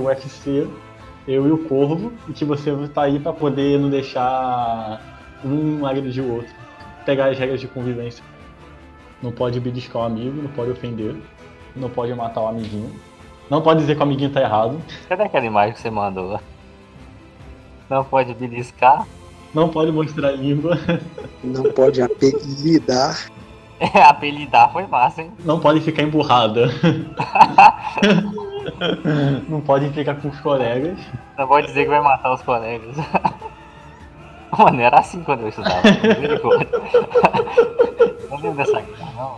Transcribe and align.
vai 0.00 0.16
ter 0.16 0.26
o 0.26 0.30
UFC, 0.30 0.68
eu 1.26 1.46
e 1.46 1.52
o 1.52 1.58
Corvo, 1.68 2.12
e 2.28 2.32
que 2.32 2.44
você 2.44 2.72
tá 2.88 3.02
aí 3.02 3.18
para 3.18 3.32
poder 3.32 3.78
não 3.78 3.90
deixar 3.90 5.00
um 5.44 5.84
agredir 5.84 6.24
o 6.24 6.36
outro. 6.36 6.52
Pegar 7.04 7.26
as 7.26 7.38
regras 7.38 7.60
de 7.60 7.68
convivência. 7.68 8.24
Não 9.22 9.30
pode 9.30 9.60
beliscar 9.60 10.02
o 10.02 10.04
amigo, 10.04 10.42
não 10.42 10.50
pode 10.50 10.70
ofender, 10.70 11.14
não 11.76 11.88
pode 11.88 12.14
matar 12.14 12.40
o 12.42 12.48
amiguinho. 12.48 12.90
Não 13.50 13.60
pode 13.60 13.80
dizer 13.80 13.94
que 13.94 14.00
o 14.00 14.02
amiguinho 14.04 14.30
tá 14.30 14.40
errado. 14.40 14.80
Cadê 15.08 15.24
aquela 15.24 15.44
imagem 15.44 15.74
que 15.74 15.80
você 15.80 15.90
mandou? 15.90 16.40
Não 17.88 18.04
pode 18.04 18.34
beliscar. 18.34 19.06
Não 19.52 19.68
pode 19.68 19.92
mostrar 19.92 20.28
a 20.28 20.32
língua. 20.32 20.78
Não 21.44 21.64
pode 21.64 22.00
apelidar. 22.00 23.30
É, 23.82 24.00
apelidar 24.00 24.72
foi 24.72 24.86
massa, 24.86 25.22
hein? 25.22 25.32
Não 25.44 25.58
pode 25.58 25.80
ficar 25.80 26.04
emburrada. 26.04 26.68
Não 29.48 29.60
pode 29.60 29.90
ficar 29.90 30.14
com 30.16 30.28
os 30.28 30.40
colegas. 30.40 30.98
Não 31.38 31.46
pode 31.46 31.66
dizer 31.66 31.84
que 31.84 31.90
vai 31.90 32.00
matar 32.00 32.32
os 32.32 32.42
colegas. 32.42 32.96
Mano, 34.56 34.80
era 34.80 34.98
assim 34.98 35.22
quando 35.22 35.42
eu 35.42 35.48
estudava. 35.48 35.80
Não 38.28 38.36
lembro 38.42 38.56
dessa 38.56 38.82
cara, 38.82 39.12
não. 39.16 39.36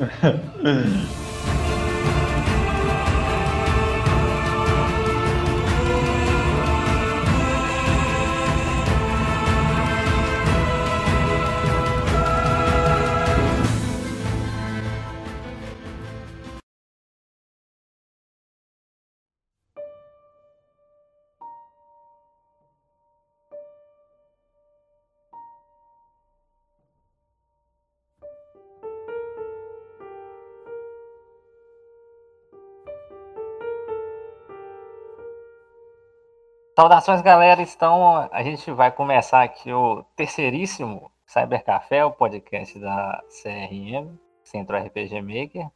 Saudações, 36.77 37.22
galera. 37.22 37.62
Então, 37.62 38.28
a 38.33 38.42
gente 38.42 38.69
vai 38.72 38.91
começar 38.91 39.44
aqui 39.44 39.72
o 39.72 40.03
terceiríssimo 40.17 41.08
Cyber 41.25 41.64
Café, 41.64 42.05
o 42.05 42.11
podcast 42.11 42.77
da 42.81 43.22
CRM, 43.28 44.19
Centro 44.42 44.77
RPG 44.77 45.22
Maker. 45.22 45.69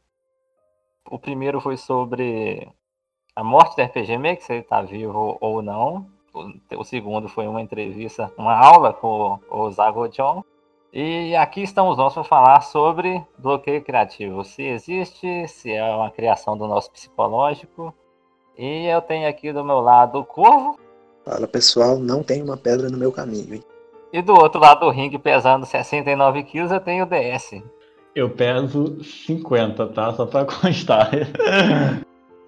O 1.09 1.17
primeiro 1.17 1.61
foi 1.61 1.77
sobre 1.77 2.69
a 3.33 3.41
morte 3.45 3.77
do 3.77 3.81
RPG 3.81 4.17
Maker, 4.17 4.41
se 4.41 4.51
ele 4.51 4.59
está 4.59 4.81
vivo 4.81 5.37
ou 5.39 5.61
não. 5.61 6.05
O 6.77 6.83
segundo 6.83 7.29
foi 7.29 7.47
uma 7.47 7.61
entrevista, 7.61 8.29
uma 8.37 8.57
aula 8.57 8.91
com 8.91 9.39
o 9.49 9.71
Zago 9.71 10.09
John. 10.09 10.43
E 10.91 11.33
aqui 11.33 11.61
estamos 11.61 11.97
nós 11.97 12.13
para 12.13 12.25
falar 12.25 12.59
sobre 12.59 13.25
bloqueio 13.37 13.81
criativo. 13.81 14.43
Se 14.43 14.63
existe, 14.63 15.47
se 15.47 15.71
é 15.71 15.95
uma 15.95 16.11
criação 16.11 16.57
do 16.57 16.67
nosso 16.67 16.91
psicológico. 16.91 17.93
E 18.57 18.85
eu 18.85 19.01
tenho 19.01 19.29
aqui 19.29 19.53
do 19.53 19.63
meu 19.63 19.79
lado 19.79 20.19
o 20.19 20.25
Corvo. 20.25 20.77
Fala 21.25 21.47
pessoal, 21.47 21.99
não 21.99 22.23
tem 22.23 22.41
uma 22.41 22.57
pedra 22.57 22.89
no 22.89 22.97
meu 22.97 23.11
caminho, 23.11 23.55
hein? 23.55 23.63
E 24.11 24.21
do 24.21 24.33
outro 24.33 24.59
lado 24.59 24.81
do 24.81 24.89
ringue, 24.89 25.19
pesando 25.19 25.65
69 25.65 26.43
quilos, 26.43 26.71
eu 26.71 26.79
tenho 26.79 27.05
o 27.05 27.07
DS. 27.07 27.61
Eu 28.15 28.29
peso 28.29 29.03
50, 29.03 29.87
tá? 29.87 30.11
Só 30.13 30.25
pra 30.25 30.45
constar. 30.45 31.11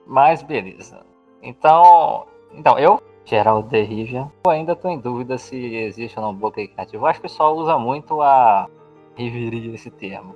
Mas 0.07 0.41
beleza. 0.41 1.05
Então, 1.41 2.25
então 2.51 2.79
eu, 2.79 2.99
Geraldo 3.23 3.69
Derrivia, 3.69 4.31
ainda 4.47 4.75
tô 4.75 4.89
em 4.89 4.99
dúvida 4.99 5.37
se 5.37 5.55
existe 5.55 6.17
ou 6.17 6.25
não 6.25 6.33
bloqueio 6.33 6.69
criativo. 6.69 7.03
Eu 7.03 7.07
acho 7.07 7.21
que 7.21 7.27
o 7.27 7.29
pessoal 7.29 7.55
usa 7.55 7.77
muito 7.77 8.21
a 8.21 8.67
reviria 9.15 9.75
esse 9.75 9.91
termo. 9.91 10.35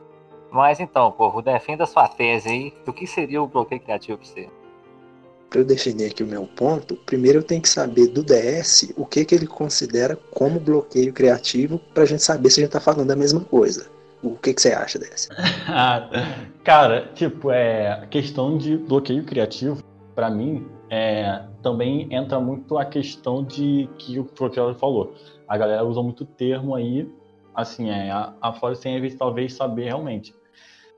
Mas 0.52 0.80
então, 0.80 1.12
povo, 1.12 1.42
defenda 1.42 1.86
sua 1.86 2.08
tese 2.08 2.50
aí 2.50 2.74
do 2.86 2.94
que 2.94 3.08
seria 3.08 3.42
o 3.42 3.48
bloqueio 3.48 3.82
criativo 3.82 4.18
pra 4.20 4.28
você 4.28 4.50
para 5.56 5.62
eu 5.62 5.66
definir 5.66 6.08
aqui 6.08 6.22
o 6.22 6.28
meu 6.28 6.46
ponto, 6.46 6.98
primeiro 7.06 7.40
eu 7.40 7.44
tenho 7.44 7.62
que 7.62 7.70
saber 7.70 8.08
do 8.08 8.22
DS 8.22 8.92
o 8.98 9.06
que, 9.06 9.24
que 9.24 9.34
ele 9.34 9.48
considera 9.48 10.18
como 10.30 10.60
bloqueio 10.60 11.14
criativo 11.14 11.80
para 11.94 12.04
a 12.04 12.06
gente 12.06 12.22
saber 12.24 12.50
se 12.50 12.60
a 12.60 12.64
gente 12.64 12.76
está 12.76 12.82
falando 12.82 13.08
da 13.08 13.16
mesma 13.16 13.40
coisa. 13.40 13.90
O 14.22 14.36
que, 14.36 14.54
que 14.54 14.62
você 14.62 14.74
acha 14.74 15.00
DS? 15.00 15.30
Ah, 15.66 16.10
cara, 16.62 17.10
tipo, 17.16 17.52
é, 17.52 17.90
a 17.90 18.06
questão 18.06 18.58
de 18.58 18.76
bloqueio 18.76 19.24
criativo, 19.24 19.82
para 20.14 20.30
mim, 20.30 20.68
é, 20.90 21.44
também 21.64 22.14
entra 22.14 22.38
muito 22.38 22.78
a 22.78 22.84
questão 22.84 23.42
de 23.42 23.88
que 23.98 24.20
o 24.20 24.26
professor 24.26 24.76
falou. 24.76 25.16
A 25.48 25.58
galera 25.58 25.86
usa 25.86 26.04
muito 26.04 26.26
termo 26.26 26.76
aí, 26.76 27.10
assim, 27.56 27.90
é, 27.90 28.12
a, 28.12 28.34
a 28.42 28.52
fora 28.52 28.76
sem 28.76 29.10
talvez 29.16 29.54
saber 29.54 29.86
realmente. 29.86 30.36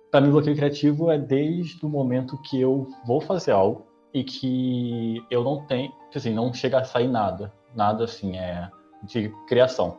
Para 0.09 0.19
mim, 0.19 0.31
bloqueio 0.31 0.55
criativo 0.55 1.11
é 1.11 1.17
desde 1.19 1.85
o 1.85 1.89
momento 1.89 2.41
que 2.41 2.59
eu 2.59 2.87
vou 3.05 3.21
fazer 3.21 3.51
algo, 3.51 3.85
e 4.17 4.23
que 4.23 5.23
eu 5.29 5.43
não 5.43 5.63
tenho, 5.65 5.91
assim, 6.13 6.33
não 6.33 6.51
chega 6.51 6.79
a 6.79 6.83
sair 6.83 7.07
nada, 7.07 7.53
nada 7.75 8.05
assim, 8.05 8.35
é 8.35 8.67
de 9.03 9.29
criação. 9.47 9.97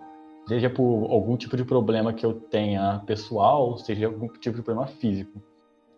Seja 0.48 0.68
por 0.68 1.06
algum 1.08 1.36
tipo 1.36 1.56
de 1.56 1.64
problema 1.64 2.12
que 2.12 2.26
eu 2.26 2.34
tenha 2.34 3.00
pessoal, 3.06 3.76
seja 3.78 4.06
algum 4.06 4.26
tipo 4.26 4.56
de 4.56 4.62
problema 4.62 4.88
físico. 4.88 5.40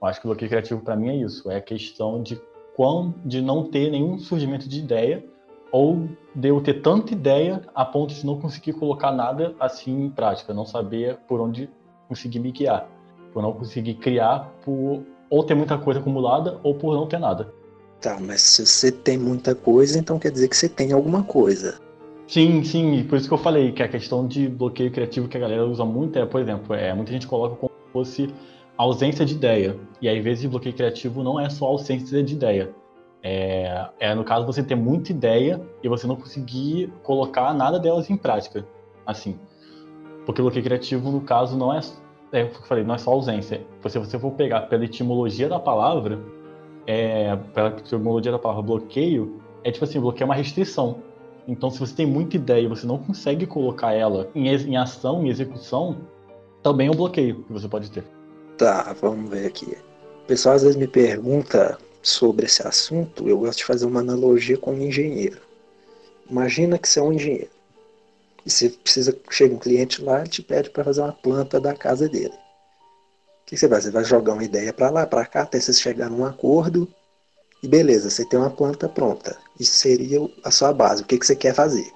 Eu 0.03 0.07
acho 0.07 0.21
que 0.21 0.27
o 0.27 0.29
bloqueio 0.29 0.51
criativo 0.51 0.83
para 0.83 0.97
mim 0.97 1.09
é 1.09 1.17
isso, 1.17 1.51
é 1.51 1.57
a 1.57 1.61
questão 1.63 2.23
de 2.23 2.39
quão, 2.77 3.15
de 3.25 3.41
não 3.41 3.65
ter 3.65 3.91
nenhum 3.91 4.19
surgimento 4.19 4.69
de 4.69 4.81
ideia 4.81 5.25
ou 5.73 6.09
de 6.35 6.49
eu 6.49 6.61
ter 6.61 6.83
tanta 6.83 7.15
ideia 7.15 7.63
a 7.75 7.87
ponto 7.87 8.13
de 8.13 8.27
não 8.27 8.39
conseguir 8.39 8.75
colocar 8.75 9.13
nada 9.13 9.55
assim 9.59 10.05
em 10.05 10.11
prática, 10.11 10.53
não 10.53 10.67
saber 10.67 11.17
por 11.27 11.41
onde 11.41 11.71
conseguir 12.07 12.41
me 12.41 12.51
guiar, 12.51 12.87
por 13.33 13.43
não 13.43 13.53
conseguir 13.55 13.95
criar, 13.95 14.53
por 14.63 15.05
ou 15.31 15.45
ter 15.45 15.55
muita 15.55 15.79
coisa 15.79 16.01
acumulada 16.01 16.61
ou 16.63 16.75
por 16.75 16.95
não 16.95 17.07
ter 17.07 17.19
nada. 17.19 17.60
Tá, 18.01 18.19
mas 18.19 18.41
se 18.41 18.67
você 18.67 18.91
tem 18.91 19.19
muita 19.19 19.55
coisa, 19.55 19.99
então 19.99 20.19
quer 20.19 20.31
dizer 20.31 20.49
que 20.49 20.57
você 20.57 20.69
tem 20.69 20.93
alguma 20.93 21.23
coisa. 21.23 21.79
Sim, 22.27 22.65
sim, 22.65 23.05
por 23.05 23.19
isso 23.19 23.29
que 23.29 23.35
eu 23.35 23.39
falei 23.39 23.73
que 23.73 23.83
a 23.83 23.89
questão 23.89 24.27
de 24.27 24.49
bloqueio 24.49 24.91
criativo 24.91 25.29
que 25.29 25.37
a 25.37 25.41
galera 25.41 25.67
usa 25.67 25.85
muito 25.85 26.19
é, 26.19 26.25
por 26.25 26.41
exemplo, 26.41 26.75
é, 26.75 26.95
muita 26.95 27.13
gente 27.13 27.27
coloca 27.27 27.57
como 27.57 27.73
se 27.73 27.93
fosse 27.93 28.35
ausência 28.77 29.27
de 29.27 29.35
ideia. 29.35 29.77
E 30.01 30.09
aí, 30.09 30.19
às 30.19 30.25
vezes, 30.25 30.47
bloqueio 30.47 30.75
criativo 30.75 31.23
não 31.23 31.39
é 31.39 31.51
só 31.51 31.67
ausência 31.67 32.23
de 32.23 32.35
ideia. 32.35 32.71
É, 33.23 33.89
é 33.99 34.15
no 34.15 34.25
caso 34.25 34.47
você 34.47 34.63
ter 34.63 34.77
muita 34.77 35.11
ideia 35.11 35.61
e 35.83 35.89
você 35.89 36.07
não 36.07 36.17
conseguir 36.17 36.91
colocar 37.03 37.53
nada 37.53 37.79
delas 37.79 38.09
em 38.09 38.17
prática. 38.17 38.65
Assim. 39.05 39.39
Porque 40.25 40.41
bloqueio 40.41 40.65
criativo, 40.65 41.11
no 41.11 41.21
caso, 41.21 41.59
não 41.59 41.75
é, 41.75 41.81
é 42.33 42.43
eu 42.43 42.51
falei, 42.67 42.83
não 42.83 42.95
é 42.95 42.99
só 42.99 43.11
ausência. 43.11 43.61
Se 43.87 43.99
você 43.99 44.19
for 44.19 44.31
pegar 44.31 44.63
pela 44.63 44.85
etimologia 44.85 45.49
da 45.49 45.59
palavra, 45.59 46.19
é, 46.87 47.37
pela 47.55 47.69
etimologia 47.69 48.33
da 48.33 48.39
palavra 48.39 48.63
bloqueio, 48.63 49.41
é 49.65 49.71
tipo 49.71 49.85
assim, 49.85 50.01
bloqueio 50.01 50.25
é 50.25 50.27
uma 50.27 50.35
restrição. 50.35 51.03
Então, 51.47 51.71
se 51.71 51.79
você 51.79 51.95
tem 51.95 52.07
muita 52.07 52.37
ideia 52.37 52.65
e 52.65 52.69
você 52.69 52.87
não 52.87 52.99
consegue 52.99 53.47
colocar 53.47 53.93
ela 53.93 54.29
em, 54.35 54.49
em 54.49 54.77
ação, 54.77 55.25
em 55.25 55.29
execução, 55.29 55.99
também 56.63 56.89
é 56.89 56.91
um 56.91 56.95
bloqueio 56.95 57.43
que 57.43 57.53
você 57.53 57.69
pode 57.69 57.91
ter. 57.91 58.05
Tá, 58.57 58.95
vamos 59.01 59.31
ver 59.31 59.47
aqui. 59.47 59.77
O 60.25 60.27
pessoal 60.27 60.55
às 60.55 60.63
vezes 60.63 60.77
me 60.77 60.87
pergunta 60.87 61.79
sobre 62.03 62.47
esse 62.47 62.67
assunto, 62.67 63.29
eu 63.29 63.39
gosto 63.39 63.59
de 63.59 63.65
fazer 63.65 63.87
uma 63.87 64.01
analogia 64.01 64.57
com 64.57 64.73
um 64.73 64.83
engenheiro. 64.83 65.41
Imagina 66.31 66.79
que 66.79 66.89
você 66.89 67.01
é 67.01 67.03
um 67.03 67.13
engenheiro. 67.13 67.51
E 68.47 68.51
você 68.51 68.71
precisa, 68.71 69.17
chega 69.31 69.55
um 69.55 69.59
cliente 69.59 70.03
lá 70.03 70.25
e 70.25 70.29
te 70.29 70.43
pede 70.43 70.71
para 70.71 70.85
fazer 70.85 71.03
uma 71.03 71.13
planta 71.13 71.61
da 71.61 71.75
casa 71.75 72.09
dele 72.09 72.35
que 73.51 73.57
você 73.57 73.67
vai? 73.67 73.81
Você 73.81 73.91
vai 73.91 74.05
jogar 74.05 74.35
uma 74.35 74.45
ideia 74.45 74.73
para 74.73 74.91
lá, 74.91 75.05
para 75.05 75.27
cá, 75.27 75.43
até 75.43 75.59
você 75.59 75.73
chegar 75.73 76.09
num 76.09 76.25
acordo 76.25 76.89
e 77.63 77.67
beleza, 77.69 78.09
você 78.09 78.25
tem 78.25 78.39
uma 78.39 78.49
planta 78.49 78.89
pronta. 78.89 79.37
Isso 79.59 79.73
seria 79.73 80.21
a 80.45 80.51
sua 80.53 80.73
base, 80.73 81.03
o 81.03 81.07
que, 81.07 81.19
que 81.19 81.27
você 81.27 81.35
quer 81.37 81.55
fazer. 81.55 81.91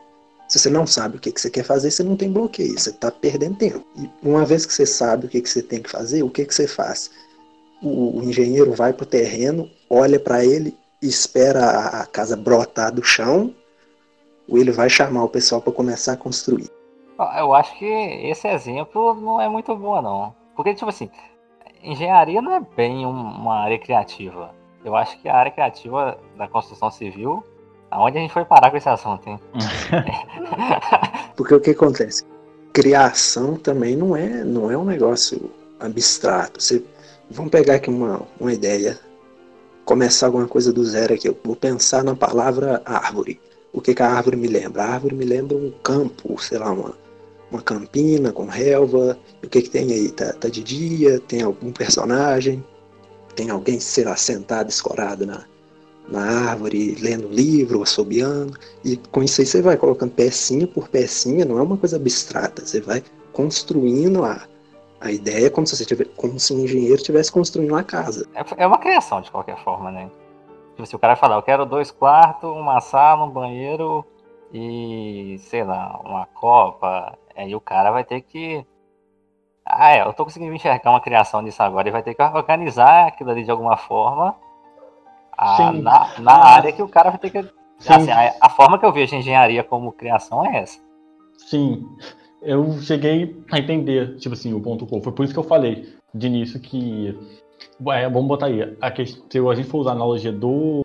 Se 0.48 0.58
você 0.58 0.68
não 0.68 0.86
sabe 0.86 1.16
o 1.16 1.20
que, 1.20 1.32
que 1.32 1.40
você 1.40 1.48
quer 1.48 1.64
fazer, 1.64 1.90
você 1.90 2.02
não 2.02 2.16
tem 2.16 2.30
bloqueio, 2.30 2.78
você 2.78 2.90
está 2.90 3.10
perdendo 3.10 3.56
tempo. 3.56 3.84
E 3.96 4.10
uma 4.22 4.44
vez 4.44 4.66
que 4.66 4.74
você 4.74 4.84
sabe 4.84 5.26
o 5.26 5.28
que, 5.28 5.40
que 5.40 5.48
você 5.48 5.62
tem 5.62 5.80
que 5.80 5.90
fazer, 5.90 6.22
o 6.22 6.28
que, 6.28 6.44
que 6.44 6.54
você 6.54 6.66
faz? 6.66 7.10
O, 7.82 8.18
o 8.18 8.24
engenheiro 8.24 8.72
vai 8.72 8.92
para 8.92 9.04
o 9.04 9.06
terreno, 9.06 9.70
olha 9.88 10.20
para 10.20 10.44
ele, 10.44 10.76
espera 11.00 12.00
a 12.00 12.06
casa 12.06 12.36
brotar 12.36 12.92
do 12.92 13.02
chão, 13.02 13.54
ou 14.46 14.58
ele 14.58 14.70
vai 14.70 14.90
chamar 14.90 15.24
o 15.24 15.28
pessoal 15.28 15.62
para 15.62 15.72
começar 15.72 16.12
a 16.12 16.16
construir. 16.16 16.68
Eu 17.38 17.54
acho 17.54 17.78
que 17.78 17.86
esse 17.86 18.48
exemplo 18.48 19.14
não 19.14 19.40
é 19.40 19.48
muito 19.48 19.74
bom, 19.76 20.02
não. 20.02 20.34
Porque, 20.54 20.74
tipo 20.74 20.88
assim, 20.90 21.10
engenharia 21.84 22.40
não 22.40 22.52
é 22.52 22.60
bem 22.76 23.04
uma 23.06 23.56
área 23.60 23.78
criativa. 23.78 24.50
Eu 24.84 24.96
acho 24.96 25.20
que 25.20 25.28
a 25.28 25.36
área 25.36 25.52
criativa 25.52 26.18
da 26.36 26.48
construção 26.48 26.90
civil, 26.90 27.44
aonde 27.90 28.18
a 28.18 28.20
gente 28.20 28.32
foi 28.32 28.44
parar 28.44 28.70
com 28.70 28.76
esse 28.76 28.88
assunto, 28.88 29.28
hein? 29.28 29.40
Porque 31.36 31.54
o 31.54 31.60
que 31.60 31.70
acontece? 31.70 32.24
Criação 32.72 33.56
também 33.56 33.96
não 33.96 34.16
é, 34.16 34.44
não 34.44 34.70
é 34.70 34.76
um 34.76 34.84
negócio 34.84 35.50
abstrato. 35.78 36.60
Você, 36.60 36.84
vamos 37.30 37.50
pegar 37.50 37.76
aqui 37.76 37.88
uma, 37.88 38.22
uma 38.40 38.52
ideia 38.52 38.98
começar 39.84 40.26
alguma 40.26 40.48
coisa 40.48 40.72
do 40.72 40.84
zero 40.84 41.14
aqui. 41.14 41.28
Eu 41.28 41.38
vou 41.44 41.56
pensar 41.56 42.02
na 42.02 42.14
palavra 42.14 42.82
árvore. 42.84 43.40
O 43.72 43.80
que, 43.80 43.94
que 43.94 44.02
a 44.02 44.10
árvore 44.10 44.36
me 44.36 44.48
lembra? 44.48 44.82
A 44.82 44.94
árvore 44.94 45.14
me 45.14 45.24
lembra 45.24 45.56
um 45.56 45.72
campo, 45.82 46.40
sei 46.40 46.58
lá, 46.58 46.70
uma, 46.70 46.94
uma 47.54 47.62
campina 47.62 48.32
com 48.32 48.46
relva. 48.46 49.18
O 49.42 49.48
que, 49.48 49.62
que 49.62 49.70
tem 49.70 49.92
aí? 49.92 50.10
Tá, 50.10 50.32
tá 50.32 50.48
de 50.48 50.62
dia? 50.62 51.20
Tem 51.20 51.42
algum 51.42 51.72
personagem? 51.72 52.64
Tem 53.34 53.50
alguém, 53.50 53.80
sei 53.80 54.04
lá, 54.04 54.16
sentado, 54.16 54.68
escorado 54.68 55.24
na, 55.24 55.44
na 56.08 56.50
árvore, 56.50 56.96
lendo 57.00 57.28
livro, 57.28 57.82
assobiando. 57.82 58.58
E 58.84 58.96
com 58.96 59.22
isso 59.22 59.40
aí 59.40 59.46
você 59.46 59.62
vai 59.62 59.76
colocando 59.76 60.12
pecinha 60.12 60.66
por 60.66 60.88
pecinha, 60.88 61.44
não 61.44 61.58
é 61.58 61.62
uma 61.62 61.76
coisa 61.76 61.96
abstrata. 61.96 62.64
Você 62.64 62.80
vai 62.80 63.02
construindo 63.32 64.24
a, 64.24 64.42
a 65.00 65.10
ideia 65.10 65.50
como 65.50 65.66
se, 65.66 65.76
você 65.76 65.84
tivesse, 65.84 66.10
como 66.16 66.38
se 66.38 66.52
um 66.52 66.60
engenheiro 66.60 66.96
estivesse 66.96 67.30
construindo 67.30 67.70
uma 67.70 67.84
casa. 67.84 68.26
É, 68.34 68.64
é 68.64 68.66
uma 68.66 68.78
criação 68.78 69.20
de 69.20 69.30
qualquer 69.30 69.62
forma, 69.62 69.90
né? 69.90 70.10
Tipo, 70.74 70.86
se 70.86 70.96
o 70.96 70.98
cara 70.98 71.14
falar, 71.14 71.36
eu 71.36 71.42
quero 71.42 71.64
dois 71.64 71.92
quartos, 71.92 72.50
uma 72.50 72.80
sala, 72.80 73.24
um 73.24 73.30
banheiro 73.30 74.04
e, 74.52 75.36
sei 75.38 75.62
lá, 75.62 76.00
uma 76.04 76.26
copa, 76.26 77.16
aí 77.36 77.54
o 77.54 77.60
cara 77.60 77.90
vai 77.90 78.04
ter 78.04 78.20
que. 78.20 78.64
Ah, 79.64 79.92
é, 79.92 80.02
eu 80.02 80.12
tô 80.12 80.24
conseguindo 80.24 80.54
enxergar 80.54 80.90
uma 80.90 81.00
criação 81.00 81.42
disso 81.42 81.62
agora. 81.62 81.88
Ele 81.88 81.92
vai 81.92 82.02
ter 82.02 82.14
que 82.14 82.22
organizar 82.22 83.08
aquilo 83.08 83.30
ali 83.30 83.44
de 83.44 83.50
alguma 83.50 83.76
forma 83.76 84.34
a, 85.32 85.72
na, 85.72 86.18
na 86.18 86.32
ah. 86.32 86.54
área 86.56 86.72
que 86.72 86.82
o 86.82 86.88
cara 86.88 87.10
vai 87.10 87.18
ter 87.18 87.30
que. 87.30 87.38
Assim, 87.88 88.10
a, 88.10 88.34
a, 88.40 88.50
forma 88.50 88.78
que 88.78 88.84
eu 88.84 88.92
vejo 88.92 89.14
a 89.14 89.18
engenharia 89.18 89.64
como 89.64 89.92
criação 89.92 90.46
é 90.46 90.58
essa. 90.58 90.80
Sim 91.38 91.86
eu 92.44 92.78
cheguei 92.82 93.42
a 93.50 93.58
entender, 93.58 94.16
tipo 94.16 94.34
assim, 94.34 94.52
o 94.52 94.60
ponto 94.60 94.86
Foi 94.86 95.12
por 95.12 95.24
isso 95.24 95.32
que 95.32 95.38
eu 95.38 95.44
falei 95.44 95.94
de 96.14 96.26
início 96.26 96.60
que. 96.60 97.18
É, 97.88 98.08
vamos 98.08 98.28
botar 98.28 98.46
aí. 98.46 98.76
A 98.80 98.90
questão, 98.90 99.24
se 99.30 99.38
a 99.38 99.54
gente 99.54 99.68
for 99.68 99.78
usar 99.78 99.90
a 99.90 99.94
analogia 99.94 100.30
do, 100.30 100.84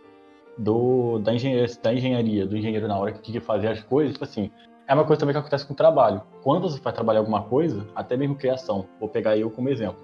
do, 0.58 1.20
da, 1.20 1.34
engenharia, 1.34 1.76
da 1.84 1.94
engenharia, 1.94 2.46
do 2.48 2.58
engenheiro 2.58 2.88
na 2.88 2.98
hora 2.98 3.12
que 3.12 3.22
tem 3.22 3.34
que 3.34 3.40
fazer 3.40 3.68
as 3.68 3.84
coisas, 3.84 4.14
tipo 4.14 4.24
assim, 4.24 4.50
é 4.90 4.94
uma 4.96 5.06
coisa 5.06 5.20
também 5.20 5.34
que 5.34 5.40
acontece 5.40 5.68
com 5.68 5.74
o 5.74 5.76
trabalho. 5.76 6.20
Quando 6.42 6.68
você 6.68 6.82
vai 6.82 6.92
trabalhar 6.92 7.20
alguma 7.20 7.44
coisa, 7.44 7.86
até 7.96 8.18
mesmo 8.18 8.36
criação, 8.36 8.88
vou 9.00 9.08
pegar 9.08 9.38
eu 9.38 9.52
como 9.52 9.70
exemplo. 9.70 10.00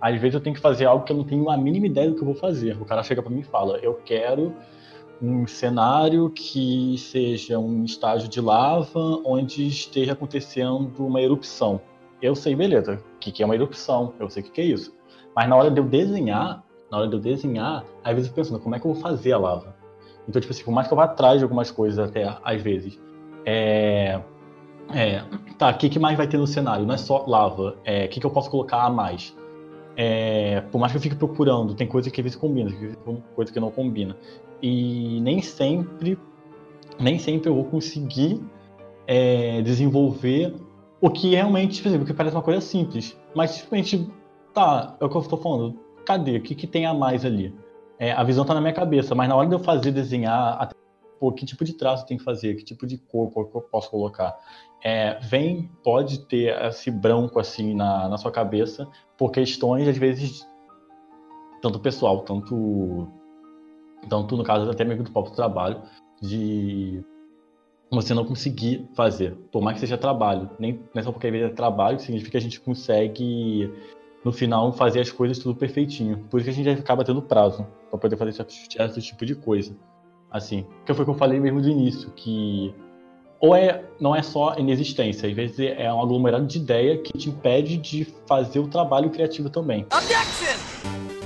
Às 0.00 0.18
vezes 0.18 0.34
eu 0.34 0.40
tenho 0.40 0.56
que 0.56 0.62
fazer 0.62 0.86
algo 0.86 1.04
que 1.04 1.12
eu 1.12 1.16
não 1.18 1.24
tenho 1.24 1.50
a 1.50 1.58
mínima 1.58 1.86
ideia 1.86 2.08
do 2.08 2.16
que 2.16 2.22
eu 2.22 2.26
vou 2.26 2.34
fazer. 2.34 2.80
O 2.80 2.86
cara 2.86 3.02
chega 3.02 3.20
para 3.20 3.30
mim 3.30 3.40
e 3.40 3.44
fala: 3.44 3.76
Eu 3.82 4.00
quero 4.02 4.56
um 5.20 5.46
cenário 5.46 6.30
que 6.30 6.96
seja 6.96 7.58
um 7.58 7.84
estágio 7.84 8.30
de 8.30 8.40
lava 8.40 9.20
onde 9.26 9.68
esteja 9.68 10.14
acontecendo 10.14 11.06
uma 11.06 11.20
erupção. 11.20 11.78
Eu 12.22 12.34
sei, 12.34 12.56
beleza, 12.56 12.94
o 13.16 13.18
que, 13.18 13.42
é 13.42 13.44
uma 13.44 13.54
erupção, 13.54 14.14
eu 14.18 14.30
sei 14.30 14.42
o 14.42 14.46
que, 14.46 14.58
é 14.62 14.64
isso. 14.64 14.96
Mas 15.36 15.50
na 15.50 15.56
hora 15.56 15.70
de 15.70 15.78
eu 15.78 15.84
desenhar, 15.84 16.64
na 16.90 16.96
hora 16.96 17.08
de 17.08 17.14
eu 17.14 17.20
desenhar, 17.20 17.84
às 18.02 18.14
vezes 18.14 18.30
eu 18.30 18.34
penso, 18.34 18.58
como 18.58 18.74
é 18.74 18.80
que 18.80 18.86
eu 18.86 18.94
vou 18.94 19.02
fazer 19.02 19.32
a 19.32 19.38
lava? 19.38 19.76
Então, 20.26 20.40
tipo 20.40 20.50
assim, 20.50 20.64
por 20.64 20.72
mais 20.72 20.86
que 20.86 20.94
eu 20.94 20.96
vá 20.96 21.04
atrás 21.04 21.38
de 21.38 21.44
algumas 21.44 21.70
coisas 21.70 21.98
até, 21.98 22.34
às 22.42 22.62
vezes, 22.62 22.98
é... 23.44 24.20
É, 24.92 25.22
tá, 25.56 25.70
o 25.70 25.74
que, 25.78 25.88
que 25.88 26.00
mais 26.00 26.16
vai 26.16 26.26
ter 26.26 26.36
no 26.36 26.48
cenário? 26.48 26.84
Não 26.84 26.94
é 26.94 26.98
só 26.98 27.24
lava, 27.24 27.76
é, 27.84 28.06
o 28.06 28.08
que, 28.08 28.18
que 28.18 28.26
eu 28.26 28.30
posso 28.30 28.50
colocar 28.50 28.82
a 28.82 28.90
mais? 28.90 29.36
É, 29.96 30.62
por 30.72 30.78
mais 30.80 30.92
que 30.92 30.98
eu 30.98 31.02
fique 31.02 31.14
procurando, 31.14 31.74
tem 31.74 31.86
coisa 31.86 32.10
que 32.10 32.20
às 32.20 32.24
vezes 32.24 32.38
combina, 32.38 32.72
coisa 33.36 33.52
que 33.52 33.60
não 33.60 33.70
combina 33.70 34.16
e 34.62 35.20
nem 35.20 35.40
sempre 35.40 36.18
nem 37.00 37.18
sempre 37.18 37.48
eu 37.48 37.54
vou 37.54 37.64
conseguir 37.64 38.40
é, 39.06 39.62
desenvolver 39.62 40.54
o 41.00 41.08
que 41.10 41.30
realmente, 41.30 41.82
por 41.82 41.88
exemplo, 41.88 42.06
que 42.06 42.12
parece 42.12 42.36
uma 42.36 42.42
coisa 42.42 42.60
simples, 42.60 43.18
mas 43.34 43.52
simplesmente 43.52 44.10
tá, 44.52 44.96
é 45.00 45.04
o 45.04 45.08
que 45.08 45.16
eu 45.16 45.20
estou 45.22 45.38
falando. 45.38 45.78
Cadê? 46.04 46.36
O 46.36 46.42
que, 46.42 46.54
que 46.54 46.66
tem 46.66 46.84
a 46.84 46.92
mais 46.92 47.24
ali? 47.24 47.54
É, 47.98 48.12
a 48.12 48.22
visão 48.22 48.42
está 48.42 48.54
na 48.54 48.60
minha 48.60 48.72
cabeça, 48.72 49.14
mas 49.14 49.28
na 49.28 49.34
hora 49.34 49.48
de 49.48 49.54
eu 49.54 49.58
fazer 49.58 49.92
desenhar, 49.92 50.56
até, 50.60 50.74
pô, 51.20 51.30
que 51.30 51.44
tipo 51.44 51.64
de 51.64 51.74
traço 51.74 52.06
tem 52.06 52.16
que 52.16 52.24
fazer, 52.24 52.54
que 52.56 52.64
tipo 52.64 52.86
de 52.86 52.96
cor, 52.96 53.30
cor 53.30 53.50
que 53.50 53.56
eu 53.56 53.60
posso 53.60 53.90
colocar, 53.90 54.36
é, 54.82 55.20
vem, 55.20 55.70
pode 55.84 56.26
ter 56.26 56.58
esse 56.64 56.90
branco 56.90 57.38
assim 57.38 57.74
na, 57.74 58.08
na 58.08 58.16
sua 58.16 58.32
cabeça 58.32 58.88
por 59.18 59.30
questões 59.30 59.86
às 59.86 59.98
vezes 59.98 60.48
tanto 61.60 61.78
pessoal, 61.78 62.20
tanto 62.22 63.06
tu, 64.08 64.36
no 64.36 64.44
caso, 64.44 64.70
até 64.70 64.84
mesmo 64.84 65.04
do 65.04 65.10
próprio 65.10 65.34
trabalho, 65.34 65.82
de 66.20 67.04
você 67.90 68.14
não 68.14 68.24
conseguir 68.24 68.88
fazer, 68.94 69.34
por 69.50 69.60
mais 69.60 69.74
que 69.74 69.80
seja 69.80 69.98
trabalho. 69.98 70.48
Nem, 70.58 70.74
não 70.94 71.00
é 71.00 71.02
só 71.02 71.12
porque 71.12 71.26
é 71.26 71.48
trabalho, 71.48 71.96
que 71.96 72.04
significa 72.04 72.32
que 72.32 72.36
a 72.36 72.40
gente 72.40 72.60
consegue, 72.60 73.70
no 74.24 74.32
final, 74.32 74.72
fazer 74.72 75.00
as 75.00 75.10
coisas 75.10 75.38
tudo 75.38 75.58
perfeitinho. 75.58 76.18
Por 76.30 76.40
isso 76.40 76.44
que 76.44 76.50
a 76.60 76.64
gente 76.64 76.80
acaba 76.80 77.04
tendo 77.04 77.20
prazo 77.20 77.66
para 77.90 77.98
poder 77.98 78.16
fazer 78.16 78.30
esse, 78.30 79.02
tipo 79.02 79.26
de 79.26 79.34
coisa. 79.34 79.76
Assim, 80.30 80.64
que 80.86 80.94
foi 80.94 81.02
o 81.02 81.06
que 81.06 81.10
eu 81.10 81.18
falei 81.18 81.40
mesmo 81.40 81.60
do 81.60 81.68
início, 81.68 82.10
que 82.10 82.72
ou 83.40 83.56
é, 83.56 83.82
não 83.98 84.14
é 84.14 84.22
só 84.22 84.54
inexistência, 84.58 85.26
às 85.28 85.34
vezes 85.34 85.58
é 85.58 85.90
um 85.92 86.02
aglomerado 86.02 86.46
de 86.46 86.58
ideia 86.58 86.98
que 86.98 87.16
te 87.16 87.30
impede 87.30 87.78
de 87.78 88.06
fazer 88.26 88.58
o 88.58 88.68
trabalho 88.68 89.08
criativo 89.08 89.48
também. 89.48 89.86
Objection! 89.92 90.60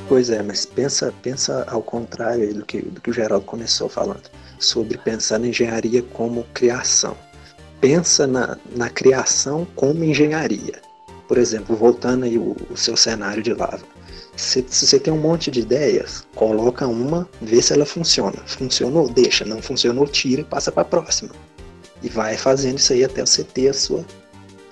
Pois 0.09 0.31
é, 0.31 0.43
mas 0.43 0.65
pensa, 0.65 1.13
pensa 1.23 1.67
ao 1.69 1.83
contrário 1.83 2.55
do 2.55 2.65
que, 2.65 2.83
do 2.83 3.01
que 3.01 3.11
o 3.11 3.13
Geraldo 3.13 3.45
começou 3.45 3.89
falando, 3.89 4.23
sobre 4.61 4.97
pensar 4.99 5.41
na 5.41 5.49
engenharia 5.49 6.03
como 6.03 6.45
criação. 6.55 7.17
Pensa 7.81 8.27
na, 8.27 8.57
na 8.77 8.89
criação 8.89 9.67
como 9.75 10.05
engenharia. 10.05 10.81
Por 11.27 11.39
exemplo, 11.39 11.75
voltando 11.75 12.25
aí 12.25 12.39
o, 12.39 12.55
o 12.71 12.77
seu 12.77 12.97
cenário 12.97 13.43
de 13.43 13.53
lava. 13.55 13.83
Se, 14.37 14.63
você 14.63 14.99
tem 14.99 15.13
um 15.13 15.19
monte 15.19 15.51
de 15.51 15.61
ideias, 15.61 16.27
coloca 16.35 16.87
uma, 16.87 17.29
vê 17.41 17.63
se 17.63 17.73
ela 17.73 17.87
funciona. 17.87 18.37
Funcionou, 18.47 19.09
deixa. 19.09 19.45
Não 19.45 19.63
funcionou, 19.63 20.07
tira 20.07 20.41
e 20.41 20.45
passa 20.45 20.73
para 20.73 20.83
a 20.83 20.87
próxima. 20.87 21.31
E 22.03 22.09
vai 22.09 22.37
fazendo 22.37 22.79
isso 22.79 22.93
aí 22.93 23.05
até 23.05 23.25
você 23.25 23.45
ter 23.45 23.69
a 23.69 23.75
sua, 23.75 24.05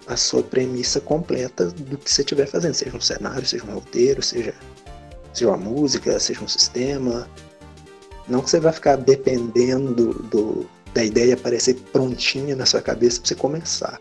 a 0.06 0.16
sua 0.16 0.42
premissa 0.42 1.00
completa 1.00 1.66
do 1.66 1.96
que 1.96 2.10
você 2.10 2.22
estiver 2.22 2.46
fazendo. 2.46 2.74
Seja 2.74 2.96
um 2.96 3.00
cenário, 3.00 3.46
seja 3.46 3.64
um 3.64 3.74
roteiro, 3.74 4.22
seja 4.22 4.54
seja 5.32 5.48
uma 5.50 5.56
música, 5.56 6.18
seja 6.20 6.42
um 6.42 6.48
sistema. 6.48 7.28
Não 8.28 8.40
que 8.40 8.50
você 8.50 8.60
vai 8.60 8.72
ficar 8.72 8.96
dependendo 8.96 9.94
do, 9.94 10.12
do 10.24 10.66
da 10.94 11.02
ideia 11.02 11.34
aparecer 11.34 11.74
prontinha 11.92 12.54
na 12.54 12.66
sua 12.66 12.82
cabeça 12.82 13.20
para 13.20 13.28
você 13.28 13.34
começar. 13.34 13.98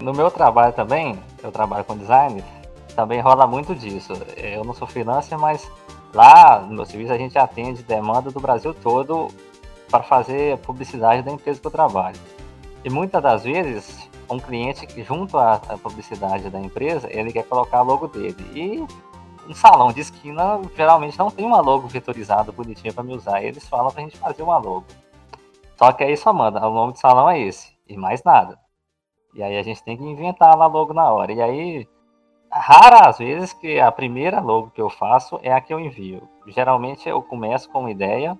No 0.00 0.12
meu 0.12 0.30
trabalho 0.30 0.74
também, 0.74 1.18
eu 1.42 1.50
trabalho 1.50 1.84
com 1.84 1.96
design, 1.96 2.44
também 2.94 3.20
rola 3.20 3.46
muito 3.46 3.74
disso. 3.74 4.12
Eu 4.36 4.64
não 4.64 4.74
sou 4.74 4.86
freelancer, 4.86 5.38
mas 5.38 5.70
lá 6.12 6.60
no 6.60 6.74
meu 6.74 6.86
serviço 6.86 7.12
a 7.12 7.18
gente 7.18 7.38
atende 7.38 7.82
demanda 7.82 8.30
do 8.30 8.40
Brasil 8.40 8.72
todo 8.74 9.28
para 9.90 10.02
fazer 10.02 10.58
publicidade 10.58 11.22
da 11.22 11.30
empresa 11.30 11.60
que 11.60 11.66
eu 11.66 11.70
trabalho. 11.70 12.18
E 12.84 12.90
muitas 12.90 13.22
das 13.22 13.44
vezes, 13.44 14.08
um 14.30 14.38
cliente 14.38 14.86
junto 15.02 15.38
à 15.38 15.58
publicidade 15.82 16.50
da 16.50 16.60
empresa, 16.60 17.08
ele 17.10 17.32
quer 17.32 17.44
colocar 17.44 17.78
a 17.78 17.82
logo 17.82 18.08
dele. 18.08 18.36
E 18.54 18.86
um 19.48 19.54
salão 19.54 19.92
de 19.92 20.00
esquina 20.00 20.60
geralmente 20.76 21.18
não 21.18 21.30
tem 21.30 21.44
uma 21.44 21.60
logo 21.60 21.86
vetorizada 21.88 22.52
bonitinha 22.52 22.92
para 22.92 23.04
me 23.04 23.14
usar. 23.14 23.42
Eles 23.42 23.68
falam 23.68 23.90
pra 23.90 24.02
gente 24.02 24.16
fazer 24.16 24.42
uma 24.42 24.58
logo. 24.58 24.84
Só 25.76 25.92
que 25.92 26.04
aí 26.04 26.16
só 26.16 26.32
manda, 26.32 26.66
o 26.66 26.72
nome 26.72 26.92
do 26.92 26.98
salão 26.98 27.28
é 27.28 27.40
esse, 27.40 27.72
e 27.88 27.96
mais 27.96 28.22
nada. 28.22 28.58
E 29.34 29.42
aí 29.42 29.58
a 29.58 29.62
gente 29.62 29.82
tem 29.82 29.96
que 29.96 30.04
inventar 30.04 30.56
a 30.56 30.66
logo 30.66 30.94
na 30.94 31.10
hora. 31.10 31.32
E 31.32 31.42
aí, 31.42 31.88
raras 32.50 33.18
vezes 33.18 33.52
que 33.52 33.80
a 33.80 33.90
primeira 33.90 34.40
logo 34.40 34.70
que 34.70 34.80
eu 34.80 34.90
faço 34.90 35.38
é 35.42 35.52
a 35.52 35.60
que 35.60 35.72
eu 35.72 35.80
envio. 35.80 36.28
Geralmente 36.46 37.08
eu 37.08 37.22
começo 37.22 37.70
com 37.70 37.80
uma 37.80 37.90
ideia, 37.90 38.38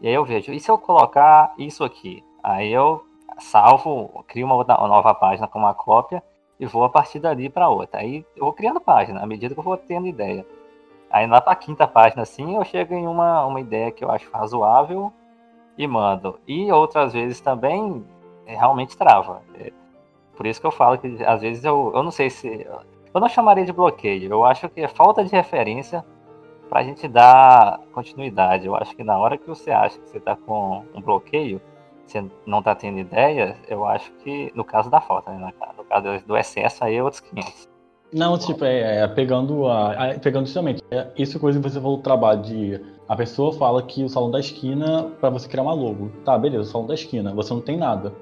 e 0.00 0.08
aí 0.08 0.14
eu 0.14 0.24
vejo, 0.24 0.52
e 0.52 0.60
se 0.60 0.70
eu 0.70 0.78
colocar 0.78 1.52
isso 1.58 1.84
aqui? 1.84 2.24
Aí 2.42 2.72
eu 2.72 3.04
salvo, 3.38 4.24
crio 4.26 4.46
uma 4.46 4.64
nova 4.64 5.14
página 5.14 5.46
com 5.48 5.58
uma 5.58 5.74
cópia, 5.74 6.22
e 6.58 6.66
vou 6.66 6.84
a 6.84 6.90
partir 6.90 7.18
dali 7.18 7.48
para 7.48 7.68
outra. 7.68 8.00
Aí 8.00 8.24
eu 8.36 8.44
vou 8.44 8.52
criando 8.52 8.80
página, 8.80 9.22
à 9.22 9.26
medida 9.26 9.54
que 9.54 9.60
eu 9.60 9.64
vou 9.64 9.76
tendo 9.76 10.06
ideia. 10.06 10.46
Aí 11.10 11.26
lá 11.26 11.40
para 11.40 11.52
a 11.52 11.56
quinta 11.56 11.88
página, 11.88 12.22
assim, 12.22 12.56
eu 12.56 12.64
chego 12.64 12.94
em 12.94 13.06
uma, 13.06 13.44
uma 13.46 13.60
ideia 13.60 13.90
que 13.90 14.04
eu 14.04 14.10
acho 14.10 14.30
razoável 14.30 15.12
e 15.76 15.86
mando. 15.86 16.38
E 16.46 16.70
outras 16.70 17.12
vezes 17.12 17.40
também 17.40 18.04
é, 18.46 18.54
realmente 18.54 18.96
trava. 18.96 19.42
É, 19.54 19.72
por 20.36 20.46
isso 20.46 20.60
que 20.60 20.66
eu 20.66 20.70
falo 20.70 20.98
que 20.98 21.22
às 21.24 21.40
vezes 21.40 21.64
eu, 21.64 21.92
eu 21.94 22.02
não 22.02 22.10
sei 22.10 22.30
se. 22.30 22.66
Eu 23.12 23.20
não 23.20 23.28
chamaria 23.28 23.64
de 23.64 23.72
bloqueio, 23.72 24.30
eu 24.30 24.44
acho 24.44 24.68
que 24.68 24.80
é 24.80 24.88
falta 24.88 25.24
de 25.24 25.30
referência 25.30 26.04
para 26.68 26.80
a 26.80 26.82
gente 26.84 27.08
dar 27.08 27.80
continuidade. 27.92 28.66
Eu 28.66 28.76
acho 28.76 28.94
que 28.94 29.02
na 29.02 29.18
hora 29.18 29.36
que 29.36 29.46
você 29.48 29.72
acha 29.72 29.98
que 29.98 30.08
você 30.08 30.18
está 30.18 30.36
com 30.36 30.84
um 30.94 31.00
bloqueio, 31.00 31.60
você 32.06 32.24
não 32.46 32.60
está 32.60 32.74
tendo 32.74 32.98
ideia, 32.98 33.56
eu 33.68 33.84
acho 33.84 34.12
que 34.22 34.52
no 34.54 34.64
caso 34.64 34.88
da 34.88 35.00
falta, 35.00 35.32
né? 35.32 35.52
No 35.76 35.84
caso 35.84 36.24
do 36.24 36.36
excesso 36.36 36.84
aí 36.84 36.96
é 36.96 37.02
outros 37.02 37.20
500. 37.20 37.68
Não, 38.12 38.36
tipo, 38.38 38.64
é, 38.64 39.02
é 39.02 39.08
pegando 39.08 39.68
a, 39.68 40.14
pegando 40.20 40.46
justamente, 40.46 40.82
é, 40.90 41.08
isso 41.16 41.38
coisa 41.38 41.60
que 41.60 41.68
você 41.68 41.80
falou 41.80 41.96
do 41.96 42.02
trabalho 42.02 42.42
de 42.42 42.80
a 43.08 43.16
pessoa 43.16 43.52
fala 43.52 43.82
que 43.82 44.02
o 44.04 44.08
salão 44.08 44.30
da 44.30 44.40
esquina 44.40 45.10
para 45.20 45.30
você 45.30 45.48
criar 45.48 45.62
uma 45.62 45.72
logo. 45.72 46.10
Tá, 46.24 46.38
beleza, 46.38 46.62
o 46.62 46.64
salão 46.64 46.86
da 46.86 46.94
esquina, 46.94 47.34
você 47.34 47.52
não 47.52 47.60
tem 47.60 47.76
nada. 47.76 48.12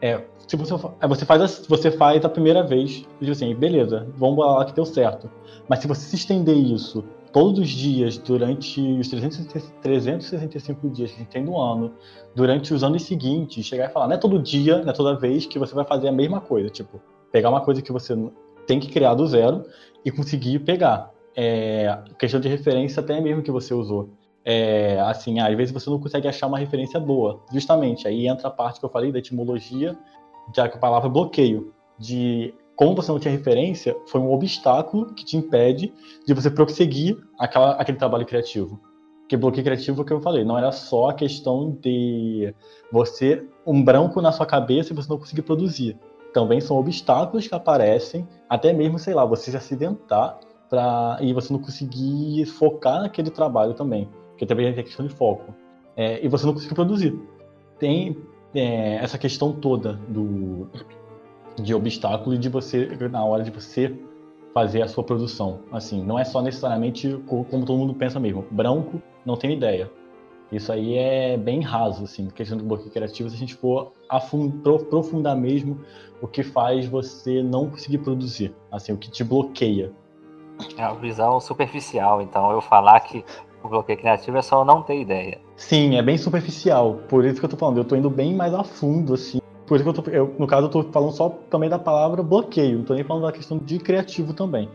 É, 0.00 0.22
se 0.46 0.56
você, 0.56 0.74
é, 1.00 1.08
você 1.08 1.24
faz 1.24 1.66
você 1.66 1.90
faz 1.90 2.24
a 2.24 2.28
primeira 2.28 2.62
vez, 2.62 3.06
diz 3.20 3.30
assim, 3.30 3.54
beleza, 3.54 4.06
vamos 4.16 4.44
lá 4.44 4.64
que 4.64 4.74
deu 4.74 4.84
certo. 4.84 5.30
Mas 5.68 5.78
se 5.80 5.86
você 5.86 6.02
se 6.02 6.16
estender 6.16 6.56
isso 6.56 7.04
todos 7.32 7.58
os 7.58 7.68
dias, 7.68 8.16
durante 8.16 8.80
os 8.80 9.08
365 9.08 10.88
dias 10.90 11.10
que 11.10 11.16
a 11.16 11.18
gente 11.18 11.30
tem 11.30 11.42
no 11.42 11.60
ano, 11.60 11.92
durante 12.32 12.72
os 12.72 12.84
anos 12.84 13.02
seguintes, 13.02 13.66
chegar 13.66 13.90
e 13.90 13.92
falar, 13.92 14.06
não 14.06 14.14
é 14.14 14.18
todo 14.18 14.38
dia, 14.38 14.82
não 14.82 14.90
é 14.90 14.92
toda 14.92 15.18
vez 15.18 15.44
que 15.44 15.58
você 15.58 15.74
vai 15.74 15.84
fazer 15.84 16.06
a 16.06 16.12
mesma 16.12 16.40
coisa. 16.40 16.68
Tipo, 16.68 17.00
pegar 17.32 17.48
uma 17.48 17.60
coisa 17.60 17.82
que 17.82 17.90
você 17.90 18.14
tem 18.68 18.78
que 18.78 18.88
criar 18.88 19.14
do 19.14 19.26
zero 19.26 19.64
e 20.04 20.12
conseguir 20.12 20.60
pegar. 20.60 21.10
É, 21.36 21.98
questão 22.16 22.38
de 22.38 22.48
referência 22.48 23.00
até 23.00 23.20
mesmo 23.20 23.42
que 23.42 23.50
você 23.50 23.74
usou. 23.74 24.10
É, 24.44 25.00
assim, 25.00 25.40
às 25.40 25.56
vezes 25.56 25.72
você 25.72 25.88
não 25.88 25.98
consegue 25.98 26.28
achar 26.28 26.46
uma 26.46 26.58
referência 26.58 27.00
boa. 27.00 27.42
Justamente, 27.52 28.06
aí 28.06 28.26
entra 28.26 28.48
a 28.48 28.50
parte 28.50 28.78
que 28.78 28.84
eu 28.84 28.90
falei 28.90 29.10
da 29.10 29.18
etimologia, 29.18 29.96
já 30.54 30.68
que 30.68 30.76
a 30.76 30.80
palavra 30.80 31.08
bloqueio, 31.08 31.72
de 31.98 32.52
como 32.76 32.94
você 32.94 33.10
não 33.10 33.18
tinha 33.18 33.32
referência, 33.32 33.96
foi 34.06 34.20
um 34.20 34.32
obstáculo 34.32 35.14
que 35.14 35.24
te 35.24 35.36
impede 35.36 35.92
de 36.26 36.34
você 36.34 36.50
prosseguir 36.50 37.16
aquela, 37.38 37.72
aquele 37.72 37.98
trabalho 37.98 38.26
criativo. 38.26 38.80
Porque 39.20 39.36
bloqueio 39.36 39.64
criativo, 39.64 40.00
é 40.00 40.02
o 40.02 40.04
que 40.04 40.12
eu 40.12 40.20
falei, 40.20 40.44
não 40.44 40.58
era 40.58 40.70
só 40.72 41.08
a 41.08 41.14
questão 41.14 41.70
de 41.80 42.54
você, 42.92 43.46
um 43.66 43.82
branco 43.82 44.20
na 44.20 44.32
sua 44.32 44.44
cabeça 44.44 44.92
e 44.92 44.96
você 44.96 45.08
não 45.08 45.18
conseguir 45.18 45.42
produzir. 45.42 45.96
Também 46.34 46.60
são 46.60 46.76
obstáculos 46.76 47.46
que 47.46 47.54
aparecem, 47.54 48.28
até 48.50 48.72
mesmo, 48.72 48.98
sei 48.98 49.14
lá, 49.14 49.24
você 49.24 49.52
se 49.52 49.56
acidentar 49.56 50.38
pra, 50.68 51.16
e 51.20 51.32
você 51.32 51.52
não 51.52 51.60
conseguir 51.60 52.44
focar 52.44 53.00
naquele 53.00 53.30
trabalho 53.30 53.72
também. 53.72 54.10
Porque 54.34 54.46
também 54.46 54.72
tem 54.72 54.80
a 54.80 54.84
questão 54.84 55.06
de 55.06 55.14
foco. 55.14 55.54
É, 55.96 56.24
e 56.24 56.28
você 56.28 56.44
não 56.44 56.52
conseguir 56.52 56.74
produzir. 56.74 57.18
Tem 57.78 58.16
é, 58.54 58.96
essa 58.96 59.16
questão 59.16 59.52
toda 59.52 59.94
do 60.08 60.68
de 61.60 61.72
obstáculo 61.72 62.36
de 62.36 62.48
você 62.48 62.86
na 63.08 63.24
hora 63.24 63.44
de 63.44 63.50
você 63.50 63.96
fazer 64.52 64.82
a 64.82 64.88
sua 64.88 65.04
produção. 65.04 65.60
Assim, 65.70 66.02
não 66.02 66.18
é 66.18 66.24
só 66.24 66.42
necessariamente 66.42 67.16
como 67.26 67.64
todo 67.64 67.78
mundo 67.78 67.94
pensa 67.94 68.18
mesmo. 68.18 68.44
Branco, 68.50 69.00
não 69.24 69.36
tem 69.36 69.52
ideia. 69.52 69.90
Isso 70.52 70.70
aí 70.70 70.96
é 70.96 71.36
bem 71.36 71.60
raso, 71.60 72.04
assim, 72.04 72.28
questão 72.28 72.56
do 72.56 72.64
bloqueio 72.64 72.90
criativo, 72.90 73.28
se 73.28 73.34
a 73.34 73.38
gente 73.38 73.54
for 73.54 73.92
aprofundar 74.08 75.36
mesmo 75.36 75.80
o 76.20 76.28
que 76.28 76.42
faz 76.42 76.86
você 76.86 77.42
não 77.42 77.68
conseguir 77.68 77.98
produzir, 77.98 78.54
assim, 78.70 78.92
o 78.92 78.96
que 78.96 79.10
te 79.10 79.24
bloqueia. 79.24 79.90
É 80.76 80.86
uma 80.86 81.00
visão 81.00 81.40
superficial, 81.40 82.22
então 82.22 82.52
eu 82.52 82.60
falar 82.60 83.00
que 83.00 83.24
o 83.64 83.68
bloqueio 83.68 83.98
criativo 83.98 84.36
é 84.36 84.42
só 84.42 84.64
não 84.64 84.82
ter 84.82 85.00
ideia. 85.00 85.40
Sim, 85.56 85.96
é 85.96 86.02
bem 86.02 86.18
superficial, 86.18 87.00
por 87.08 87.24
isso 87.24 87.40
que 87.40 87.44
eu 87.44 87.50
tô 87.50 87.56
falando, 87.56 87.78
eu 87.78 87.84
tô 87.84 87.96
indo 87.96 88.10
bem 88.10 88.34
mais 88.34 88.52
a 88.54 88.62
fundo, 88.62 89.14
assim, 89.14 89.40
por 89.66 89.76
isso 89.76 89.84
que 89.84 89.90
eu, 89.90 90.02
tô, 90.02 90.10
eu, 90.10 90.34
no 90.38 90.46
caso, 90.46 90.66
eu 90.66 90.70
tô 90.70 90.82
falando 90.84 91.12
só 91.12 91.30
também 91.50 91.70
da 91.70 91.78
palavra 91.78 92.22
bloqueio, 92.22 92.78
não 92.78 92.84
tô 92.84 92.94
nem 92.94 93.04
falando 93.04 93.24
da 93.24 93.32
questão 93.32 93.58
de 93.58 93.78
criativo 93.78 94.34
também. 94.34 94.68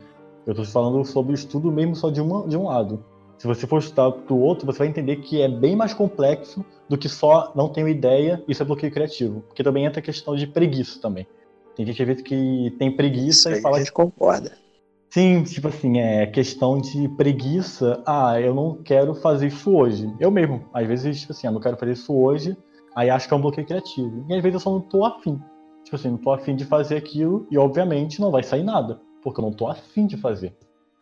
Eu 0.48 0.56
tô 0.56 0.64
falando 0.66 1.06
sobre 1.06 1.34
o 1.34 1.36
estudo 1.36 1.72
mesmo 1.72 1.96
só 1.96 2.10
de, 2.10 2.20
uma, 2.20 2.48
de 2.48 2.58
um 2.58 2.64
lado. 2.64 3.04
Se 3.38 3.46
você 3.46 3.68
for 3.68 3.80
estudar 3.80 4.10
do 4.10 4.38
outro, 4.38 4.66
você 4.66 4.80
vai 4.80 4.88
entender 4.88 5.18
que 5.18 5.42
é 5.42 5.48
bem 5.48 5.76
mais 5.76 5.94
complexo 5.94 6.66
do 6.90 6.98
que 6.98 7.08
só 7.08 7.52
não 7.56 7.70
tenho 7.70 7.88
ideia, 7.88 8.44
isso 8.48 8.62
é 8.64 8.66
bloqueio 8.66 8.92
criativo. 8.92 9.42
Porque 9.42 9.64
também 9.64 9.86
entra 9.86 10.00
a 10.00 10.04
questão 10.04 10.36
de 10.36 10.48
preguiça 10.48 11.00
também. 11.00 11.28
Tem 11.76 11.86
gente 11.86 12.04
que 12.04 12.24
que 12.24 12.76
tem 12.78 12.92
preguiça 12.92 13.52
isso 13.52 13.60
e 13.60 13.62
fala. 13.62 13.78
A 13.78 13.80
gente 13.80 13.94
concorda. 13.94 14.58
Sim, 15.10 15.44
tipo 15.44 15.68
assim, 15.68 16.00
é 16.00 16.28
questão 16.28 16.80
de 16.80 17.10
preguiça. 17.10 18.02
Ah, 18.06 18.40
eu 18.40 18.54
não 18.54 18.82
quero 18.84 19.16
fazer 19.16 19.48
isso 19.48 19.76
hoje. 19.76 20.14
Eu 20.20 20.30
mesmo, 20.30 20.66
às 20.74 20.88
vezes, 20.88 21.22
tipo 21.22 21.34
assim, 21.34 21.48
eu 21.48 21.54
não 21.54 21.60
quero 21.60 21.78
fazer 21.78 21.94
isso 21.94 22.14
hoje, 22.14 22.56
Aí 22.96 23.10
acho 23.10 23.28
que 23.28 23.34
é 23.34 23.38
um 23.38 23.42
bloqueio 23.42 23.66
criativo. 23.66 24.26
E 24.28 24.34
às 24.34 24.42
vezes 24.42 24.56
eu 24.56 24.60
só 24.60 24.72
não 24.72 24.82
tô 24.82 25.06
afim. 25.06 25.40
Tipo 25.84 25.96
assim, 25.96 26.10
não 26.10 26.18
tô 26.18 26.32
afim 26.32 26.56
de 26.56 26.66
fazer 26.66 26.98
aquilo 26.98 27.48
e 27.50 27.58
obviamente 27.58 28.20
não 28.20 28.32
vai 28.32 28.44
sair 28.44 28.64
nada. 28.64 29.00
Porque 29.22 29.40
eu 29.40 29.46
não 29.46 29.54
tô 29.54 29.68
afim 29.68 30.06
de 30.06 30.18
fazer. 30.18 30.54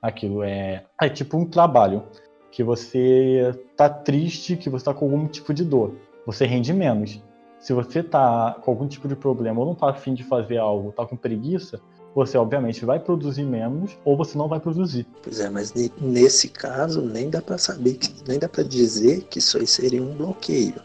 Aquilo 0.01 0.43
é. 0.43 0.85
É 1.01 1.09
tipo 1.09 1.37
um 1.37 1.45
trabalho. 1.45 2.03
Que 2.51 2.63
você 2.63 3.51
tá 3.75 3.89
triste, 3.89 4.55
que 4.55 4.69
você 4.69 4.85
tá 4.85 4.93
com 4.93 5.05
algum 5.05 5.27
tipo 5.27 5.53
de 5.53 5.63
dor. 5.63 5.95
Você 6.25 6.45
rende 6.45 6.73
menos. 6.73 7.21
Se 7.59 7.73
você 7.73 8.03
tá 8.03 8.55
com 8.61 8.71
algum 8.71 8.87
tipo 8.87 9.07
de 9.07 9.15
problema 9.15 9.59
ou 9.59 9.65
não 9.65 9.75
tá 9.75 9.89
afim 9.89 10.13
de 10.13 10.23
fazer 10.23 10.57
algo, 10.57 10.91
tá 10.91 11.05
com 11.05 11.15
preguiça, 11.15 11.81
você 12.17 12.35
obviamente 12.35 12.83
vai 12.83 12.99
produzir 12.99 13.43
menos 13.43 13.95
ou 14.03 14.17
você 14.17 14.35
não 14.35 14.47
vai 14.47 14.59
produzir. 14.59 15.05
Pois 15.21 15.39
é, 15.39 15.51
mas 15.51 15.71
nesse 16.01 16.49
caso 16.49 16.99
nem 16.99 17.29
dá 17.29 17.43
para 17.43 17.59
saber, 17.59 17.99
nem 18.27 18.39
dá 18.39 18.49
para 18.49 18.63
dizer 18.63 19.21
que 19.29 19.37
isso 19.37 19.59
aí 19.59 19.67
seria 19.67 20.01
um 20.01 20.15
bloqueio. 20.15 20.81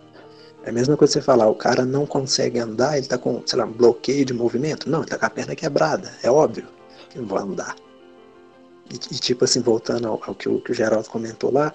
É 0.62 0.68
a 0.68 0.72
mesma 0.72 0.94
coisa 0.94 1.14
você 1.14 1.22
falar, 1.22 1.48
o 1.48 1.54
cara 1.54 1.86
não 1.86 2.04
consegue 2.04 2.58
andar, 2.58 2.98
ele 2.98 3.06
tá 3.06 3.16
com, 3.16 3.42
sei 3.46 3.58
lá, 3.58 3.64
um 3.64 3.72
bloqueio 3.72 4.26
de 4.26 4.34
movimento. 4.34 4.90
Não, 4.90 5.00
ele 5.00 5.08
tá 5.08 5.18
com 5.18 5.24
a 5.24 5.30
perna 5.30 5.56
quebrada, 5.56 6.12
é 6.22 6.30
óbvio 6.30 6.66
que 7.08 7.18
não 7.18 7.26
vai 7.26 7.42
andar. 7.42 7.76
E, 8.90 8.94
e 8.94 9.18
tipo 9.18 9.46
assim, 9.46 9.62
voltando 9.62 10.06
ao, 10.06 10.20
ao 10.26 10.34
que, 10.34 10.50
o, 10.50 10.60
que 10.60 10.72
o 10.72 10.74
Geraldo 10.74 11.08
comentou 11.08 11.50
lá, 11.50 11.74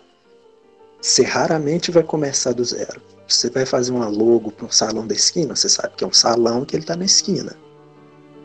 você 1.02 1.24
raramente 1.24 1.90
vai 1.90 2.04
começar 2.04 2.54
do 2.54 2.64
zero. 2.64 3.02
Você 3.28 3.50
vai 3.50 3.66
fazer 3.66 3.92
uma 3.92 4.08
logo 4.08 4.52
para 4.52 4.68
um 4.68 4.72
salão 4.72 5.08
da 5.08 5.16
esquina, 5.16 5.56
você 5.56 5.68
sabe 5.68 5.96
que 5.98 6.04
é 6.04 6.08
um 6.08 6.14
salão 6.14 6.64
que 6.64 6.76
ele 6.76 6.84
está 6.84 6.96
na 6.96 7.06
esquina. 7.06 7.58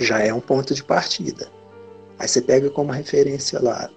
Já 0.02 0.20
é 0.20 0.32
um 0.32 0.40
ponto 0.40 0.74
de 0.74 0.82
partida. 0.82 1.48
Aí 2.18 2.28
você 2.28 2.40
pega 2.40 2.70
como 2.70 2.92
referência 2.92 3.60
lá. 3.60 3.90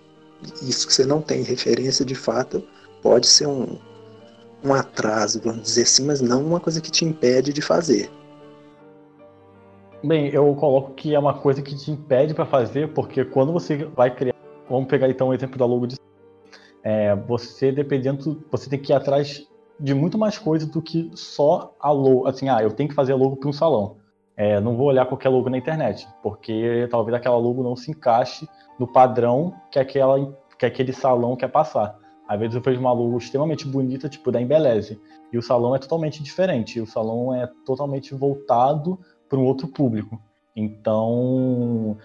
Isso 0.61 0.87
que 0.87 0.93
você 0.93 1.05
não 1.05 1.21
tem 1.21 1.43
referência 1.43 2.05
de 2.05 2.15
fato 2.15 2.63
pode 3.01 3.27
ser 3.27 3.47
um, 3.47 3.77
um 4.63 4.73
atraso, 4.73 5.41
vamos 5.41 5.63
dizer 5.63 5.83
assim, 5.83 6.05
mas 6.05 6.21
não 6.21 6.43
uma 6.43 6.59
coisa 6.59 6.81
que 6.81 6.91
te 6.91 7.05
impede 7.05 7.53
de 7.53 7.61
fazer. 7.61 8.09
Bem, 10.03 10.27
eu 10.29 10.53
coloco 10.55 10.93
que 10.93 11.15
é 11.15 11.19
uma 11.19 11.33
coisa 11.33 11.61
que 11.61 11.75
te 11.75 11.91
impede 11.91 12.33
para 12.33 12.45
fazer, 12.45 12.93
porque 12.93 13.25
quando 13.25 13.51
você 13.51 13.85
vai 13.85 14.13
criar, 14.13 14.35
vamos 14.69 14.87
pegar 14.87 15.09
então 15.09 15.29
o 15.29 15.33
exemplo 15.33 15.57
da 15.57 15.65
logo 15.65 15.87
de 15.87 15.95
é, 16.83 17.15
você 17.15 17.71
dependendo, 17.71 18.43
você 18.51 18.69
tem 18.69 18.79
que 18.79 18.91
ir 18.91 18.95
atrás 18.95 19.47
de 19.79 19.93
muito 19.93 20.17
mais 20.17 20.37
coisa 20.37 20.67
do 20.67 20.81
que 20.81 21.09
só 21.15 21.75
a 21.79 21.91
logo, 21.91 22.27
assim, 22.27 22.47
ah, 22.47 22.61
eu 22.61 22.71
tenho 22.71 22.87
que 22.89 22.95
fazer 22.95 23.13
a 23.13 23.15
logo 23.15 23.35
para 23.35 23.49
um 23.49 23.53
salão. 23.53 23.97
É, 24.37 24.59
não 24.59 24.75
vou 24.75 24.87
olhar 24.87 25.05
qualquer 25.05 25.29
logo 25.29 25.49
na 25.49 25.57
internet, 25.57 26.07
porque 26.21 26.87
talvez 26.91 27.15
aquela 27.15 27.37
logo 27.37 27.63
não 27.63 27.75
se 27.75 27.91
encaixe 27.91 28.47
no 28.77 28.85
padrão 28.85 29.53
que 29.71 29.79
aquela 29.79 30.35
que 30.57 30.65
aquele 30.65 30.93
salão 30.93 31.35
quer 31.35 31.49
passar. 31.49 31.97
Às 32.27 32.39
vezes 32.39 32.55
eu 32.55 32.61
vejo 32.61 32.79
uma 32.79 32.91
logo 32.91 33.17
extremamente 33.17 33.67
bonita, 33.67 34.09
tipo 34.09 34.31
da 34.31 34.41
Embeleze, 34.41 34.99
e 35.31 35.37
o 35.37 35.41
salão 35.41 35.75
é 35.75 35.79
totalmente 35.79 36.23
diferente. 36.23 36.79
O 36.79 36.87
salão 36.87 37.33
é 37.33 37.47
totalmente 37.65 38.15
voltado 38.15 38.99
para 39.29 39.37
um 39.37 39.45
outro 39.45 39.67
público. 39.67 40.19
Então, 40.55 41.97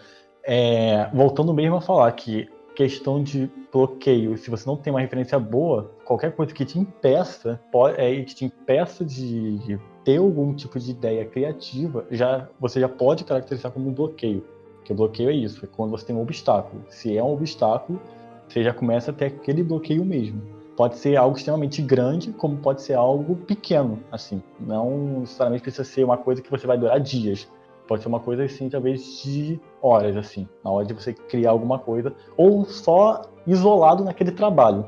é, 0.45 1.09
voltando 1.15 1.55
mesmo 1.55 1.77
a 1.77 1.81
falar 1.81 2.11
que 2.13 2.49
questão 2.81 3.23
de 3.23 3.51
bloqueio, 3.71 4.39
se 4.39 4.49
você 4.49 4.67
não 4.67 4.75
tem 4.75 4.91
uma 4.91 5.03
referência 5.03 5.39
boa, 5.39 5.91
qualquer 6.03 6.35
coisa 6.35 6.55
que 6.55 6.65
te 6.65 6.79
impeça, 6.79 7.61
pode, 7.71 8.01
é, 8.01 8.23
que 8.23 8.35
te 8.35 8.47
impeça 8.47 9.05
de, 9.05 9.59
de, 9.59 9.81
ter 10.03 10.17
algum 10.17 10.55
tipo 10.55 10.81
de 10.81 10.93
ideia 10.93 11.27
criativa, 11.27 12.07
já 12.11 12.49
você 12.59 12.81
já 12.81 12.89
pode 12.89 13.25
caracterizar 13.25 13.71
como 13.71 13.91
um 13.91 13.93
bloqueio. 13.93 14.43
Porque 14.77 14.95
bloqueio 14.95 15.29
é 15.29 15.35
isso, 15.35 15.63
é 15.63 15.69
quando 15.69 15.91
você 15.91 16.07
tem 16.07 16.17
um 16.17 16.23
obstáculo. 16.23 16.83
Se 16.89 17.15
é 17.15 17.23
um 17.23 17.35
obstáculo, 17.35 18.01
você 18.49 18.65
já 18.65 18.73
começa 18.73 19.11
a 19.11 19.15
ter 19.15 19.27
aquele 19.27 19.63
bloqueio 19.63 20.03
mesmo. 20.03 20.41
Pode 20.75 20.97
ser 20.97 21.17
algo 21.17 21.37
extremamente 21.37 21.83
grande, 21.83 22.33
como 22.33 22.57
pode 22.57 22.81
ser 22.81 22.95
algo 22.95 23.37
pequeno, 23.37 23.99
assim. 24.11 24.43
Não 24.59 25.21
necessariamente 25.21 25.65
precisa 25.65 25.85
ser 25.85 26.03
uma 26.03 26.17
coisa 26.17 26.41
que 26.41 26.51
você 26.51 26.67
vai 26.67 26.79
durar 26.79 26.99
dias. 26.99 27.47
Pode 27.91 28.03
ser 28.03 28.09
uma 28.09 28.21
coisa, 28.21 28.45
assim, 28.45 28.69
talvez 28.69 29.21
de 29.21 29.61
horas, 29.83 30.17
assim, 30.17 30.49
na 30.65 30.71
hora 30.71 30.87
de 30.87 30.95
você 30.95 31.13
criar 31.13 31.51
alguma 31.51 31.77
coisa, 31.77 32.15
ou 32.37 32.65
só 32.65 33.23
isolado 33.45 34.05
naquele 34.05 34.31
trabalho, 34.31 34.87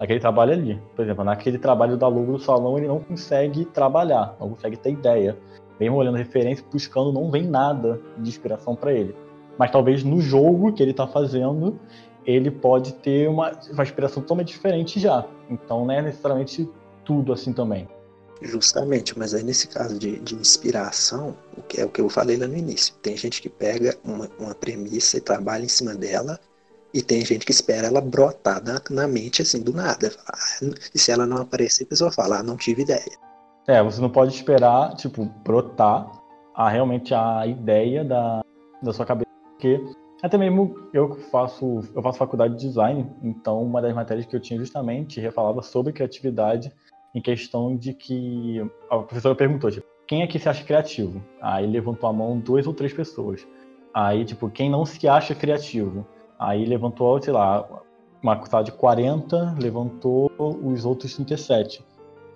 naquele 0.00 0.18
trabalho 0.18 0.54
ali. 0.54 0.82
Por 0.96 1.04
exemplo, 1.04 1.22
naquele 1.24 1.58
trabalho 1.58 1.98
da 1.98 2.08
logo 2.08 2.32
do 2.32 2.38
salão, 2.38 2.78
ele 2.78 2.88
não 2.88 3.00
consegue 3.00 3.66
trabalhar, 3.66 4.34
não 4.40 4.48
consegue 4.48 4.78
ter 4.78 4.92
ideia. 4.92 5.36
Mesmo 5.78 5.96
olhando 5.96 6.16
referência, 6.16 6.64
buscando, 6.72 7.12
não 7.12 7.30
vem 7.30 7.46
nada 7.46 8.00
de 8.16 8.30
inspiração 8.30 8.74
para 8.74 8.94
ele. 8.94 9.14
Mas 9.58 9.70
talvez 9.70 10.02
no 10.02 10.18
jogo 10.18 10.72
que 10.72 10.82
ele 10.82 10.92
está 10.92 11.06
fazendo, 11.06 11.78
ele 12.24 12.50
pode 12.50 12.94
ter 12.94 13.28
uma, 13.28 13.52
uma 13.70 13.82
inspiração 13.82 14.22
totalmente 14.22 14.48
diferente 14.48 14.98
já. 14.98 15.26
Então 15.50 15.84
não 15.84 15.92
é 15.92 16.00
necessariamente 16.00 16.66
tudo 17.04 17.30
assim 17.30 17.52
também. 17.52 17.86
Justamente, 18.40 19.18
mas 19.18 19.34
aí 19.34 19.42
nesse 19.42 19.68
caso 19.68 19.98
de, 19.98 20.20
de 20.20 20.34
inspiração, 20.34 21.36
o 21.56 21.62
que 21.62 21.80
é 21.80 21.84
o 21.84 21.88
que 21.88 22.00
eu 22.00 22.08
falei 22.08 22.36
lá 22.36 22.46
no 22.46 22.56
início, 22.56 22.94
tem 23.02 23.16
gente 23.16 23.42
que 23.42 23.48
pega 23.48 23.96
uma, 24.04 24.28
uma 24.38 24.54
premissa 24.54 25.16
e 25.16 25.20
trabalha 25.20 25.64
em 25.64 25.68
cima 25.68 25.94
dela, 25.94 26.38
e 26.94 27.02
tem 27.02 27.24
gente 27.24 27.44
que 27.44 27.52
espera 27.52 27.88
ela 27.88 28.00
brotar 28.00 28.62
na, 28.64 28.80
na 28.90 29.06
mente 29.08 29.42
assim 29.42 29.60
do 29.60 29.72
nada. 29.72 30.10
E 30.94 30.98
se 30.98 31.10
ela 31.10 31.26
não 31.26 31.38
aparecer, 31.38 31.84
a 31.84 31.88
pessoa 31.88 32.10
fala, 32.10 32.38
ah, 32.38 32.42
não 32.42 32.56
tive 32.56 32.82
ideia. 32.82 33.18
É, 33.66 33.82
você 33.82 34.00
não 34.00 34.08
pode 34.08 34.34
esperar, 34.34 34.94
tipo, 34.94 35.26
brotar 35.44 36.10
a, 36.54 36.70
realmente 36.70 37.12
a 37.12 37.46
ideia 37.46 38.04
da, 38.04 38.40
da 38.82 38.92
sua 38.92 39.04
cabeça, 39.04 39.28
porque 39.50 39.84
até 40.22 40.38
mesmo 40.38 40.88
eu 40.94 41.14
faço, 41.30 41.80
eu 41.94 42.02
faço 42.02 42.18
faculdade 42.18 42.54
de 42.54 42.66
design, 42.66 43.06
então 43.22 43.62
uma 43.62 43.82
das 43.82 43.94
matérias 43.94 44.26
que 44.26 44.34
eu 44.34 44.40
tinha 44.40 44.58
justamente 44.58 45.30
falava 45.32 45.60
sobre 45.62 45.92
criatividade 45.92 46.72
em 47.14 47.20
questão 47.20 47.76
de 47.76 47.92
que 47.92 48.60
a 48.90 48.98
professora 48.98 49.34
perguntou, 49.34 49.70
tipo, 49.70 49.86
quem 50.06 50.22
aqui 50.22 50.38
se 50.38 50.48
acha 50.48 50.64
criativo? 50.64 51.22
Aí 51.40 51.66
levantou 51.66 52.08
a 52.08 52.12
mão 52.12 52.38
duas 52.38 52.66
ou 52.66 52.74
três 52.74 52.92
pessoas. 52.92 53.46
Aí, 53.92 54.24
tipo, 54.24 54.48
quem 54.50 54.70
não 54.70 54.84
se 54.84 55.06
acha 55.08 55.34
criativo? 55.34 56.06
Aí 56.38 56.64
levantou, 56.64 57.20
sei 57.20 57.32
lá, 57.32 57.68
uma 58.22 58.44
sala 58.46 58.64
de 58.64 58.72
40, 58.72 59.56
levantou 59.60 60.30
os 60.38 60.84
outros 60.84 61.14
37. 61.14 61.84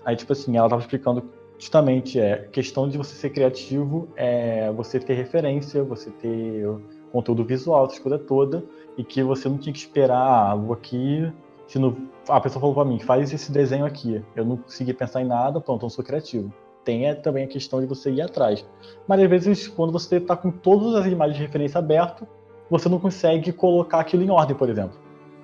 Aí, 0.05 0.17
tipo 0.17 0.33
assim, 0.33 0.57
ela 0.57 0.69
tava 0.69 0.83
explicando 0.83 1.31
justamente 1.63 2.19
é 2.19 2.49
questão 2.51 2.89
de 2.89 2.99
você 2.99 3.15
ser 3.15 3.31
criativo, 3.31 4.09
é 4.17 4.73
você 4.73 4.99
ter 4.99 5.15
referência, 5.15 5.85
você 5.85 6.11
ter 6.11 6.67
conteúdo 7.13 7.45
visual, 7.45 7.87
essa 7.87 8.01
coisa 8.01 8.19
toda, 8.19 8.65
e 8.99 9.05
que 9.05 9.23
você 9.23 9.49
não 9.49 9.59
tinha 9.59 9.73
que 9.73 9.79
esperar 9.79 10.51
algo 10.51 10.73
aqui. 10.73 11.33
Se 11.73 11.79
no, 11.79 11.97
a 12.29 12.39
pessoa 12.39 12.61
falou 12.61 12.75
para 12.75 12.85
mim, 12.85 12.99
faz 12.99 13.33
esse 13.33 13.51
desenho 13.51 13.87
aqui. 13.87 14.23
Eu 14.37 14.45
não 14.45 14.59
consegui 14.59 14.93
pensar 14.93 15.23
em 15.23 15.25
nada, 15.25 15.59
pronto, 15.59 15.81
eu 15.81 15.85
não 15.87 15.89
sou 15.89 16.05
criativo. 16.05 16.53
Tem 16.85 17.07
é, 17.07 17.15
também 17.15 17.45
a 17.45 17.47
questão 17.47 17.81
de 17.81 17.87
você 17.87 18.11
ir 18.11 18.21
atrás. 18.21 18.63
Mas 19.09 19.23
às 19.23 19.31
vezes, 19.31 19.69
quando 19.69 19.91
você 19.91 20.17
está 20.17 20.37
com 20.37 20.51
todas 20.51 20.95
as 20.95 21.07
imagens 21.07 21.39
de 21.39 21.43
referência 21.43 21.79
abertas, 21.79 22.29
você 22.69 22.91
não 22.91 22.99
consegue 22.99 23.55
colocar 23.55 24.01
aquilo 24.01 24.23
em 24.23 24.29
ordem, 24.29 24.55
por 24.55 24.69
exemplo. 24.69 24.99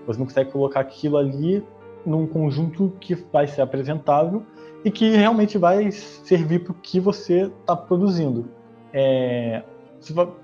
Você 0.06 0.18
não 0.18 0.26
consegue 0.26 0.52
colocar 0.52 0.80
aquilo 0.80 1.16
ali 1.16 1.64
num 2.04 2.26
conjunto 2.26 2.92
que 3.00 3.14
vai 3.14 3.46
ser 3.46 3.62
apresentável 3.62 4.42
e 4.84 4.90
que 4.90 5.08
realmente 5.08 5.56
vai 5.56 5.90
servir 5.90 6.62
para 6.62 6.72
o 6.72 6.74
que 6.74 7.00
você 7.00 7.50
está 7.58 7.74
produzindo. 7.74 8.50
É, 8.92 9.62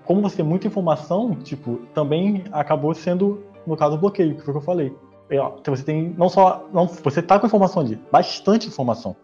como 0.02 0.22
você 0.22 0.36
tem 0.36 0.46
muita 0.46 0.66
informação, 0.66 1.34
tipo, 1.34 1.80
também 1.92 2.42
acabou 2.52 2.94
sendo, 2.94 3.44
no 3.66 3.76
caso, 3.76 3.98
bloqueio, 3.98 4.34
que 4.34 4.40
foi 4.40 4.54
o 4.54 4.56
que 4.56 4.62
eu 4.62 4.64
falei. 4.64 5.03
É, 5.34 5.52
então 5.58 5.74
você 5.74 5.82
tem 5.82 6.14
não 6.16 6.28
só. 6.28 6.68
Não, 6.72 6.86
você 6.86 7.20
tá 7.20 7.38
com 7.38 7.46
informação 7.46 7.82
ali, 7.82 8.00
bastante 8.10 8.68
informação. 8.68 9.16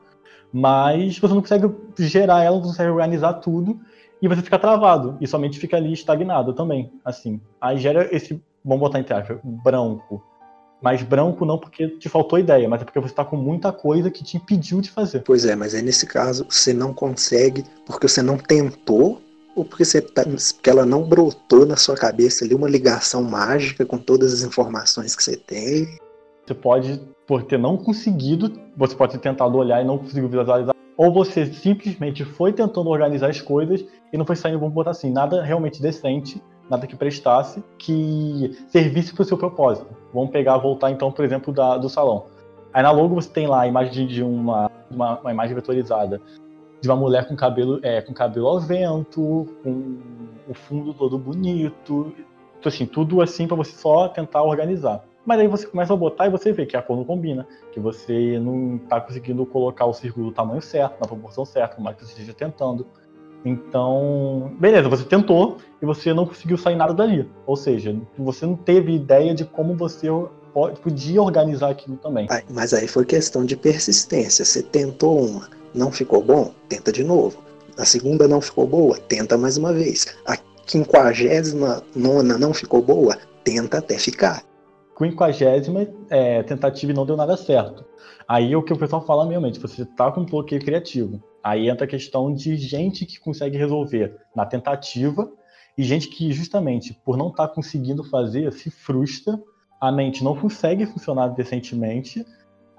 Mas 0.52 1.18
você 1.18 1.32
não 1.32 1.40
consegue 1.40 1.72
gerar 2.00 2.42
ela, 2.42 2.56
não 2.56 2.62
consegue 2.62 2.90
organizar 2.90 3.34
tudo 3.34 3.80
e 4.20 4.26
você 4.26 4.42
fica 4.42 4.58
travado. 4.58 5.16
E 5.20 5.26
somente 5.26 5.60
fica 5.60 5.76
ali 5.76 5.92
estagnado 5.92 6.52
também. 6.52 6.92
Assim. 7.04 7.40
Aí 7.60 7.78
gera 7.78 8.08
esse, 8.14 8.42
vamos 8.64 8.80
botar 8.80 8.98
entre 8.98 9.14
aspas, 9.14 9.38
branco. 9.44 10.20
Mas 10.82 11.02
branco 11.02 11.44
não 11.44 11.58
porque 11.58 11.88
te 11.88 12.08
faltou 12.08 12.38
ideia, 12.38 12.68
mas 12.68 12.80
é 12.80 12.84
porque 12.84 12.98
você 12.98 13.12
está 13.12 13.24
com 13.24 13.36
muita 13.36 13.70
coisa 13.70 14.10
que 14.10 14.24
te 14.24 14.38
impediu 14.38 14.80
de 14.80 14.90
fazer. 14.90 15.20
Pois 15.20 15.44
é, 15.44 15.54
mas 15.54 15.74
aí 15.74 15.82
nesse 15.82 16.06
caso 16.06 16.46
você 16.48 16.72
não 16.72 16.92
consegue 16.92 17.64
porque 17.86 18.08
você 18.08 18.22
não 18.22 18.36
tentou 18.36 19.20
ou 19.54 19.64
porque, 19.64 19.84
você 19.84 20.00
tá, 20.00 20.22
porque 20.24 20.70
ela 20.70 20.86
não 20.86 21.02
brotou 21.02 21.66
na 21.66 21.76
sua 21.76 21.96
cabeça 21.96 22.44
ali 22.44 22.54
uma 22.54 22.68
ligação 22.68 23.22
mágica 23.22 23.84
com 23.84 23.98
todas 23.98 24.32
as 24.32 24.42
informações 24.42 25.14
que 25.14 25.22
você 25.22 25.36
tem? 25.36 25.98
Você 26.46 26.54
pode, 26.54 27.00
por 27.26 27.42
ter 27.42 27.58
não 27.58 27.76
conseguido, 27.76 28.52
você 28.76 28.94
pode 28.94 29.12
ter 29.12 29.18
tentado 29.18 29.56
olhar 29.56 29.82
e 29.82 29.84
não 29.84 29.98
conseguiu 29.98 30.28
visualizar, 30.28 30.74
ou 30.96 31.12
você 31.12 31.46
simplesmente 31.46 32.24
foi 32.24 32.52
tentando 32.52 32.90
organizar 32.90 33.30
as 33.30 33.40
coisas 33.40 33.84
e 34.12 34.18
não 34.18 34.26
foi 34.26 34.36
saindo, 34.36 34.58
vamos 34.58 34.74
botar 34.74 34.90
assim, 34.90 35.10
nada 35.10 35.42
realmente 35.42 35.80
decente, 35.80 36.42
nada 36.68 36.86
que 36.86 36.94
prestasse, 36.94 37.62
que 37.78 38.56
servisse 38.68 39.12
para 39.14 39.22
o 39.22 39.24
seu 39.24 39.38
propósito. 39.38 39.88
Vamos 40.12 40.30
pegar, 40.30 40.58
voltar 40.58 40.90
então, 40.90 41.10
por 41.10 41.24
exemplo, 41.24 41.52
da, 41.52 41.76
do 41.76 41.88
salão. 41.88 42.26
Aí 42.72 42.82
na 42.82 42.90
logo 42.90 43.14
você 43.14 43.28
tem 43.28 43.46
lá 43.46 43.62
a 43.62 43.66
imagem 43.66 44.06
de 44.06 44.22
uma, 44.22 44.70
uma, 44.90 45.18
uma 45.20 45.32
imagem 45.32 45.54
vetorizada 45.54 46.20
de 46.80 46.88
uma 46.88 46.96
mulher 46.96 47.28
com 47.28 47.36
cabelo, 47.36 47.78
é, 47.82 48.00
com 48.00 48.12
cabelo 48.12 48.48
ao 48.48 48.60
vento, 48.60 49.46
com 49.62 49.98
o 50.48 50.54
fundo 50.54 50.94
todo 50.94 51.18
bonito, 51.18 52.12
então, 52.60 52.70
assim, 52.70 52.84
tudo 52.84 53.22
assim 53.22 53.46
para 53.46 53.56
você 53.56 53.72
só 53.72 54.08
tentar 54.08 54.42
organizar. 54.42 55.02
Mas 55.24 55.40
aí 55.40 55.48
você 55.48 55.66
começa 55.66 55.92
a 55.92 55.96
botar 55.96 56.26
e 56.26 56.30
você 56.30 56.52
vê 56.52 56.66
que 56.66 56.76
a 56.76 56.82
cor 56.82 56.96
não 56.96 57.04
combina, 57.04 57.46
que 57.72 57.80
você 57.80 58.38
não 58.38 58.76
está 58.76 59.00
conseguindo 59.00 59.44
colocar 59.46 59.86
o 59.86 59.94
círculo 59.94 60.26
do 60.26 60.32
tamanho 60.32 60.60
certo, 60.60 61.00
na 61.00 61.06
proporção 61.06 61.44
certa, 61.44 61.76
como 61.76 61.88
é 61.88 61.94
que 61.94 62.04
você 62.04 62.12
esteja 62.12 62.34
tentando. 62.34 62.86
Então, 63.44 64.52
beleza, 64.58 64.88
você 64.88 65.04
tentou 65.04 65.56
e 65.80 65.86
você 65.86 66.12
não 66.12 66.26
conseguiu 66.26 66.58
sair 66.58 66.76
nada 66.76 66.92
dali. 66.92 67.30
Ou 67.46 67.56
seja, 67.56 67.96
você 68.18 68.44
não 68.44 68.56
teve 68.56 68.94
ideia 68.94 69.34
de 69.34 69.44
como 69.44 69.74
você 69.74 70.08
podia 70.82 71.22
organizar 71.22 71.70
aquilo 71.70 71.96
também. 71.96 72.26
Mas 72.50 72.74
aí 72.74 72.86
foi 72.86 73.06
questão 73.06 73.44
de 73.44 73.56
persistência. 73.56 74.44
Você 74.44 74.62
tentou 74.62 75.24
uma, 75.24 75.48
não 75.74 75.90
ficou 75.90 76.22
bom? 76.22 76.52
Tenta 76.68 76.92
de 76.92 77.04
novo. 77.04 77.42
A 77.78 77.84
segunda 77.84 78.28
não 78.28 78.40
ficou 78.40 78.66
boa? 78.66 78.98
Tenta 78.98 79.38
mais 79.38 79.56
uma 79.56 79.72
vez. 79.72 80.16
A 80.26 80.36
quinquagésima 80.66 81.82
nona 81.94 82.36
não 82.36 82.52
ficou 82.52 82.82
boa? 82.82 83.16
Tenta 83.42 83.78
até 83.78 83.98
ficar. 83.98 84.42
Quinquagésima 84.96 85.86
é, 86.10 86.42
tentativa 86.42 86.92
e 86.92 86.94
não 86.94 87.06
deu 87.06 87.16
nada 87.16 87.36
certo. 87.36 87.84
Aí 88.28 88.52
é 88.52 88.56
o 88.56 88.62
que 88.62 88.72
o 88.72 88.78
pessoal 88.78 89.04
fala 89.04 89.26
realmente, 89.26 89.58
você 89.58 89.82
está 89.82 90.12
com 90.12 90.20
um 90.20 90.26
bloqueio 90.26 90.60
criativo. 90.60 91.22
Aí 91.42 91.68
entra 91.68 91.84
a 91.84 91.88
questão 91.88 92.32
de 92.32 92.56
gente 92.56 93.06
que 93.06 93.18
consegue 93.18 93.56
resolver 93.56 94.16
na 94.36 94.44
tentativa 94.44 95.30
e 95.76 95.82
gente 95.82 96.08
que 96.08 96.30
justamente 96.32 96.92
por 97.04 97.16
não 97.16 97.28
estar 97.28 97.48
tá 97.48 97.54
conseguindo 97.54 98.04
fazer 98.04 98.52
se 98.52 98.70
frustra, 98.70 99.40
a 99.80 99.90
mente 99.90 100.22
não 100.22 100.36
consegue 100.36 100.84
funcionar 100.84 101.28
decentemente 101.28 102.24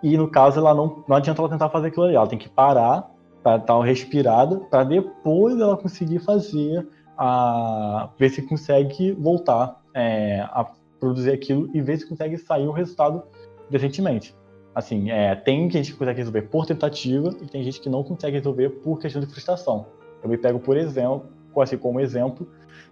e 0.03 0.17
no 0.17 0.29
caso, 0.29 0.59
ela 0.59 0.73
não, 0.73 1.03
não 1.07 1.15
adianta 1.15 1.41
ela 1.41 1.49
tentar 1.49 1.69
fazer 1.69 1.87
aquilo 1.87 2.05
ali, 2.05 2.15
ela 2.15 2.27
tem 2.27 2.39
que 2.39 2.49
parar 2.49 3.09
para 3.43 3.57
dar 3.57 3.75
uma 3.75 3.85
respirada, 3.85 4.57
para 4.59 4.83
depois 4.83 5.59
ela 5.59 5.75
conseguir 5.77 6.19
fazer, 6.19 6.87
a, 7.17 8.09
ver 8.17 8.29
se 8.29 8.41
consegue 8.41 9.11
voltar 9.13 9.81
é, 9.93 10.41
a 10.51 10.65
produzir 10.99 11.31
aquilo 11.31 11.69
e 11.73 11.81
ver 11.81 11.97
se 11.97 12.07
consegue 12.07 12.37
sair 12.37 12.67
o 12.67 12.71
resultado 12.71 13.23
decentemente. 13.69 14.35
Assim, 14.73 15.11
é, 15.11 15.35
tem 15.35 15.69
gente 15.69 15.91
que 15.91 15.97
consegue 15.97 16.19
resolver 16.19 16.43
por 16.43 16.65
tentativa 16.65 17.29
e 17.41 17.47
tem 17.47 17.63
gente 17.63 17.81
que 17.81 17.89
não 17.89 18.03
consegue 18.03 18.37
resolver 18.37 18.69
por 18.69 18.99
questão 18.99 19.19
de 19.21 19.27
frustração. 19.27 19.87
Eu 20.23 20.29
me 20.29 20.37
pego 20.37 20.59
por 20.59 20.77
exemplo, 20.77 21.25
assim 21.57 21.77
como 21.77 21.99
exemplo, 21.99 22.47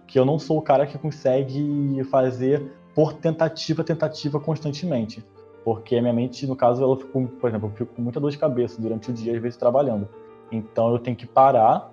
que 0.06 0.18
eu 0.18 0.24
não 0.24 0.38
sou 0.38 0.58
o 0.58 0.62
cara 0.62 0.86
que 0.86 0.98
consegue 0.98 2.02
fazer 2.10 2.72
por 2.94 3.14
tentativa, 3.14 3.84
tentativa 3.84 4.40
constantemente. 4.40 5.24
Porque 5.72 5.94
a 5.94 6.02
minha 6.02 6.12
mente, 6.12 6.48
no 6.48 6.56
caso, 6.56 6.82
ela 6.82 6.96
ficou, 6.96 7.28
por 7.28 7.48
exemplo, 7.48 7.68
eu 7.68 7.76
fico 7.76 7.94
com 7.94 8.02
muita 8.02 8.18
dor 8.18 8.32
de 8.32 8.38
cabeça 8.38 8.82
durante 8.82 9.08
o 9.08 9.12
dia, 9.14 9.36
às 9.36 9.40
vezes 9.40 9.56
trabalhando. 9.56 10.08
Então 10.50 10.90
eu 10.90 10.98
tenho 10.98 11.16
que 11.16 11.26
parar, 11.26 11.92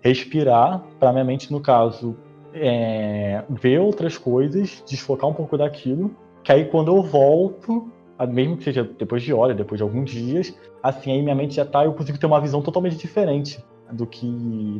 respirar, 0.00 0.82
para 0.98 1.12
minha 1.12 1.26
mente, 1.26 1.52
no 1.52 1.60
caso, 1.60 2.16
é, 2.54 3.44
ver 3.50 3.80
outras 3.80 4.16
coisas, 4.16 4.82
desfocar 4.88 5.28
um 5.28 5.34
pouco 5.34 5.58
daquilo, 5.58 6.10
que 6.42 6.50
aí 6.50 6.64
quando 6.64 6.88
eu 6.88 7.02
volto, 7.02 7.92
mesmo 8.30 8.56
que 8.56 8.64
seja 8.64 8.82
depois 8.82 9.22
de 9.22 9.30
horas, 9.34 9.54
depois 9.54 9.78
de 9.78 9.82
alguns 9.82 10.10
dias, 10.10 10.58
assim 10.82 11.12
aí 11.12 11.20
minha 11.20 11.34
mente 11.34 11.54
já 11.54 11.66
tá, 11.66 11.84
eu 11.84 11.92
consigo 11.92 12.16
ter 12.16 12.24
uma 12.24 12.40
visão 12.40 12.62
totalmente 12.62 12.96
diferente 12.96 13.62
do 13.92 14.06
que 14.06 14.26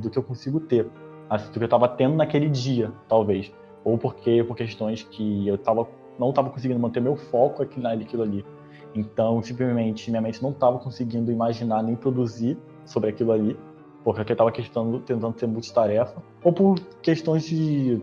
do 0.01 0.09
que 0.09 0.19
eu 0.19 0.23
consigo 0.23 0.59
ter, 0.59 0.87
assim, 1.29 1.49
do 1.49 1.53
que 1.53 1.59
eu 1.59 1.65
estava 1.67 1.87
tendo 1.87 2.17
naquele 2.17 2.49
dia, 2.49 2.91
talvez, 3.11 3.53
ou 3.85 3.99
porque 3.99 4.43
por 4.43 4.57
questões 4.57 5.03
que 5.03 5.47
eu 5.47 5.57
estava 5.57 5.87
não 6.19 6.31
estava 6.31 6.51
conseguindo 6.51 6.81
manter 6.81 7.01
meu 7.01 7.17
foco 7.17 7.63
aqui 7.63 7.81
naquilo 7.81 8.23
ali. 8.23 8.45
Então, 8.95 9.43
simplesmente, 9.43 10.11
minha 10.11 10.23
mente 10.23 10.43
não 10.43 10.51
estava 10.51 10.79
conseguindo 10.79 11.31
imaginar 11.31 11.83
nem 11.83 11.95
produzir 11.95 12.57
sobre 12.85 13.11
aquilo 13.11 13.33
ali, 13.33 13.57
porque 14.03 14.33
eu 14.33 14.35
estava 14.35 14.51
tentando 14.51 15.39
ser 15.39 15.47
multitarefa, 15.47 16.23
ou 16.43 16.53
por 16.53 16.81
questões 17.03 17.45
de 17.45 18.01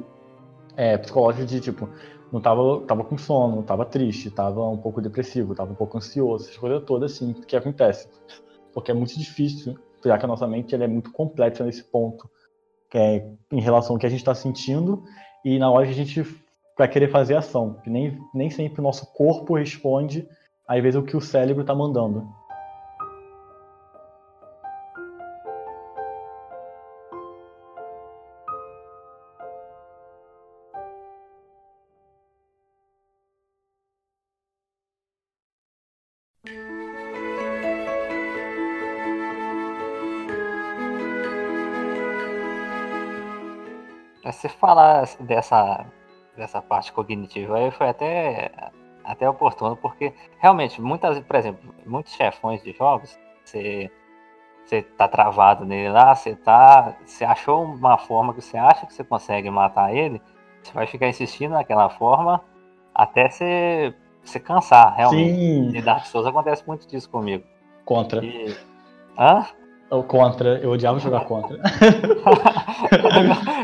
é, 0.77 0.97
psicológicas 0.97 1.49
de 1.49 1.59
tipo, 1.59 1.89
não 2.31 2.39
estava 2.39 2.81
tava 2.81 3.03
com 3.03 3.17
sono, 3.17 3.61
estava 3.61 3.85
triste, 3.85 4.27
estava 4.27 4.67
um 4.67 4.77
pouco 4.77 5.01
depressivo, 5.01 5.53
estava 5.53 5.71
um 5.71 5.75
pouco 5.75 5.97
ansioso, 5.97 6.45
essas 6.45 6.57
coisas 6.57 6.83
todas 6.83 7.13
assim 7.13 7.33
que 7.33 7.55
acontece. 7.55 8.07
Porque 8.73 8.91
é 8.91 8.93
muito 8.93 9.17
difícil, 9.17 9.75
já 10.03 10.17
que 10.17 10.25
a 10.25 10.27
nossa 10.27 10.47
mente 10.47 10.75
é 10.75 10.87
muito 10.87 11.11
complexa 11.11 11.63
nesse 11.63 11.83
ponto, 11.83 12.29
é 12.95 13.27
em 13.51 13.59
relação 13.59 13.95
ao 13.95 13.99
que 13.99 14.05
a 14.05 14.09
gente 14.09 14.19
está 14.19 14.33
sentindo 14.33 15.03
e 15.43 15.59
na 15.59 15.69
hora 15.69 15.85
que 15.85 15.91
a 15.91 15.95
gente 15.95 16.23
para 16.75 16.87
querer 16.89 17.09
fazer 17.09 17.37
ação, 17.37 17.75
que 17.83 17.89
nem, 17.89 18.19
nem 18.33 18.49
sempre 18.49 18.81
o 18.81 18.83
nosso 18.83 19.05
corpo 19.13 19.55
responde, 19.55 20.27
às 20.67 20.81
vezes, 20.81 20.99
o 20.99 21.03
que 21.03 21.15
o 21.15 21.21
cérebro 21.21 21.61
está 21.61 21.73
mandando. 21.73 22.27
Você 44.25 44.49
falar 44.49 45.05
dessa 45.21 45.85
dessa 46.35 46.61
parte 46.61 46.91
cognitiva 46.91 47.57
aí 47.57 47.71
foi 47.71 47.89
até, 47.89 48.51
até 49.03 49.29
oportuno, 49.29 49.75
porque 49.75 50.13
realmente, 50.39 50.81
muitas, 50.81 51.19
por 51.19 51.35
exemplo, 51.35 51.73
muitos 51.85 52.13
chefões 52.13 52.61
de 52.63 52.71
jogos, 52.73 53.17
você, 53.43 53.91
você 54.65 54.81
tá 54.81 55.07
travado 55.07 55.65
nele 55.65 55.89
lá, 55.89 56.13
você 56.15 56.35
tá. 56.35 56.95
Você 57.05 57.23
achou 57.23 57.63
uma 57.63 57.97
forma 57.97 58.33
que 58.33 58.41
você 58.41 58.57
acha 58.57 58.85
que 58.85 58.93
você 58.93 59.03
consegue 59.03 59.49
matar 59.49 59.93
ele, 59.93 60.21
você 60.61 60.73
vai 60.73 60.87
ficar 60.87 61.07
insistindo 61.07 61.51
naquela 61.51 61.89
forma 61.89 62.43
até 62.93 63.29
você, 63.29 63.93
você 64.23 64.39
cansar, 64.39 64.95
realmente. 64.95 65.35
Sim. 65.35 65.77
E 65.77 65.81
Dark 65.81 66.05
Souls 66.05 66.25
acontece 66.25 66.65
muito 66.65 66.87
disso 66.87 67.09
comigo. 67.09 67.43
Contra. 67.83 68.23
E... 68.23 68.55
Hã? 69.17 69.45
O 69.89 70.03
contra, 70.03 70.59
eu 70.59 70.71
odiava 70.71 70.99
jogar 70.99 71.25
contra. 71.25 71.57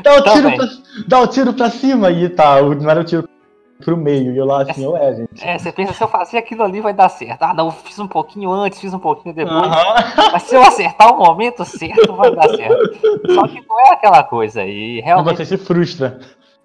dá, 0.04 0.16
o 0.16 0.22
tiro 0.22 0.56
pra, 0.56 0.68
dá 1.08 1.20
o 1.22 1.28
tiro 1.28 1.54
pra 1.54 1.70
cima 1.70 2.12
e 2.12 2.30
tá, 2.30 2.62
não 2.62 2.90
era 2.90 3.02
o 3.02 3.04
tiro. 3.04 3.28
pro 3.84 3.98
meio. 3.98 4.32
E 4.32 4.38
eu 4.38 4.46
lá 4.46 4.62
assim, 4.62 4.86
é, 4.96 5.10
é, 5.10 5.16
gente. 5.16 5.44
É, 5.44 5.58
você 5.58 5.72
pensa, 5.72 5.94
se 5.94 6.04
eu 6.04 6.08
fazer 6.08 6.38
aquilo 6.38 6.64
ali 6.64 6.80
vai 6.80 6.94
dar 6.94 7.10
certo. 7.10 7.42
Ah, 7.42 7.54
não, 7.54 7.66
eu 7.66 7.72
fiz 7.72 7.98
um 8.00 8.08
pouquinho 8.08 8.52
antes, 8.52 8.80
fiz 8.80 8.94
um 8.94 9.00
pouquinho 9.00 9.34
depois. 9.34 9.68
Mas 10.32 10.44
se 10.44 10.56
eu 10.56 10.62
acertar 10.62 11.14
o 11.14 11.18
momento 11.18 11.66
certo, 11.66 12.14
vai 12.14 12.34
dar 12.36 12.50
certo. 12.50 13.34
Só 13.34 13.48
que 13.48 13.66
não 13.68 13.80
é 13.80 13.94
aquela 13.94 14.24
coisa 14.24 14.62
aí. 14.62 15.02
Realmente... 15.02 15.42
E 15.42 15.46
você 15.46 15.58
se 15.58 15.58
frustra. 15.58 16.20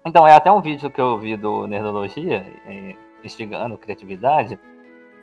Então, 0.05 0.25
é 0.25 0.33
até 0.33 0.51
um 0.51 0.61
vídeo 0.61 0.89
que 0.89 1.01
eu 1.01 1.17
vi 1.17 1.35
do 1.35 1.67
Nerdologia, 1.67 2.45
é, 2.65 2.95
instigando 3.23 3.77
criatividade. 3.77 4.57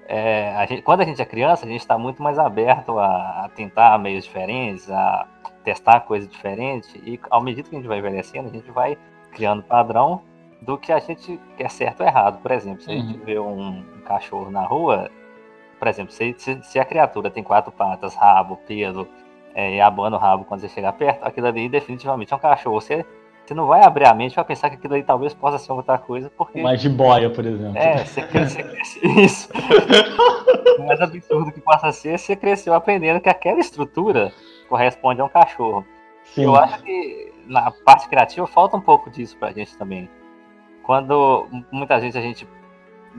É, 0.07 0.55
a 0.57 0.67
gente, 0.67 0.83
quando 0.83 1.01
a 1.01 1.05
gente 1.05 1.21
é 1.21 1.25
criança, 1.25 1.65
a 1.65 1.69
gente 1.69 1.81
está 1.81 1.97
muito 1.97 2.23
mais 2.23 2.39
aberto 2.39 2.99
a, 2.99 3.45
a, 3.45 3.49
tentar 3.49 3.99
meios 3.99 4.25
diferentes, 4.25 4.91
a 4.91 5.27
testar 5.63 6.01
coisas 6.01 6.29
diferentes. 6.29 6.95
E 6.97 7.19
ao 7.31 7.43
medida 7.43 7.69
que 7.69 7.75
a 7.75 7.79
gente 7.79 7.89
vai 7.89 7.99
envelhecendo, 7.99 8.49
a 8.49 8.53
gente 8.53 8.71
vai 8.71 8.99
criando 9.33 9.63
padrão 9.63 10.23
do 10.61 10.79
que 10.79 10.93
a 10.93 10.99
gente 10.99 11.41
quer 11.57 11.71
certo 11.71 12.01
ou 12.01 12.07
errado. 12.07 12.41
Por 12.41 12.51
exemplo, 12.51 12.83
se 12.83 12.91
a 12.91 12.95
gente 12.95 13.19
uhum. 13.19 13.25
vê 13.25 13.39
um, 13.39 13.85
cachorro 14.05 14.51
na 14.51 14.63
rua, 14.63 15.11
por 15.79 15.89
exemplo, 15.89 16.13
se, 16.13 16.35
se, 16.39 16.63
se, 16.63 16.79
a 16.79 16.85
criatura 16.85 17.31
tem 17.31 17.43
quatro 17.43 17.73
patas, 17.73 18.15
rabo, 18.15 18.57
pelo, 18.67 19.09
é, 19.55 19.77
e 19.77 19.81
abana 19.81 20.17
o 20.17 20.21
rabo 20.21 20.45
quando 20.45 20.61
você 20.61 20.69
chegar 20.69 20.93
perto, 20.93 21.25
aquilo 21.25 21.47
ali 21.47 21.69
definitivamente 21.69 22.33
é 22.33 22.37
um 22.37 22.41
cachorro. 22.41 22.81
Você, 22.81 23.05
você 23.45 23.53
não 23.53 23.67
vai 23.67 23.85
abrir 23.85 24.07
a 24.07 24.15
mente 24.15 24.35
para 24.35 24.45
pensar 24.45 24.71
que 24.71 24.77
aquilo 24.77 24.95
ali 24.95 25.03
talvez 25.03 25.35
possa 25.35 25.59
ser 25.59 25.71
outra 25.73 25.99
coisa, 25.99 26.31
porque... 26.37 26.63
Mais 26.63 26.81
de 26.81 26.89
boia, 26.89 27.29
por 27.29 27.45
exemplo. 27.45 27.77
É, 27.77 28.05
você 28.05 28.23
cresce, 28.23 28.63
isso. 29.03 29.51
o 30.79 30.87
mais 30.87 31.01
absurdo 31.01 31.53
que 31.53 31.61
possa 31.61 31.93
ser, 31.93 32.19
você 32.19 32.35
cresceu 32.35 32.73
aprendendo 32.73 33.21
que 33.21 33.29
aquela 33.29 33.61
estrutura 33.61 34.33
corresponde 34.69 35.21
a 35.21 35.25
um 35.25 35.29
cachorro. 35.29 35.85
Sim. 36.23 36.45
Eu 36.45 36.57
acho 36.57 36.83
que 36.83 37.33
na 37.47 37.71
parte 37.71 38.09
criativa 38.09 38.47
falta 38.47 38.79
um 38.79 38.81
pouco 38.81 39.11
disso 39.11 39.37
pra 39.37 39.53
gente 39.53 39.77
também. 39.77 40.09
Quando 40.83 41.47
muitas 41.71 42.01
vezes 42.01 42.17
a 42.17 42.23
gente 42.23 42.49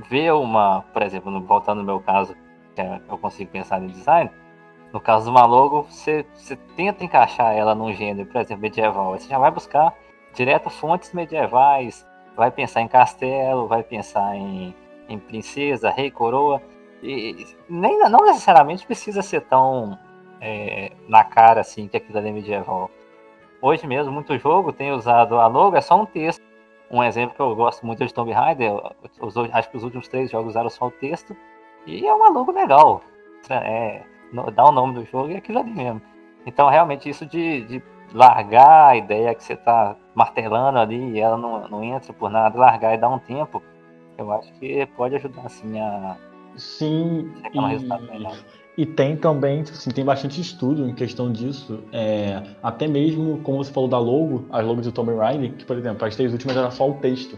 vê 0.09 0.31
uma, 0.31 0.81
por 0.91 1.03
exemplo, 1.03 1.39
voltando 1.41 1.79
no 1.79 1.85
meu 1.85 1.99
caso, 1.99 2.35
que 2.73 2.81
é, 2.81 2.99
eu 3.07 3.17
consigo 3.19 3.51
pensar 3.51 3.79
em 3.81 3.87
design, 3.87 4.31
no 4.91 4.99
caso 4.99 5.25
de 5.25 5.29
uma 5.29 5.45
logo, 5.45 5.83
você, 5.83 6.25
você 6.33 6.55
tenta 6.75 7.03
encaixar 7.03 7.53
ela 7.53 7.75
num 7.75 7.93
gênero, 7.93 8.27
por 8.27 8.41
exemplo, 8.41 8.61
medieval. 8.61 9.11
Você 9.11 9.27
já 9.27 9.37
vai 9.37 9.51
buscar 9.51 9.93
direto 10.35 10.69
fontes 10.69 11.13
medievais, 11.13 12.05
vai 12.35 12.51
pensar 12.51 12.81
em 12.81 12.87
castelo, 12.87 13.67
vai 13.67 13.81
pensar 13.81 14.35
em, 14.35 14.75
em 15.07 15.17
princesa, 15.17 15.89
rei, 15.89 16.11
coroa. 16.11 16.61
E 17.01 17.45
nem, 17.69 17.97
não 18.09 18.25
necessariamente 18.25 18.85
precisa 18.85 19.21
ser 19.21 19.41
tão 19.41 19.97
é, 20.41 20.91
na 21.07 21.23
cara 21.23 21.61
assim 21.61 21.87
que 21.87 21.97
aquilo 21.97 22.17
ali 22.17 22.29
é 22.29 22.31
medieval. 22.31 22.89
Hoje 23.61 23.87
mesmo, 23.87 24.11
muito 24.11 24.37
jogo 24.37 24.73
tem 24.73 24.91
usado 24.91 25.39
a 25.39 25.47
logo, 25.47 25.75
é 25.75 25.81
só 25.81 25.99
um 25.99 26.05
texto. 26.05 26.43
Um 26.91 27.03
exemplo 27.03 27.35
que 27.35 27.41
eu 27.41 27.55
gosto 27.55 27.85
muito 27.85 28.03
é 28.03 28.05
de 28.05 28.13
Tomb 28.13 28.31
Raider, 28.31 28.71
os, 29.19 29.35
acho 29.37 29.69
que 29.71 29.77
os 29.77 29.83
últimos 29.83 30.07
três 30.07 30.29
jogos 30.29 30.49
usaram 30.49 30.69
só 30.69 30.85
o 30.85 30.91
texto, 30.91 31.35
e 31.85 32.05
é 32.05 32.13
uma 32.13 32.29
logo 32.29 32.51
legal. 32.51 33.01
É, 33.49 34.03
dá 34.53 34.65
o 34.65 34.71
nome 34.71 34.93
do 34.93 35.05
jogo 35.05 35.29
e 35.29 35.33
é 35.33 35.37
aquilo 35.37 35.59
ali 35.59 35.71
mesmo. 35.71 36.01
Então, 36.45 36.69
realmente, 36.69 37.09
isso 37.09 37.25
de, 37.25 37.61
de 37.61 37.83
largar 38.15 38.91
a 38.91 38.97
ideia 38.97 39.35
que 39.35 39.43
você 39.43 39.53
está 39.53 39.97
martelando 40.15 40.79
ali 40.79 41.11
e 41.11 41.19
ela 41.19 41.37
não, 41.37 41.67
não 41.67 41.83
entra 41.83 42.13
por 42.13 42.31
nada, 42.31 42.57
largar 42.57 42.95
e 42.95 42.97
dar 42.97 43.09
um 43.09 43.19
tempo, 43.19 43.61
eu 44.17 44.31
acho 44.31 44.51
que 44.53 44.85
pode 44.95 45.15
ajudar, 45.15 45.45
assim, 45.45 45.77
a. 45.79 46.15
Sim. 46.55 47.33
E... 47.53 47.59
Um 47.59 47.67
resultado 47.67 48.03
melhor. 48.05 48.37
E 48.77 48.85
tem 48.85 49.15
também, 49.15 49.61
assim, 49.61 49.89
tem 49.89 50.03
bastante 50.03 50.39
estudo 50.39 50.87
em 50.87 50.93
questão 50.93 51.31
disso. 51.31 51.83
É, 51.93 52.41
até 52.63 52.87
mesmo, 52.87 53.39
como 53.39 53.63
você 53.63 53.71
falou 53.71 53.89
da 53.89 53.97
logo, 53.97 54.45
as 54.49 54.65
logos 54.65 54.85
do 54.85 54.91
Tomb 54.91 55.13
Raider, 55.15 55.53
que, 55.53 55.65
por 55.65 55.77
exemplo, 55.77 56.05
as 56.05 56.15
três 56.15 56.31
últimas 56.33 56.57
era 56.57 56.71
só 56.71 56.89
o 56.89 56.95
texto. 56.95 57.37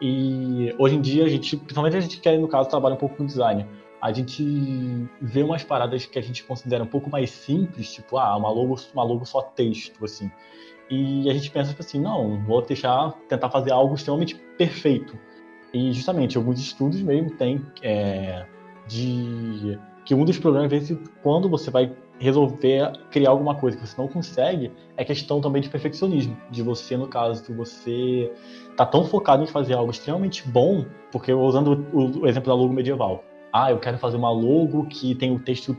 E 0.00 0.72
hoje 0.78 0.96
em 0.96 1.00
dia, 1.00 1.24
a 1.24 1.28
gente, 1.28 1.56
principalmente 1.56 1.96
a 1.96 2.00
gente 2.00 2.20
que, 2.20 2.36
no 2.36 2.46
caso, 2.46 2.68
trabalha 2.68 2.94
um 2.94 2.98
pouco 2.98 3.16
com 3.16 3.26
design, 3.26 3.66
a 4.00 4.12
gente 4.12 5.08
vê 5.20 5.42
umas 5.42 5.64
paradas 5.64 6.06
que 6.06 6.18
a 6.18 6.22
gente 6.22 6.44
considera 6.44 6.84
um 6.84 6.86
pouco 6.86 7.10
mais 7.10 7.30
simples, 7.30 7.92
tipo, 7.92 8.16
ah, 8.16 8.36
uma 8.36 8.50
logo, 8.50 8.76
uma 8.94 9.04
logo 9.04 9.24
só 9.24 9.42
texto, 9.42 10.04
assim. 10.04 10.30
E 10.90 11.28
a 11.28 11.34
gente 11.34 11.50
pensa 11.50 11.70
tipo 11.70 11.82
assim, 11.82 12.00
não, 12.00 12.42
vou 12.44 12.62
deixar, 12.62 13.12
tentar 13.28 13.50
fazer 13.50 13.72
algo 13.72 13.94
extremamente 13.94 14.36
perfeito. 14.56 15.18
E 15.72 15.92
justamente, 15.92 16.36
alguns 16.36 16.60
estudos 16.60 17.00
mesmo 17.02 17.30
tem 17.32 17.64
é, 17.82 18.46
de 18.86 19.78
que 20.04 20.14
um 20.14 20.24
dos 20.24 20.38
problemas, 20.38 20.72
às 20.72 20.88
vezes, 20.88 20.98
quando 21.22 21.48
você 21.48 21.70
vai 21.70 21.94
resolver 22.18 22.92
criar 23.10 23.30
alguma 23.30 23.54
coisa 23.54 23.76
que 23.76 23.86
você 23.86 24.00
não 24.00 24.08
consegue, 24.08 24.72
é 24.96 25.04
questão 25.04 25.40
também 25.40 25.60
de 25.60 25.68
perfeccionismo. 25.68 26.36
De 26.50 26.62
você, 26.62 26.96
no 26.96 27.06
caso, 27.06 27.44
se 27.44 27.52
você 27.52 28.32
tá 28.76 28.86
tão 28.86 29.04
focado 29.04 29.44
em 29.44 29.46
fazer 29.46 29.74
algo 29.74 29.90
extremamente 29.90 30.48
bom, 30.48 30.84
porque 31.12 31.32
usando 31.32 31.86
o 31.92 32.26
exemplo 32.26 32.48
da 32.48 32.54
logo 32.54 32.72
medieval. 32.72 33.22
Ah, 33.52 33.70
eu 33.70 33.78
quero 33.78 33.98
fazer 33.98 34.16
uma 34.16 34.30
logo 34.30 34.86
que 34.86 35.14
tem 35.14 35.34
o 35.34 35.38
texto 35.38 35.76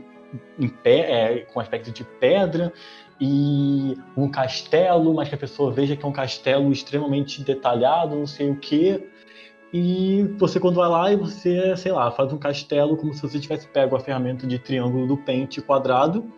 em 0.58 0.68
pé, 0.68 0.98
é, 1.10 1.38
com 1.40 1.60
aspecto 1.60 1.90
de 1.90 2.04
pedra 2.04 2.72
e 3.20 3.96
um 4.16 4.30
castelo, 4.30 5.12
mas 5.14 5.28
que 5.28 5.34
a 5.34 5.38
pessoa 5.38 5.72
veja 5.72 5.96
que 5.96 6.04
é 6.04 6.08
um 6.08 6.12
castelo 6.12 6.72
extremamente 6.72 7.42
detalhado, 7.42 8.16
não 8.16 8.26
sei 8.26 8.50
o 8.50 8.56
que. 8.56 9.08
E 9.72 10.24
você 10.36 10.58
quando 10.58 10.76
vai 10.76 10.88
lá 10.88 11.12
e 11.12 11.16
você, 11.16 11.76
sei 11.76 11.92
lá, 11.92 12.10
faz 12.10 12.32
um 12.32 12.38
castelo 12.38 12.96
como 12.96 13.14
se 13.14 13.22
você 13.22 13.38
tivesse 13.38 13.68
pego 13.68 13.94
a 13.94 14.00
ferramenta 14.00 14.46
de 14.46 14.58
triângulo 14.58 15.06
do 15.06 15.16
pente 15.16 15.60
quadrado 15.60 16.32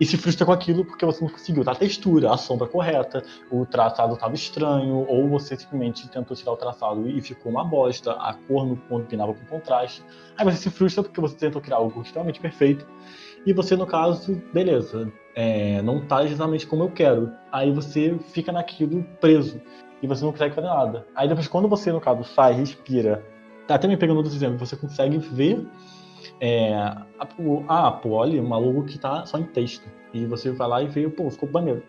e 0.00 0.06
se 0.06 0.16
frustra 0.16 0.44
com 0.44 0.52
aquilo 0.52 0.84
porque 0.84 1.04
você 1.04 1.22
não 1.22 1.30
conseguiu 1.30 1.62
a 1.66 1.74
textura, 1.74 2.32
a 2.32 2.36
sombra 2.36 2.66
correta, 2.66 3.22
o 3.50 3.64
traçado 3.64 4.14
estava 4.14 4.34
estranho, 4.34 5.06
ou 5.08 5.28
você 5.28 5.56
simplesmente 5.56 6.08
tentou 6.08 6.36
tirar 6.36 6.52
o 6.52 6.56
traçado 6.56 7.08
e 7.08 7.20
ficou 7.20 7.52
uma 7.52 7.64
bosta, 7.64 8.12
a 8.12 8.34
cor 8.34 8.66
não 8.66 8.76
combinava 8.76 9.32
com 9.34 9.42
o 9.42 9.46
contraste. 9.46 10.02
Aí 10.36 10.44
você 10.44 10.56
se 10.56 10.70
frustra 10.70 11.02
porque 11.02 11.20
você 11.20 11.36
tentou 11.36 11.60
criar 11.60 11.76
algo 11.76 12.02
extremamente 12.02 12.40
perfeito 12.40 12.86
e 13.44 13.52
você, 13.52 13.76
no 13.76 13.86
caso, 13.86 14.40
beleza, 14.52 15.12
é, 15.34 15.82
não 15.82 15.98
está 15.98 16.24
exatamente 16.24 16.66
como 16.66 16.84
eu 16.84 16.90
quero. 16.90 17.32
Aí 17.50 17.72
você 17.72 18.16
fica 18.32 18.52
naquilo 18.52 19.02
preso 19.20 19.60
e 20.00 20.06
você 20.06 20.24
não 20.24 20.32
consegue 20.32 20.54
fazer 20.54 20.68
nada. 20.68 21.06
Aí 21.14 21.28
depois, 21.28 21.48
quando 21.48 21.68
você, 21.68 21.90
no 21.90 22.00
caso, 22.00 22.22
sai, 22.24 22.52
respira, 22.52 23.24
tá 23.66 23.74
até 23.74 23.88
me 23.88 23.96
pegando 23.96 24.18
outros 24.18 24.34
exemplos, 24.34 24.68
você 24.68 24.76
consegue 24.76 25.18
ver. 25.18 25.66
É, 26.40 26.74
ah, 26.74 27.90
pô, 27.92 28.10
olha, 28.10 28.42
uma 28.42 28.58
logo 28.58 28.84
que 28.84 28.98
tá 28.98 29.24
só 29.26 29.38
em 29.38 29.44
texto. 29.44 29.88
E 30.12 30.26
você 30.26 30.50
vai 30.50 30.68
lá 30.68 30.82
e 30.82 30.88
vê, 30.88 31.08
pô, 31.08 31.30
ficou 31.30 31.50
maneiro. 31.50 31.82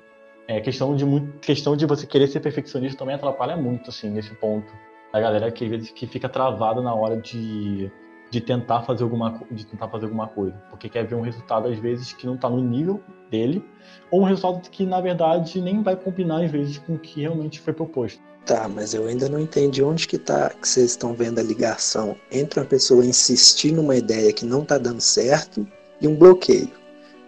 É, 0.48 0.60
questão 0.60 0.96
de 0.96 1.06
muito, 1.06 1.40
questão 1.40 1.76
de 1.76 1.86
você 1.86 2.06
querer 2.06 2.28
ser 2.28 2.40
perfeccionista 2.40 3.00
também 3.00 3.16
atrapalha 3.16 3.56
muito, 3.56 3.90
assim, 3.90 4.10
nesse 4.10 4.34
ponto. 4.36 4.72
A 5.12 5.20
galera 5.20 5.52
que, 5.52 5.78
que 5.94 6.08
fica 6.08 6.28
travada 6.28 6.82
na 6.82 6.94
hora 6.94 7.16
de, 7.18 7.90
de 8.30 8.42
tentar 8.42 8.82
fazer 8.82 9.04
alguma 9.04 9.40
de 9.52 9.66
tentar 9.66 9.88
fazer 9.88 10.06
alguma 10.06 10.28
coisa, 10.28 10.56
porque 10.70 10.90
quer 10.90 11.06
ver 11.06 11.16
um 11.16 11.22
resultado 11.22 11.68
às 11.68 11.78
vezes 11.78 12.14
que 12.14 12.26
não 12.26 12.34
está 12.34 12.50
no 12.50 12.60
nível 12.60 13.02
dele, 13.30 13.64
ou 14.10 14.22
um 14.22 14.24
resultado 14.24 14.68
que 14.70 14.86
na 14.86 15.00
verdade 15.00 15.62
nem 15.62 15.84
vai 15.84 15.96
combinar 15.96 16.44
às 16.44 16.52
vezes 16.52 16.80
com 16.80 16.96
o 16.96 17.00
que 17.00 17.22
realmente 17.22 17.60
foi 17.60 17.74
proposto. 17.74 18.22
Tá, 18.46 18.68
mas 18.68 18.94
eu 18.94 19.08
ainda 19.08 19.30
não 19.30 19.40
entendi 19.40 19.82
onde 19.82 20.06
que 20.06 20.18
tá 20.18 20.50
que 20.50 20.68
vocês 20.68 20.92
estão 20.92 21.14
vendo 21.14 21.40
a 21.40 21.44
ligação 21.44 22.18
entre 22.30 22.60
uma 22.60 22.66
pessoa 22.66 23.06
insistir 23.06 23.72
numa 23.72 23.96
ideia 23.96 24.34
que 24.34 24.46
não 24.46 24.64
está 24.64 24.78
dando 24.78 25.00
certo 25.00 25.66
e 26.02 26.08
um 26.08 26.16
bloqueio. 26.16 26.70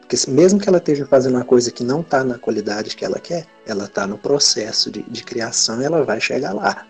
Porque 0.02 0.18
mesmo 0.30 0.60
que 0.60 0.68
ela 0.68 0.78
esteja 0.78 1.06
fazendo 1.06 1.36
uma 1.36 1.46
coisa 1.46 1.72
que 1.72 1.84
não 1.84 2.02
está 2.02 2.24
na 2.24 2.38
qualidade 2.38 2.96
que 2.96 3.06
ela 3.06 3.20
quer, 3.20 3.46
ela 3.66 3.86
está 3.86 4.06
no 4.06 4.18
processo 4.18 4.92
de, 4.92 5.04
de 5.04 5.24
criação 5.24 5.82
e 5.82 5.86
ela 5.86 6.04
vai 6.04 6.20
chegar 6.20 6.54
lá. 6.54 6.86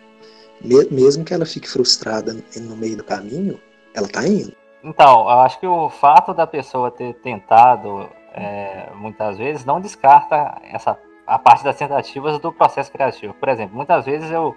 Mesmo 0.61 1.23
que 1.23 1.33
ela 1.33 1.45
fique 1.45 1.69
frustrada 1.69 2.35
no 2.59 2.75
meio 2.75 2.97
do 2.97 3.03
caminho, 3.03 3.59
ela 3.93 4.07
tá 4.07 4.27
indo. 4.27 4.53
Então, 4.83 5.21
eu 5.21 5.39
acho 5.39 5.59
que 5.59 5.67
o 5.67 5.89
fato 5.89 6.33
da 6.33 6.47
pessoa 6.47 6.89
ter 6.91 7.13
tentado 7.15 8.09
é, 8.33 8.89
muitas 8.95 9.37
vezes 9.37 9.63
não 9.63 9.79
descarta 9.79 10.59
essa 10.63 10.97
a 11.25 11.39
parte 11.39 11.63
das 11.63 11.77
tentativas 11.77 12.39
do 12.39 12.51
processo 12.51 12.91
criativo. 12.91 13.33
Por 13.33 13.49
exemplo, 13.49 13.75
muitas 13.75 14.05
vezes 14.05 14.31
eu, 14.31 14.55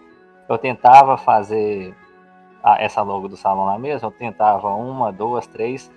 eu 0.48 0.59
tentava 0.59 1.16
fazer 1.16 1.94
a, 2.62 2.83
essa 2.83 3.02
logo 3.02 3.28
do 3.28 3.37
salão 3.37 3.64
lá 3.64 3.78
mesmo, 3.78 4.09
eu 4.09 4.12
tentava 4.12 4.68
uma, 4.68 5.12
duas, 5.12 5.46
três, 5.46 5.90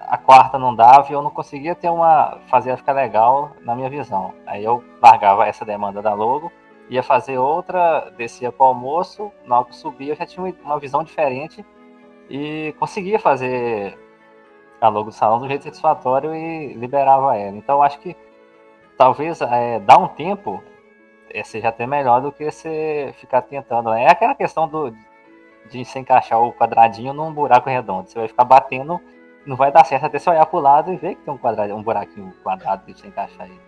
a 0.00 0.16
quarta 0.16 0.58
não 0.58 0.74
dava 0.74 1.10
e 1.10 1.12
eu 1.12 1.22
não 1.22 1.30
conseguia 1.30 1.74
ter 1.74 1.90
uma 1.90 2.38
fazer 2.46 2.70
ela 2.70 2.76
ficar 2.76 2.92
legal 2.92 3.52
na 3.62 3.74
minha 3.74 3.88
visão. 3.88 4.34
Aí 4.46 4.64
eu 4.64 4.82
largava 5.02 5.46
essa 5.46 5.64
demanda 5.64 6.02
da 6.02 6.14
logo, 6.14 6.52
ia 6.88 7.02
fazer 7.02 7.38
outra, 7.38 8.12
descia 8.16 8.52
para 8.52 8.64
o 8.64 8.68
almoço, 8.68 9.32
na 9.44 9.58
hora 9.58 9.66
que 9.66 9.76
subia 9.76 10.12
eu 10.12 10.16
já 10.16 10.26
tinha 10.26 10.54
uma 10.62 10.78
visão 10.78 11.02
diferente 11.02 11.64
e 12.28 12.74
conseguia 12.78 13.18
fazer 13.18 13.98
a 14.80 14.88
logo 14.88 15.10
do 15.10 15.14
salão 15.14 15.38
do 15.38 15.48
jeito 15.48 15.64
satisfatório 15.64 16.34
e 16.34 16.74
liberava 16.74 17.36
ela. 17.36 17.56
Então 17.56 17.82
acho 17.82 17.98
que 18.00 18.14
talvez 18.96 19.40
é, 19.40 19.80
dar 19.80 19.98
um 19.98 20.08
tempo 20.08 20.62
é, 21.30 21.42
seja 21.42 21.68
até 21.68 21.86
melhor 21.86 22.20
do 22.22 22.32
que 22.32 22.50
você 22.50 23.12
ficar 23.18 23.42
tentando. 23.42 23.90
É 23.90 24.08
aquela 24.08 24.34
questão 24.34 24.68
do, 24.68 24.92
de 25.70 25.84
se 25.84 25.98
encaixar 25.98 26.40
o 26.40 26.52
quadradinho 26.52 27.12
num 27.12 27.32
buraco 27.32 27.68
redondo. 27.68 28.08
Você 28.08 28.18
vai 28.18 28.28
ficar 28.28 28.44
batendo, 28.44 29.00
não 29.44 29.56
vai 29.56 29.72
dar 29.72 29.84
certo 29.84 30.06
até 30.06 30.18
você 30.18 30.30
olhar 30.30 30.46
para 30.46 30.58
o 30.58 30.62
lado 30.62 30.92
e 30.92 30.96
ver 30.96 31.16
que 31.16 31.22
tem 31.22 31.34
um, 31.34 31.38
quadrado, 31.38 31.74
um 31.74 31.82
buraquinho 31.82 32.32
quadrado 32.42 32.86
de 32.86 32.98
você 32.98 33.08
encaixar 33.08 33.46
ele. 33.46 33.60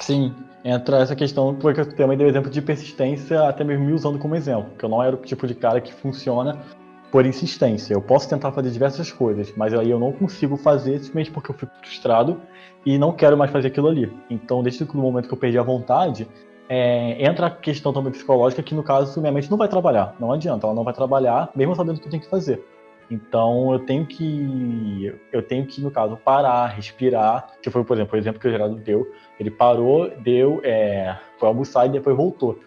Sim, 0.00 0.34
entra 0.64 0.98
essa 0.98 1.16
questão, 1.16 1.54
porque 1.54 1.80
eu 1.80 1.94
também 1.94 2.16
dei 2.16 2.26
o 2.26 2.30
exemplo 2.30 2.50
de 2.50 2.60
persistência, 2.60 3.48
até 3.48 3.64
mesmo 3.64 3.86
me 3.86 3.92
usando 3.92 4.18
como 4.18 4.34
exemplo, 4.34 4.70
que 4.78 4.84
eu 4.84 4.88
não 4.88 5.02
era 5.02 5.16
o 5.16 5.18
tipo 5.18 5.46
de 5.46 5.54
cara 5.54 5.80
que 5.80 5.94
funciona 5.94 6.58
por 7.10 7.24
insistência. 7.24 7.94
Eu 7.94 8.02
posso 8.02 8.28
tentar 8.28 8.52
fazer 8.52 8.70
diversas 8.70 9.10
coisas, 9.10 9.52
mas 9.56 9.72
aí 9.74 9.90
eu 9.90 9.98
não 9.98 10.12
consigo 10.12 10.56
fazer 10.56 10.98
simplesmente 10.98 11.30
porque 11.30 11.50
eu 11.50 11.54
fico 11.54 11.72
frustrado 11.80 12.40
e 12.84 12.98
não 12.98 13.12
quero 13.12 13.36
mais 13.36 13.50
fazer 13.50 13.68
aquilo 13.68 13.88
ali. 13.88 14.12
Então, 14.28 14.62
desde 14.62 14.84
o 14.84 14.96
momento 14.96 15.28
que 15.28 15.34
eu 15.34 15.38
perdi 15.38 15.58
a 15.58 15.62
vontade, 15.62 16.28
é, 16.68 17.24
entra 17.24 17.46
a 17.46 17.50
questão 17.50 17.92
também 17.92 18.12
psicológica 18.12 18.62
que, 18.62 18.74
no 18.74 18.82
caso, 18.82 19.20
minha 19.20 19.32
mente 19.32 19.50
não 19.50 19.56
vai 19.56 19.68
trabalhar. 19.68 20.14
Não 20.20 20.32
adianta, 20.32 20.66
ela 20.66 20.74
não 20.74 20.84
vai 20.84 20.92
trabalhar, 20.92 21.50
mesmo 21.54 21.74
sabendo 21.74 21.96
o 21.96 22.00
que 22.00 22.06
eu 22.06 22.10
tenho 22.10 22.22
que 22.22 22.30
fazer. 22.30 22.62
Então, 23.10 23.72
eu 23.72 23.78
tenho 23.78 24.04
que, 24.04 25.14
eu 25.32 25.42
tenho 25.42 25.64
que, 25.66 25.80
no 25.80 25.90
caso, 25.90 26.16
parar, 26.18 26.66
respirar. 26.66 27.54
Que 27.62 27.70
foi, 27.70 27.82
por 27.82 27.96
exemplo, 27.96 28.14
o 28.14 28.18
exemplo 28.18 28.38
que 28.38 28.46
o 28.46 28.50
Geraldo 28.50 28.76
deu. 28.76 29.10
Ele 29.40 29.50
parou, 29.50 30.10
deu, 30.18 30.60
é, 30.62 31.16
foi 31.38 31.48
almoçar 31.48 31.86
e 31.86 31.88
depois 31.88 32.14
voltou. 32.14 32.58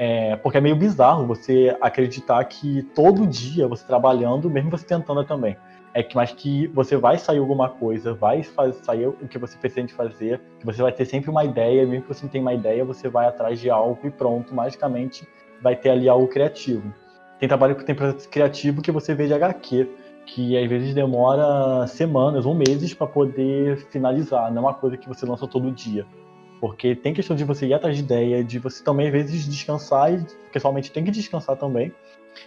É, 0.00 0.36
porque 0.36 0.58
é 0.58 0.60
meio 0.60 0.76
bizarro 0.76 1.26
você 1.26 1.76
acreditar 1.80 2.44
que 2.44 2.84
todo 2.94 3.26
dia 3.26 3.66
você 3.66 3.84
trabalhando, 3.84 4.48
mesmo 4.48 4.70
você 4.70 4.86
tentando 4.86 5.24
também, 5.24 5.56
é 5.92 6.04
que 6.04 6.14
mas 6.14 6.30
que 6.30 6.68
você 6.68 6.96
vai 6.96 7.18
sair 7.18 7.38
alguma 7.38 7.68
coisa, 7.68 8.14
vai 8.14 8.44
sair 8.44 9.08
o 9.08 9.26
que 9.28 9.36
você 9.38 9.58
pretende 9.58 9.92
fazer, 9.92 10.40
que 10.60 10.64
você 10.64 10.80
vai 10.80 10.92
ter 10.92 11.04
sempre 11.04 11.28
uma 11.28 11.44
ideia, 11.44 11.84
mesmo 11.84 12.02
que 12.02 12.14
você 12.14 12.22
não 12.22 12.30
tenha 12.30 12.42
uma 12.42 12.54
ideia, 12.54 12.84
você 12.84 13.08
vai 13.08 13.26
atrás 13.26 13.58
de 13.58 13.68
algo 13.68 13.98
e 14.04 14.10
pronto, 14.10 14.54
magicamente 14.54 15.26
vai 15.60 15.74
ter 15.74 15.90
ali 15.90 16.08
algo 16.08 16.28
criativo. 16.28 16.94
Tem 17.40 17.48
trabalho 17.48 17.74
que 17.74 17.84
tem 17.84 17.94
processo 17.94 18.28
criativo 18.28 18.80
que 18.80 18.92
você 18.92 19.14
vê 19.14 19.26
de 19.26 19.34
HQ, 19.34 19.88
que 20.26 20.56
às 20.56 20.68
vezes 20.68 20.94
demora 20.94 21.86
semanas 21.88 22.46
ou 22.46 22.54
meses 22.54 22.94
para 22.94 23.08
poder 23.08 23.78
finalizar, 23.90 24.52
não 24.52 24.62
é 24.62 24.66
uma 24.66 24.74
coisa 24.74 24.96
que 24.96 25.08
você 25.08 25.26
lança 25.26 25.48
todo 25.48 25.72
dia. 25.72 26.06
Porque 26.60 26.94
tem 26.94 27.14
questão 27.14 27.36
de 27.36 27.44
você 27.44 27.66
ir 27.66 27.74
atrás 27.74 27.96
de 27.96 28.02
ideia, 28.02 28.42
de 28.42 28.58
você 28.58 28.82
também, 28.82 29.06
às 29.06 29.12
vezes, 29.12 29.48
descansar, 29.48 30.12
e 30.12 30.24
pessoalmente 30.52 30.90
tem 30.90 31.04
que 31.04 31.10
descansar 31.10 31.56
também. 31.56 31.92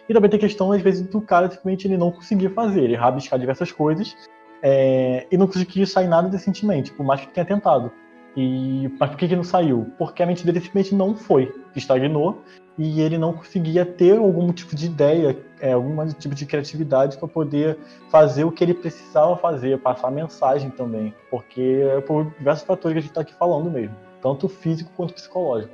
E 0.08 0.13
também 0.13 0.30
tem 0.30 0.39
questão, 0.39 0.71
às 0.71 0.82
vezes, 0.82 1.08
do 1.08 1.21
cara 1.21 1.50
simplesmente 1.50 1.88
ele 1.88 1.97
não 1.97 2.12
conseguir 2.12 2.50
fazer, 2.50 2.84
ele 2.84 2.95
rabiscar 2.95 3.39
diversas 3.39 3.71
coisas 3.71 4.15
é, 4.62 5.26
e 5.32 5.38
não 5.38 5.47
conseguir 5.47 5.86
sair 5.86 6.08
nada 6.08 6.30
decentemente, 6.30 6.91
por 6.93 7.06
mais 7.06 7.21
que 7.21 7.28
tenha 7.28 7.45
tentado. 7.45 7.91
E, 8.36 8.89
mas 9.00 9.10
por 9.10 9.17
que, 9.17 9.28
que 9.28 9.36
não 9.36 9.43
saiu? 9.43 9.91
Porque 9.97 10.24
a 10.24 10.26
mente 10.26 10.45
dele 10.45 10.62
simplesmente 10.62 10.95
não 10.95 11.15
foi, 11.15 11.54
estagnou 11.76 12.41
e 12.77 13.01
ele 13.01 13.17
não 13.17 13.34
conseguia 13.34 13.86
ter 13.86 14.17
algum 14.17 14.51
tipo 14.51 14.75
de 14.75 14.86
ideia, 14.86 15.38
é, 15.60 15.73
algum 15.73 16.07
tipo 16.13 16.34
de 16.34 16.45
criatividade 16.45 17.17
para 17.17 17.27
poder 17.27 17.77
fazer 18.10 18.43
o 18.43 18.51
que 18.51 18.63
ele 18.63 18.73
precisava 18.73 19.36
fazer, 19.38 19.77
passar 19.79 20.12
mensagem 20.12 20.69
também, 20.69 21.13
porque 21.29 21.84
é 21.97 22.01
por 22.01 22.25
diversos 22.38 22.65
fatores 22.65 22.93
que 22.93 22.99
a 22.99 23.01
gente 23.01 23.12
está 23.12 23.21
aqui 23.21 23.34
falando 23.34 23.69
mesmo, 23.69 23.95
tanto 24.21 24.47
físico 24.47 24.91
quanto 24.95 25.13
psicológico. 25.13 25.73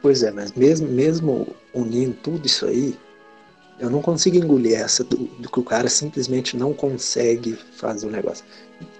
Pois 0.00 0.22
é, 0.22 0.30
mas 0.30 0.52
mesmo, 0.52 0.88
mesmo 0.88 1.46
unindo 1.74 2.14
tudo 2.14 2.46
isso 2.46 2.66
aí, 2.66 2.96
eu 3.78 3.90
não 3.90 4.00
consigo 4.00 4.36
engolir 4.36 4.78
essa 4.78 5.02
do, 5.02 5.16
do, 5.16 5.50
que 5.50 5.60
o 5.60 5.62
cara 5.62 5.88
simplesmente 5.88 6.56
não 6.56 6.72
consegue 6.72 7.58
fazer 7.76 8.06
o 8.06 8.10
negócio. 8.10 8.44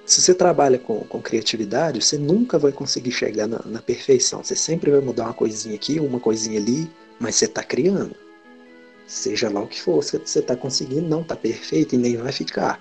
Se 0.04 0.20
você 0.20 0.34
trabalha 0.34 0.78
com, 0.78 1.00
com 1.00 1.20
criatividade, 1.20 2.02
você 2.02 2.18
nunca 2.18 2.58
vai 2.58 2.72
conseguir 2.72 3.12
chegar 3.12 3.46
na, 3.46 3.60
na 3.64 3.80
perfeição. 3.80 4.42
Você 4.42 4.56
sempre 4.56 4.90
vai 4.90 5.00
mudar 5.00 5.24
uma 5.24 5.34
coisinha 5.34 5.74
aqui, 5.74 5.98
uma 6.00 6.20
coisinha 6.20 6.60
ali, 6.60 6.90
mas 7.18 7.36
você 7.36 7.46
está 7.46 7.62
criando. 7.62 8.14
Seja 9.06 9.50
lá 9.50 9.62
o 9.62 9.66
que 9.66 9.80
for, 9.80 10.02
você 10.02 10.16
está 10.16 10.56
conseguindo, 10.56 11.08
não 11.08 11.22
está 11.22 11.36
perfeito 11.36 11.94
e 11.94 11.98
nem 11.98 12.16
vai 12.16 12.32
ficar 12.32 12.80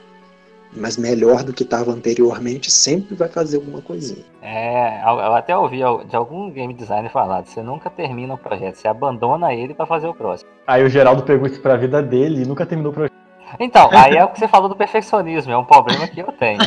mas 0.75 0.97
melhor 0.97 1.43
do 1.43 1.53
que 1.53 1.63
estava 1.63 1.91
anteriormente, 1.91 2.71
sempre 2.71 3.15
vai 3.15 3.29
fazer 3.29 3.57
alguma 3.57 3.81
coisinha. 3.81 4.23
É, 4.41 5.01
eu 5.03 5.33
até 5.33 5.57
ouvi 5.57 5.77
de 5.77 6.15
algum 6.15 6.49
game 6.49 6.73
designer 6.73 7.09
falar, 7.09 7.43
você 7.43 7.61
nunca 7.61 7.89
termina 7.89 8.33
um 8.33 8.37
projeto, 8.37 8.75
você 8.75 8.87
abandona 8.87 9.53
ele 9.53 9.73
para 9.73 9.85
fazer 9.85 10.07
o 10.07 10.13
próximo. 10.13 10.49
Aí 10.67 10.83
o 10.83 10.89
Geraldo 10.89 11.23
pegou 11.23 11.47
isso 11.47 11.61
pra 11.61 11.75
vida 11.75 12.01
dele 12.01 12.43
e 12.43 12.45
nunca 12.45 12.65
terminou 12.65 12.91
o 12.91 12.95
projeto. 12.95 13.13
Então, 13.59 13.89
aí 13.91 14.15
é 14.15 14.23
o 14.23 14.29
que 14.29 14.39
você 14.39 14.47
falou 14.47 14.67
do 14.67 14.75
perfeccionismo, 14.75 15.51
é 15.51 15.57
um 15.57 15.65
problema 15.65 16.07
que 16.07 16.19
eu 16.19 16.31
tenho. 16.31 16.59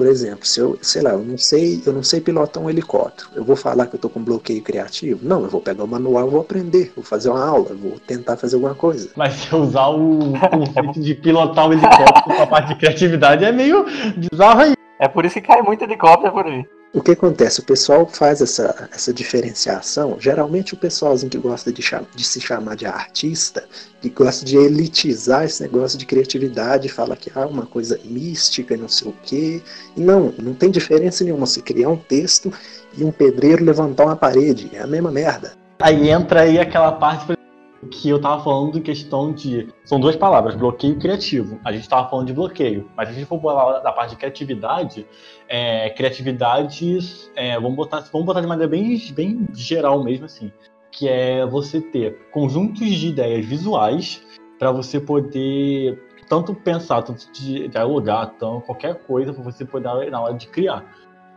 Por 0.00 0.06
exemplo, 0.06 0.46
se 0.46 0.58
eu, 0.58 0.78
sei 0.80 1.02
lá, 1.02 1.10
eu 1.10 1.18
não 1.18 1.36
sei, 1.36 1.82
eu 1.84 1.92
não 1.92 2.02
sei 2.02 2.22
pilotar 2.22 2.62
um 2.62 2.70
helicóptero, 2.70 3.28
eu 3.34 3.44
vou 3.44 3.54
falar 3.54 3.86
que 3.86 3.96
eu 3.96 4.00
tô 4.00 4.08
com 4.08 4.24
bloqueio 4.24 4.62
criativo? 4.62 5.20
Não, 5.22 5.42
eu 5.42 5.50
vou 5.50 5.60
pegar 5.60 5.84
o 5.84 5.86
manual, 5.86 6.30
vou 6.30 6.40
aprender, 6.40 6.90
vou 6.96 7.04
fazer 7.04 7.28
uma 7.28 7.46
aula, 7.46 7.74
vou 7.74 8.00
tentar 8.06 8.38
fazer 8.38 8.56
alguma 8.56 8.74
coisa. 8.74 9.10
Mas 9.14 9.34
se 9.34 9.52
eu 9.52 9.58
usar 9.58 9.88
o 9.88 10.32
conceito 10.50 11.00
de 11.02 11.14
pilotar 11.14 11.68
o 11.68 11.74
helicóptero 11.74 12.34
com 12.34 12.42
a 12.42 12.46
parte 12.46 12.68
de 12.68 12.76
criatividade 12.76 13.44
é 13.44 13.52
meio 13.52 13.84
bizarro 14.16 14.60
aí. 14.62 14.72
É 14.98 15.06
por 15.06 15.26
isso 15.26 15.34
que 15.34 15.46
cai 15.46 15.60
muito 15.60 15.84
helicóptero 15.84 16.32
por 16.32 16.46
aí. 16.46 16.64
O 16.92 17.00
que 17.00 17.12
acontece? 17.12 17.60
O 17.60 17.64
pessoal 17.64 18.04
faz 18.04 18.40
essa, 18.40 18.88
essa 18.92 19.14
diferenciação. 19.14 20.16
Geralmente 20.18 20.74
o 20.74 20.76
pessoalzinho 20.76 21.30
que 21.30 21.38
gosta 21.38 21.72
de, 21.72 21.84
de, 22.16 22.24
se 22.24 22.40
chamar 22.40 22.74
de 22.74 22.84
artista, 22.84 23.64
que 24.00 24.08
gosta 24.10 24.44
de 24.44 24.56
elitizar 24.56 25.44
esse 25.44 25.62
negócio 25.62 25.96
de 25.96 26.04
criatividade, 26.04 26.88
fala 26.88 27.14
que 27.14 27.30
há 27.32 27.44
ah, 27.44 27.46
uma 27.46 27.64
coisa 27.64 27.98
mística 28.04 28.76
não 28.76 28.88
sei 28.88 29.08
o 29.08 29.14
quê. 29.22 29.62
Não, 29.96 30.34
não 30.36 30.52
tem 30.52 30.68
diferença 30.68 31.22
nenhuma 31.22 31.46
você 31.46 31.62
criar 31.62 31.90
um 31.90 31.96
texto 31.96 32.52
e 32.98 33.04
um 33.04 33.12
pedreiro 33.12 33.64
levantar 33.64 34.06
uma 34.06 34.16
parede. 34.16 34.68
É 34.72 34.80
a 34.80 34.86
mesma 34.86 35.12
merda. 35.12 35.52
Aí 35.78 36.10
entra 36.10 36.40
aí 36.40 36.58
aquela 36.58 36.90
parte, 36.90 37.39
que 37.88 38.08
eu 38.08 38.16
estava 38.16 38.42
falando 38.42 38.72
de 38.72 38.80
questão 38.80 39.32
de. 39.32 39.68
São 39.84 39.98
duas 39.98 40.16
palavras, 40.16 40.54
bloqueio 40.54 40.98
criativo. 40.98 41.58
A 41.64 41.72
gente 41.72 41.82
estava 41.82 42.08
falando 42.08 42.26
de 42.26 42.32
bloqueio, 42.32 42.90
mas 42.96 43.08
se 43.08 43.14
a 43.14 43.18
gente 43.18 43.26
for 43.26 43.40
falar 43.40 43.80
da 43.80 43.92
parte 43.92 44.10
de 44.10 44.16
criatividade, 44.16 45.06
é, 45.48 45.90
criatividade, 45.90 46.98
é, 47.34 47.54
vamos, 47.58 47.76
botar, 47.76 48.00
vamos 48.12 48.26
botar 48.26 48.40
de 48.40 48.46
maneira 48.46 48.70
bem, 48.70 48.98
bem 49.14 49.48
geral 49.54 50.02
mesmo 50.02 50.26
assim, 50.26 50.52
que 50.92 51.08
é 51.08 51.46
você 51.46 51.80
ter 51.80 52.28
conjuntos 52.30 52.86
de 52.86 53.08
ideias 53.08 53.44
visuais 53.46 54.22
para 54.58 54.70
você 54.70 55.00
poder 55.00 55.98
tanto 56.28 56.54
pensar, 56.54 57.02
tanto 57.02 57.26
dialogar, 57.32 58.26
tanto 58.38 58.60
qualquer 58.60 58.94
coisa 59.04 59.32
para 59.32 59.42
você 59.42 59.64
poder 59.64 60.10
na 60.10 60.20
hora 60.20 60.34
de 60.34 60.46
criar. 60.46 60.84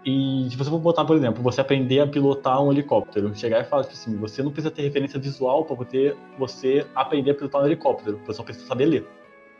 E 0.06 0.48
se 0.50 0.58
você 0.58 0.70
for 0.70 0.80
botar, 0.80 1.06
por 1.06 1.16
exemplo, 1.16 1.42
você 1.42 1.62
aprender 1.62 2.02
a 2.02 2.08
pilotar 2.08 2.62
um 2.62 2.72
helicóptero, 2.72 3.34
chegar 3.34 3.62
e 3.62 3.64
falar 3.64 3.84
tipo 3.84 3.94
assim, 3.94 4.18
você 4.18 4.44
não 4.44 4.52
precisa 4.52 4.74
ter 4.74 4.82
referência 4.82 5.20
visual 5.20 5.64
para 5.64 5.76
você, 5.76 6.16
você 6.38 6.86
aprender 6.94 7.32
a 7.32 7.36
pilotar 7.36 7.62
um 7.62 7.66
helicóptero, 7.66 8.20
você 8.26 8.34
só 8.34 8.44
precisa 8.44 8.68
saber 8.68 8.86
ler. 8.86 9.08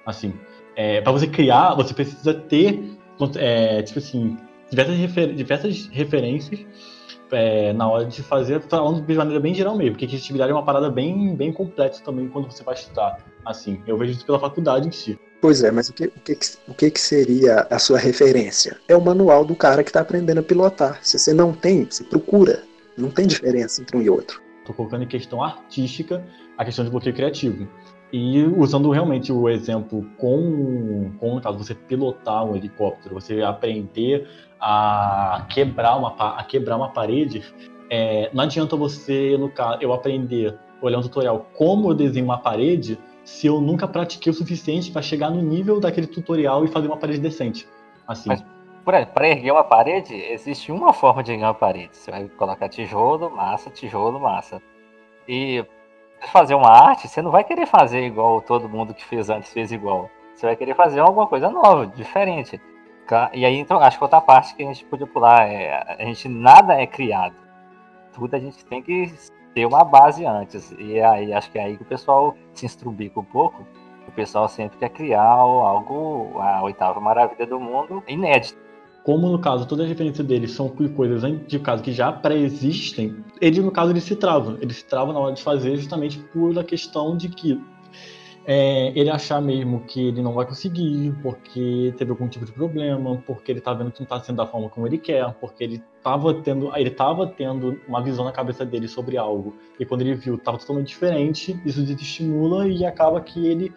Assim, 0.06 0.34
é, 0.76 1.00
para 1.00 1.14
você 1.14 1.28
criar, 1.28 1.76
você 1.76 1.94
precisa 1.94 2.34
ter, 2.34 2.98
é, 3.38 3.82
tipo 3.84 4.00
assim, 4.00 4.38
diversas, 4.70 4.98
refer 4.98 5.34
diversas 5.34 5.88
referências 5.88 6.66
é, 7.32 7.72
na 7.74 7.90
hora 7.90 8.06
de 8.06 8.22
fazer, 8.22 8.60
falando 8.62 9.02
de 9.02 9.16
maneira 9.16 9.40
bem 9.40 9.54
geral 9.54 9.78
mesmo, 9.78 9.94
porque 9.94 10.08
criatividade 10.08 10.52
é 10.52 10.54
uma 10.54 10.66
parada 10.66 10.90
bem, 10.90 11.36
bem 11.36 11.54
complexa 11.54 12.04
também 12.04 12.28
quando 12.28 12.52
você 12.52 12.64
vai 12.64 12.76
estudar. 12.76 13.18
Assim, 13.46 13.82
eu 13.88 13.98
vejo 13.98 14.12
isso 14.12 14.26
pela 14.26 14.40
faculdade 14.40 14.88
em 14.88 14.92
si. 14.92 15.18
Pois 15.44 15.62
é, 15.62 15.72
mas 15.72 15.90
o 15.90 15.94
que, 15.94 16.06
o 16.06 16.22
que, 16.22 16.40
o 16.70 16.74
que, 16.74 16.90
que 16.90 17.02
seria 17.02 17.68
a 17.70 17.78
sua 17.78 18.00
referência? 18.00 18.78
É 18.88 18.96
o 18.96 19.04
manual 19.04 19.44
do 19.44 19.54
cara 19.54 19.84
que 19.84 19.90
está 19.90 20.00
aprendendo 20.00 20.40
a 20.40 20.42
pilotar. 20.42 21.00
Se 21.02 21.20
você 21.20 21.34
não 21.34 21.52
tem, 21.52 21.84
você 21.84 22.02
procura. 22.06 22.64
Não 22.98 23.10
tem 23.10 23.28
diferença 23.28 23.82
entre 23.82 23.98
um 23.98 24.02
e 24.02 24.10
outro. 24.10 24.42
Estou 24.60 24.74
colocando 24.74 25.04
em 25.04 25.08
questão 25.08 25.44
artística 25.44 26.26
a 26.58 26.64
questão 26.64 26.86
de 26.86 26.92
bloqueio 26.92 27.14
criativo. 27.14 27.68
E 28.14 28.42
usando 28.56 28.90
realmente 28.90 29.34
o 29.34 29.50
exemplo 29.50 30.10
com, 30.18 31.12
com 31.20 31.42
caso, 31.42 31.58
você 31.58 31.76
pilotar 31.76 32.46
um 32.46 32.56
helicóptero, 32.56 33.16
você 33.16 33.42
aprender 33.42 34.26
a 34.62 35.46
quebrar 35.50 35.98
uma, 35.98 36.16
a 36.38 36.44
quebrar 36.46 36.78
uma 36.78 36.94
parede, 36.94 37.44
é, 37.90 38.30
não 38.34 38.46
adianta 38.46 38.78
você, 38.78 39.36
no 39.38 39.50
caso, 39.50 39.80
eu 39.82 39.92
aprender, 39.92 40.58
olhar 40.82 41.00
um 41.00 41.02
tutorial 41.02 41.50
como 41.54 41.90
eu 41.90 41.94
desenho 41.94 42.24
uma 42.24 42.38
parede, 42.38 42.98
se 43.24 43.48
eu 43.48 43.62
nunca 43.62 43.88
pratiquei 43.88 44.32
o 44.32 44.34
suficiente 44.34 44.92
para 44.92 45.02
chegar 45.02 45.30
no 45.30 45.42
nível 45.42 45.80
daquele 45.80 46.08
tutorial 46.08 46.66
e 46.66 46.68
fazer 46.68 46.88
uma 46.88 46.98
parede 46.98 47.20
decente. 47.20 47.68
Assim. 48.08 48.30
Mas, 48.30 48.44
para 48.84 49.30
erguer 49.30 49.52
uma 49.52 49.64
parede, 49.64 50.14
existe 50.14 50.72
uma 50.72 50.92
forma 50.92 51.24
de 51.24 51.32
erguer 51.32 51.46
uma 51.46 51.54
parede. 51.54 51.96
Você 51.96 52.12
vai 52.12 52.28
colocar 52.28 52.68
tijolo, 52.68 53.30
massa, 53.30 53.70
tijolo, 53.70 54.20
massa. 54.20 54.62
E 55.28 55.66
fazer 56.32 56.54
uma 56.54 56.70
arte, 56.70 57.08
você 57.08 57.22
não 57.22 57.32
vai 57.32 57.44
querer 57.44 57.66
fazer 57.66 58.06
igual 58.06 58.42
todo 58.42 58.68
mundo 58.68 58.94
que 58.94 59.06
fez 59.06 59.30
antes 59.30 59.54
fez 59.54 59.72
igual. 59.72 60.10
Você 60.36 60.46
vai 60.46 60.56
querer 60.56 60.76
fazer 60.76 61.00
alguma 61.00 61.28
coisa 61.28 61.50
nova, 61.50 61.88
diferente. 61.88 62.60
E 63.34 63.46
aí, 63.46 63.58
então, 63.58 63.80
acho 63.80 63.98
que 63.98 64.04
outra 64.04 64.20
parte 64.20 64.56
que 64.56 64.64
a 64.64 64.66
gente 64.66 64.84
podia 64.86 65.08
pular 65.08 65.48
é: 65.48 65.96
a 66.00 66.04
gente 66.06 66.28
nada 66.28 66.74
é 66.74 66.88
criado. 66.88 67.36
Tudo 68.14 68.36
a 68.36 68.40
gente 68.40 68.66
tem 68.66 68.82
que 68.82 69.14
ter 69.54 69.66
uma 69.66 69.84
base 69.84 70.26
antes. 70.26 70.74
E 70.78 71.00
aí 71.00 71.34
acho 71.34 71.52
que 71.52 71.58
é 71.58 71.64
aí 71.64 71.78
que 71.78 71.84
o 71.84 71.86
pessoal 71.86 72.36
se 72.54 72.66
instrubica 72.66 73.20
um 73.20 73.24
pouco. 73.24 73.66
O 74.08 74.12
pessoal 74.12 74.48
sempre 74.50 74.78
quer 74.78 74.90
criar 74.90 75.24
algo, 75.24 76.40
a 76.40 76.62
oitava 76.64 77.00
maravilha 77.00 77.48
do 77.48 77.60
mundo, 77.60 78.04
inédito. 78.08 78.62
Como 79.04 79.28
no 79.30 79.40
caso 79.40 79.68
toda 79.68 79.84
a 79.84 79.88
referência 79.88 80.24
deles 80.24 80.52
são 80.52 80.70
coisas 80.70 81.24
de 81.48 81.60
caso 81.60 81.84
que 81.84 81.92
já 81.92 82.12
pré-existem, 82.12 83.18
ele 83.42 83.62
no 83.62 83.72
caso 83.72 83.92
ele 83.92 84.00
se 84.00 84.16
trava. 84.16 84.58
Ele 84.62 84.74
se 84.74 84.86
trava 84.86 85.12
na 85.12 85.20
hora 85.20 85.34
de 85.34 85.44
fazer 85.44 85.76
justamente 85.76 86.20
por 86.20 86.58
a 86.58 86.64
questão 86.64 87.18
de 87.18 87.28
que 87.28 87.62
é, 88.46 88.92
ele 88.98 89.10
achar 89.10 89.42
mesmo 89.42 89.82
que 89.82 90.08
ele 90.08 90.22
não 90.22 90.34
vai 90.34 90.46
conseguir, 90.46 91.14
porque 91.22 91.94
teve 91.98 92.12
algum 92.12 92.28
tipo 92.28 92.46
de 92.46 92.52
problema, 92.52 93.22
porque 93.26 93.52
ele 93.52 93.62
tá 93.62 93.74
vendo 93.74 93.92
que 93.92 94.02
não 94.02 94.08
tá 94.08 94.20
sendo 94.20 94.38
da 94.38 94.46
forma 94.46 94.70
como 94.70 94.86
ele 94.86 94.98
quer, 94.98 95.34
porque 95.36 95.64
ele 95.64 95.84
tava 96.04 96.34
tendo, 96.34 96.76
ele 96.76 96.90
tava 96.90 97.28
tendo 97.28 97.80
uma 97.88 98.02
visão 98.02 98.26
na 98.26 98.32
cabeça 98.32 98.66
dele 98.66 98.88
sobre 98.88 99.18
algo, 99.18 99.56
e 99.80 99.86
quando 99.86 100.02
ele 100.02 100.16
viu 100.16 100.38
tava 100.38 100.58
totalmente 100.58 100.88
diferente, 100.88 101.60
isso 101.66 101.84
desestimula 101.84 102.68
e 102.68 102.86
acaba 102.86 103.22
que 103.22 103.48
ele 103.48 103.74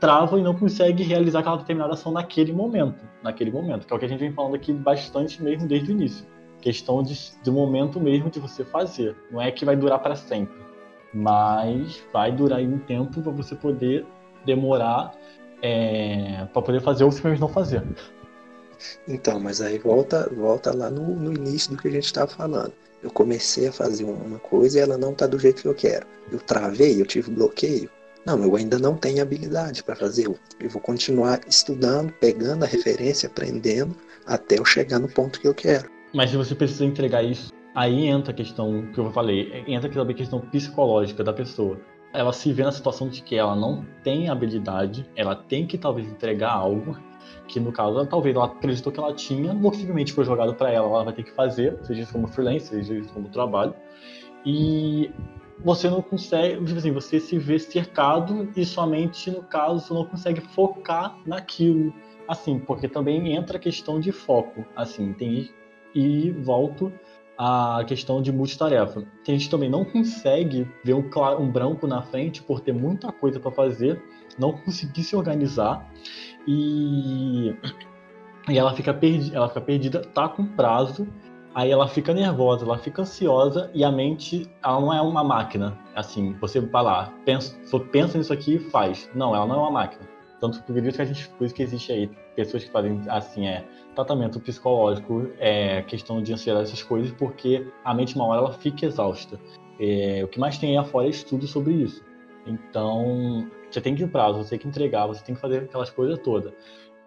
trava 0.00 0.38
e 0.38 0.42
não 0.42 0.54
consegue 0.54 1.02
realizar 1.02 1.40
aquela 1.40 1.56
determinada 1.56 1.94
ação 1.94 2.12
naquele 2.12 2.52
momento, 2.52 3.04
naquele 3.22 3.50
momento, 3.50 3.86
que 3.86 3.92
é 3.92 3.96
o 3.96 3.98
que 3.98 4.04
a 4.04 4.08
gente 4.08 4.20
vem 4.20 4.32
falando 4.32 4.54
aqui 4.54 4.72
bastante 4.72 5.42
mesmo 5.42 5.68
desde 5.68 5.90
o 5.90 5.92
início. 5.92 6.26
Questão 6.60 7.04
de, 7.04 7.14
de 7.40 7.50
momento 7.52 8.00
mesmo 8.00 8.30
de 8.30 8.40
você 8.40 8.64
fazer, 8.64 9.16
não 9.30 9.40
é 9.40 9.50
que 9.52 9.64
vai 9.64 9.76
durar 9.76 10.00
para 10.00 10.16
sempre 10.16 10.67
mas 11.12 12.02
vai 12.12 12.32
durar 12.32 12.58
aí 12.58 12.66
um 12.66 12.78
tempo 12.78 13.22
para 13.22 13.32
você 13.32 13.54
poder 13.54 14.06
demorar 14.44 15.12
é, 15.62 16.46
para 16.52 16.62
poder 16.62 16.80
fazer 16.80 17.04
ou 17.04 17.12
simplesmente 17.12 17.40
não 17.40 17.48
fazer. 17.48 17.82
Então, 19.08 19.40
mas 19.40 19.60
aí 19.60 19.78
volta, 19.78 20.28
volta 20.34 20.74
lá 20.74 20.90
no, 20.90 21.16
no 21.16 21.32
início 21.32 21.72
do 21.72 21.76
que 21.76 21.88
a 21.88 21.90
gente 21.90 22.04
estava 22.04 22.28
falando. 22.28 22.72
Eu 23.02 23.10
comecei 23.10 23.68
a 23.68 23.72
fazer 23.72 24.04
uma 24.04 24.38
coisa 24.38 24.78
e 24.78 24.80
ela 24.80 24.96
não 24.96 25.12
está 25.12 25.26
do 25.26 25.38
jeito 25.38 25.62
que 25.62 25.68
eu 25.68 25.74
quero. 25.74 26.06
Eu 26.30 26.38
travei, 26.40 27.00
eu 27.00 27.06
tive 27.06 27.30
bloqueio. 27.30 27.90
Não, 28.26 28.42
eu 28.42 28.54
ainda 28.56 28.78
não 28.78 28.96
tenho 28.96 29.22
habilidade 29.22 29.82
para 29.82 29.96
fazer. 29.96 30.26
Eu 30.26 30.68
vou 30.68 30.82
continuar 30.82 31.40
estudando, 31.48 32.12
pegando 32.14 32.64
a 32.64 32.68
referência, 32.68 33.28
aprendendo, 33.28 33.96
até 34.26 34.58
eu 34.58 34.64
chegar 34.64 34.98
no 34.98 35.08
ponto 35.08 35.40
que 35.40 35.48
eu 35.48 35.54
quero. 35.54 35.88
Mas 36.12 36.30
se 36.30 36.36
você 36.36 36.54
precisa 36.54 36.84
entregar 36.84 37.22
isso 37.22 37.52
Aí 37.78 38.08
entra 38.08 38.32
a 38.32 38.34
questão 38.34 38.90
que 38.92 38.98
eu 38.98 39.08
falei, 39.12 39.62
entra 39.68 39.88
também 39.88 40.12
a 40.12 40.18
questão 40.18 40.40
psicológica 40.40 41.22
da 41.22 41.32
pessoa. 41.32 41.78
Ela 42.12 42.32
se 42.32 42.52
vê 42.52 42.64
na 42.64 42.72
situação 42.72 43.08
de 43.08 43.22
que 43.22 43.36
ela 43.36 43.54
não 43.54 43.86
tem 44.02 44.28
habilidade, 44.28 45.08
ela 45.14 45.36
tem 45.36 45.64
que 45.64 45.78
talvez 45.78 46.10
entregar 46.10 46.50
algo, 46.50 46.98
que 47.46 47.60
no 47.60 47.70
caso, 47.70 48.04
talvez 48.06 48.34
ela 48.34 48.46
acreditou 48.46 48.92
que 48.92 48.98
ela 48.98 49.14
tinha, 49.14 49.52
ou 49.52 49.72
simplesmente 49.72 50.12
foi 50.12 50.24
jogado 50.24 50.56
para 50.56 50.72
ela, 50.72 50.88
ela 50.88 51.04
vai 51.04 51.12
ter 51.12 51.22
que 51.22 51.30
fazer, 51.30 51.78
seja 51.84 52.02
isso 52.02 52.12
como 52.12 52.26
freelance, 52.26 52.66
seja 52.66 52.94
isso 52.94 53.14
como 53.14 53.28
trabalho. 53.28 53.72
E 54.44 55.12
você 55.64 55.88
não 55.88 56.02
consegue, 56.02 56.64
tipo 56.64 56.78
assim, 56.80 56.90
você 56.90 57.20
se 57.20 57.38
vê 57.38 57.60
cercado 57.60 58.50
e 58.56 58.64
somente 58.64 59.30
no 59.30 59.44
caso 59.44 59.94
não 59.94 60.04
consegue 60.04 60.40
focar 60.40 61.16
naquilo, 61.24 61.94
assim, 62.26 62.58
porque 62.58 62.88
também 62.88 63.36
entra 63.36 63.56
a 63.56 63.60
questão 63.60 64.00
de 64.00 64.10
foco, 64.10 64.66
assim, 64.74 65.12
tem 65.12 65.48
e 65.94 66.30
volto 66.30 66.92
a 67.38 67.84
questão 67.86 68.20
de 68.20 68.32
multitarefa. 68.32 69.04
Que 69.22 69.30
a 69.30 69.34
gente 69.34 69.48
também 69.48 69.70
não 69.70 69.84
consegue 69.84 70.68
ver 70.84 70.94
um, 70.94 71.08
um 71.38 71.50
branco 71.50 71.86
na 71.86 72.02
frente 72.02 72.42
por 72.42 72.60
ter 72.60 72.72
muita 72.72 73.12
coisa 73.12 73.38
para 73.38 73.52
fazer, 73.52 74.02
não 74.36 74.52
conseguir 74.52 75.04
se 75.04 75.14
organizar 75.14 75.88
e, 76.46 77.54
e 78.48 78.58
ela, 78.58 78.74
fica 78.74 78.92
perdi, 78.92 79.34
ela 79.34 79.48
fica 79.48 79.60
perdida, 79.60 80.00
tá 80.00 80.28
com 80.28 80.44
prazo, 80.44 81.06
aí 81.54 81.70
ela 81.70 81.86
fica 81.86 82.12
nervosa, 82.12 82.64
ela 82.64 82.78
fica 82.78 83.02
ansiosa 83.02 83.70
e 83.72 83.84
a 83.84 83.92
mente, 83.92 84.50
ela 84.64 84.80
não 84.80 84.92
é 84.92 85.00
uma 85.00 85.22
máquina. 85.22 85.78
Assim, 85.94 86.34
você 86.40 86.60
vai 86.60 86.82
lá, 86.82 87.12
pensa, 87.24 87.56
pensa 87.92 88.18
nisso 88.18 88.32
aqui 88.32 88.54
e 88.54 88.58
faz. 88.58 89.08
Não, 89.14 89.34
ela 89.34 89.46
não 89.46 89.56
é 89.56 89.58
uma 89.58 89.70
máquina. 89.70 90.07
Tanto 90.40 90.62
por 90.62 90.76
isso 90.76 90.96
que 90.96 91.02
a 91.02 91.04
gente, 91.04 91.28
por 91.30 91.44
isso 91.44 91.54
que 91.54 91.62
existe 91.62 91.92
aí 91.92 92.10
pessoas 92.36 92.64
que 92.64 92.70
fazem 92.70 93.00
assim, 93.08 93.46
é 93.46 93.64
tratamento 93.94 94.38
psicológico, 94.38 95.28
é 95.38 95.82
questão 95.82 96.22
de 96.22 96.32
ansiedade, 96.32 96.68
essas 96.68 96.82
coisas, 96.82 97.10
porque 97.12 97.66
a 97.84 97.92
mente 97.92 98.14
uma 98.14 98.26
hora 98.26 98.40
ela 98.40 98.52
fica 98.52 98.86
exausta. 98.86 99.38
É, 99.80 100.22
o 100.24 100.28
que 100.28 100.38
mais 100.38 100.58
tem 100.58 100.70
aí 100.70 100.76
afora 100.76 101.06
é 101.06 101.10
estudo 101.10 101.46
sobre 101.46 101.74
isso. 101.74 102.04
Então, 102.46 103.48
você 103.70 103.80
tem 103.80 103.94
que 103.94 104.04
ir 104.04 104.08
prazo, 104.08 104.38
você 104.38 104.50
tem 104.50 104.58
que 104.60 104.68
entregar, 104.68 105.06
você 105.06 105.22
tem 105.24 105.34
que 105.34 105.40
fazer 105.40 105.64
aquelas 105.64 105.90
coisas 105.90 106.18
todas. 106.20 106.52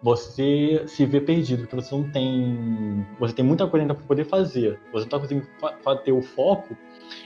Você 0.02 0.82
se 0.86 1.06
vê 1.06 1.20
perdido, 1.20 1.60
porque 1.60 1.76
você 1.76 1.94
não 1.94 2.10
tem. 2.10 3.06
Você 3.20 3.34
tem 3.34 3.44
muita 3.44 3.66
coisa 3.68 3.84
ainda 3.84 3.94
para 3.94 4.04
poder 4.04 4.24
fazer. 4.24 4.78
Você 4.92 4.98
não 4.98 5.04
está 5.04 5.18
conseguindo 5.18 5.46
ter 6.04 6.12
o 6.12 6.20
foco. 6.20 6.76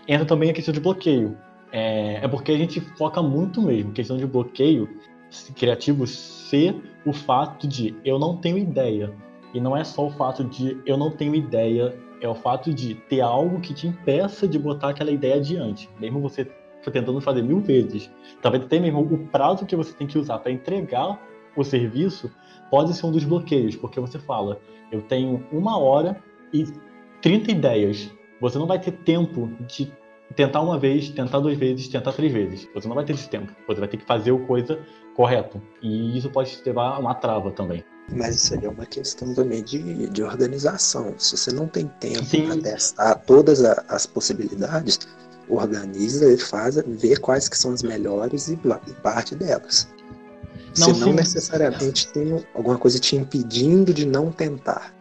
Entra 0.06 0.26
também 0.26 0.50
a 0.50 0.52
questão 0.52 0.74
de 0.74 0.80
bloqueio. 0.80 1.36
É, 1.72 2.20
é 2.22 2.28
porque 2.28 2.52
a 2.52 2.56
gente 2.56 2.80
foca 2.80 3.22
muito 3.22 3.62
mesmo. 3.62 3.92
Questão 3.92 4.18
de 4.18 4.26
bloqueio 4.26 4.88
criativo 5.54 6.06
ser 6.06 6.74
o 7.04 7.12
fato 7.12 7.66
de 7.66 7.94
eu 8.04 8.18
não 8.18 8.36
tenho 8.36 8.58
ideia. 8.58 9.12
E 9.54 9.60
não 9.60 9.76
é 9.76 9.84
só 9.84 10.06
o 10.06 10.10
fato 10.10 10.44
de 10.44 10.80
eu 10.84 10.96
não 10.96 11.10
tenho 11.10 11.34
ideia, 11.34 11.96
é 12.20 12.28
o 12.28 12.34
fato 12.34 12.72
de 12.72 12.94
ter 12.94 13.20
algo 13.20 13.60
que 13.60 13.72
te 13.72 13.86
impeça 13.86 14.46
de 14.46 14.58
botar 14.58 14.90
aquela 14.90 15.10
ideia 15.10 15.36
adiante. 15.36 15.88
Mesmo 15.98 16.20
você 16.20 16.44
tentando 16.90 17.20
fazer 17.20 17.42
mil 17.42 17.60
vezes. 17.60 18.10
Talvez 18.40 18.64
até 18.64 18.78
mesmo 18.78 19.00
o 19.00 19.26
prazo 19.28 19.66
que 19.66 19.74
você 19.74 19.92
tem 19.92 20.06
que 20.06 20.18
usar 20.18 20.38
para 20.38 20.52
entregar 20.52 21.20
o 21.56 21.64
serviço 21.64 22.30
pode 22.70 22.94
ser 22.94 23.06
um 23.06 23.12
dos 23.12 23.24
bloqueios, 23.24 23.76
porque 23.76 23.98
você 23.98 24.18
fala, 24.18 24.60
eu 24.92 25.02
tenho 25.02 25.44
uma 25.50 25.78
hora 25.78 26.22
e 26.52 26.64
30 27.22 27.50
ideias. 27.50 28.10
Você 28.40 28.58
não 28.58 28.66
vai 28.66 28.78
ter 28.78 28.92
tempo 28.92 29.50
de 29.66 29.90
tentar 30.34 30.60
uma 30.60 30.78
vez, 30.78 31.10
tentar 31.10 31.40
duas 31.40 31.56
vezes, 31.56 31.88
tentar 31.88 32.12
três 32.12 32.32
vezes. 32.32 32.68
Você 32.74 32.88
não 32.88 32.94
vai 32.94 33.04
ter 33.04 33.14
esse 33.14 33.28
tempo. 33.28 33.52
Você 33.66 33.80
vai 33.80 33.88
ter 33.88 33.96
que 33.96 34.04
fazer 34.04 34.32
o 34.32 34.46
coisa 34.46 34.78
correto. 35.14 35.60
E 35.82 36.18
isso 36.18 36.30
pode 36.30 36.60
levar 36.64 36.96
a 36.96 36.98
uma 36.98 37.14
trava 37.14 37.50
também. 37.50 37.84
Mas 38.10 38.36
isso 38.36 38.54
aí 38.54 38.64
é 38.64 38.68
uma 38.68 38.86
questão 38.86 39.34
também 39.34 39.62
de, 39.62 40.08
de 40.08 40.22
organização. 40.22 41.14
Se 41.18 41.36
você 41.36 41.52
não 41.52 41.66
tem 41.66 41.88
tempo 42.00 42.24
para 42.24 42.60
testar 42.60 43.14
todas 43.16 43.64
as 43.64 44.06
possibilidades, 44.06 45.00
organiza 45.48 46.32
e 46.32 46.38
faz, 46.38 46.76
vê 46.86 47.16
quais 47.16 47.48
que 47.48 47.58
são 47.58 47.72
as 47.72 47.82
melhores 47.82 48.48
e, 48.48 48.58
parte 49.02 49.34
delas. 49.34 49.88
Não, 50.78 50.94
Se 50.94 51.00
não 51.00 51.12
necessariamente 51.12 52.08
tem 52.08 52.44
alguma 52.54 52.78
coisa 52.78 52.98
te 52.98 53.16
impedindo 53.16 53.92
de 53.94 54.06
não 54.06 54.30
tentar. 54.30 54.94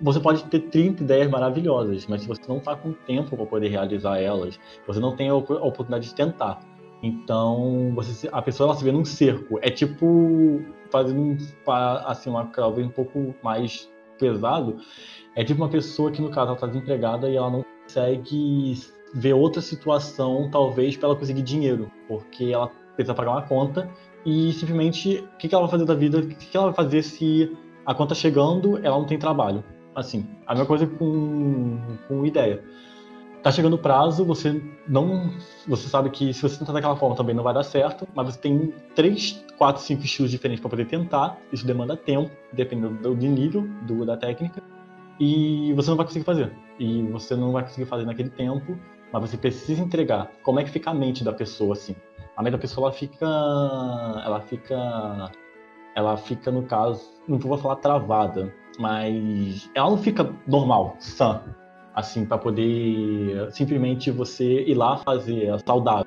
Você 0.00 0.20
pode 0.20 0.44
ter 0.44 0.60
30 0.60 1.02
ideias 1.02 1.30
maravilhosas, 1.30 2.06
mas 2.06 2.22
se 2.22 2.28
você 2.28 2.42
não 2.48 2.58
está 2.58 2.74
com 2.74 2.92
tempo 2.92 3.36
para 3.36 3.46
poder 3.46 3.68
realizar 3.68 4.18
elas, 4.18 4.58
você 4.86 5.00
não 5.00 5.14
tem 5.14 5.28
a 5.28 5.34
oportunidade 5.34 6.08
de 6.08 6.14
tentar. 6.14 6.60
Então, 7.02 7.92
você, 7.94 8.28
a 8.32 8.42
pessoa 8.42 8.68
ela 8.68 8.76
se 8.76 8.84
vê 8.84 8.90
num 8.90 9.04
cerco. 9.04 9.58
É 9.62 9.70
tipo 9.70 10.62
fazendo 10.90 11.36
assim 12.06 12.30
uma 12.30 12.46
talvez 12.46 12.86
um 12.86 12.90
pouco 12.90 13.34
mais 13.42 13.88
pesado. 14.18 14.76
É 15.36 15.44
tipo 15.44 15.62
uma 15.62 15.68
pessoa 15.68 16.10
que 16.10 16.20
no 16.20 16.30
caso 16.30 16.48
ela 16.48 16.54
está 16.54 16.66
desempregada 16.66 17.28
e 17.28 17.36
ela 17.36 17.50
não 17.50 17.64
consegue 17.84 18.74
ver 19.14 19.32
outra 19.32 19.62
situação, 19.62 20.50
talvez 20.50 20.96
para 20.96 21.08
ela 21.08 21.16
conseguir 21.16 21.42
dinheiro, 21.42 21.90
porque 22.06 22.46
ela 22.52 22.70
precisa 22.94 23.14
pagar 23.14 23.30
uma 23.30 23.42
conta 23.42 23.88
e 24.26 24.52
simplesmente 24.52 25.24
o 25.34 25.36
que, 25.38 25.48
que 25.48 25.54
ela 25.54 25.62
vai 25.62 25.70
fazer 25.70 25.84
da 25.84 25.94
vida? 25.94 26.18
O 26.18 26.26
que, 26.26 26.34
que 26.34 26.56
ela 26.56 26.66
vai 26.66 26.74
fazer 26.74 27.02
se 27.02 27.56
a 27.88 27.94
conta 27.94 28.14
chegando, 28.14 28.76
ela 28.84 28.98
não 28.98 29.06
tem 29.06 29.18
trabalho. 29.18 29.64
Assim, 29.94 30.28
a 30.46 30.52
mesma 30.52 30.66
coisa 30.66 30.86
com, 30.86 31.80
com 32.06 32.26
ideia. 32.26 32.62
Tá 33.42 33.50
chegando 33.50 33.76
o 33.76 33.78
prazo, 33.78 34.26
você 34.26 34.62
não. 34.86 35.32
Você 35.66 35.88
sabe 35.88 36.10
que 36.10 36.34
se 36.34 36.42
você 36.42 36.58
tentar 36.58 36.74
daquela 36.74 36.96
forma 36.96 37.16
também 37.16 37.34
não 37.34 37.42
vai 37.42 37.54
dar 37.54 37.62
certo, 37.62 38.06
mas 38.14 38.26
você 38.26 38.40
tem 38.40 38.74
três, 38.94 39.42
quatro, 39.56 39.80
cinco 39.80 40.04
estilos 40.04 40.30
diferentes 40.30 40.60
para 40.60 40.68
poder 40.68 40.84
tentar. 40.84 41.38
Isso 41.50 41.66
demanda 41.66 41.96
tempo, 41.96 42.30
dependendo 42.52 43.14
do, 43.14 43.16
nível 43.16 43.66
do, 43.86 44.04
da 44.04 44.18
técnica. 44.18 44.62
E 45.18 45.72
você 45.72 45.88
não 45.88 45.96
vai 45.96 46.04
conseguir 46.04 46.26
fazer. 46.26 46.52
E 46.78 47.02
você 47.04 47.34
não 47.34 47.52
vai 47.52 47.62
conseguir 47.62 47.86
fazer 47.86 48.04
naquele 48.04 48.28
tempo, 48.28 48.78
mas 49.10 49.30
você 49.30 49.38
precisa 49.38 49.82
entregar. 49.82 50.30
Como 50.42 50.60
é 50.60 50.64
que 50.64 50.70
fica 50.70 50.90
a 50.90 50.94
mente 50.94 51.24
da 51.24 51.32
pessoa 51.32 51.72
assim? 51.72 51.96
A 52.36 52.42
mente 52.42 52.52
da 52.52 52.58
pessoa 52.58 52.88
ela 52.88 52.94
fica. 52.94 53.26
Ela 54.26 54.40
fica 54.42 55.32
ela 55.98 56.16
fica, 56.16 56.48
no 56.52 56.62
caso, 56.62 57.02
não 57.26 57.38
vou 57.38 57.58
falar 57.58 57.74
travada, 57.76 58.54
mas 58.78 59.68
ela 59.74 59.90
não 59.90 59.98
fica 59.98 60.32
normal, 60.46 60.94
sã, 61.00 61.42
assim, 61.92 62.24
para 62.24 62.38
poder 62.38 63.50
simplesmente 63.50 64.08
você 64.12 64.62
ir 64.62 64.74
lá 64.74 64.98
fazer 64.98 65.50
a 65.50 65.58
saudável, 65.58 66.06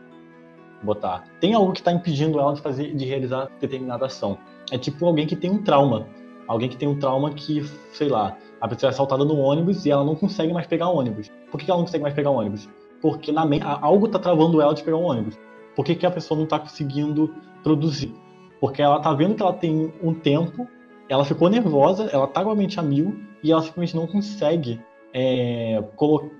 botar. 0.82 1.26
Tem 1.42 1.54
algo 1.54 1.74
que 1.74 1.82
está 1.82 1.92
impedindo 1.92 2.39
ela 2.39 2.54
de 2.54 2.62
fazer, 2.62 2.96
de 2.96 3.04
realizar 3.04 3.50
determinada 3.60 4.06
ação. 4.06 4.38
É 4.72 4.78
tipo 4.78 5.06
alguém 5.06 5.28
que 5.28 5.36
tem 5.36 5.52
um 5.52 5.62
trauma, 5.62 6.08
alguém 6.48 6.70
que 6.70 6.78
tem 6.78 6.88
um 6.88 6.98
trauma 6.98 7.34
que, 7.34 7.62
sei 7.92 8.08
lá, 8.08 8.38
a 8.62 8.70
pessoa 8.70 8.89
é 8.89 8.94
assaltada 8.94 9.26
no 9.26 9.38
ônibus 9.39 9.86
e 9.86 9.92
ela 9.92 10.06
não 10.06 10.16
consegue 10.16 10.54
mais 10.54 10.68
pegar 10.68 10.88
ônibus. 10.88 11.30
Por 11.52 11.60
que 11.60 11.70
ela 11.70 11.80
não 11.80 11.86
consegue 11.86 12.04
mais 12.04 12.16
pegar 12.16 12.30
ônibus? 12.30 12.70
Porque 13.02 13.30
na 13.34 13.46
algo 13.82 14.06
está 14.06 14.20
travando 14.20 14.62
ela 14.62 14.74
de 14.74 14.84
pegar 14.84 14.96
um 14.96 15.04
ônibus. 15.04 15.38
Por 15.76 15.84
que, 15.84 15.96
que 15.96 16.06
a 16.06 16.12
pessoa 16.12 16.38
não 16.38 16.46
está 16.46 16.58
conseguindo 16.58 17.36
produzir? 17.62 18.20
Porque 18.62 18.80
ela 18.80 18.99
tá 18.99 19.12
vendo 19.12 19.34
que 19.34 19.41
ela 19.41 19.53
tem 19.53 19.91
um 20.03 20.14
tempo, 20.14 20.68
ela 21.09 21.26
ficou 21.26 21.49
nervosa, 21.49 22.07
ela 22.14 22.28
tá 22.28 22.43
com 22.43 22.51
a 22.51 22.55
mente 22.55 22.80
a 22.80 22.84
mil 22.84 23.20
e 23.43 23.51
ela 23.51 23.62
simplesmente 23.64 23.95
não 23.95 24.05
consegue 24.05 24.80
é, 25.14 25.84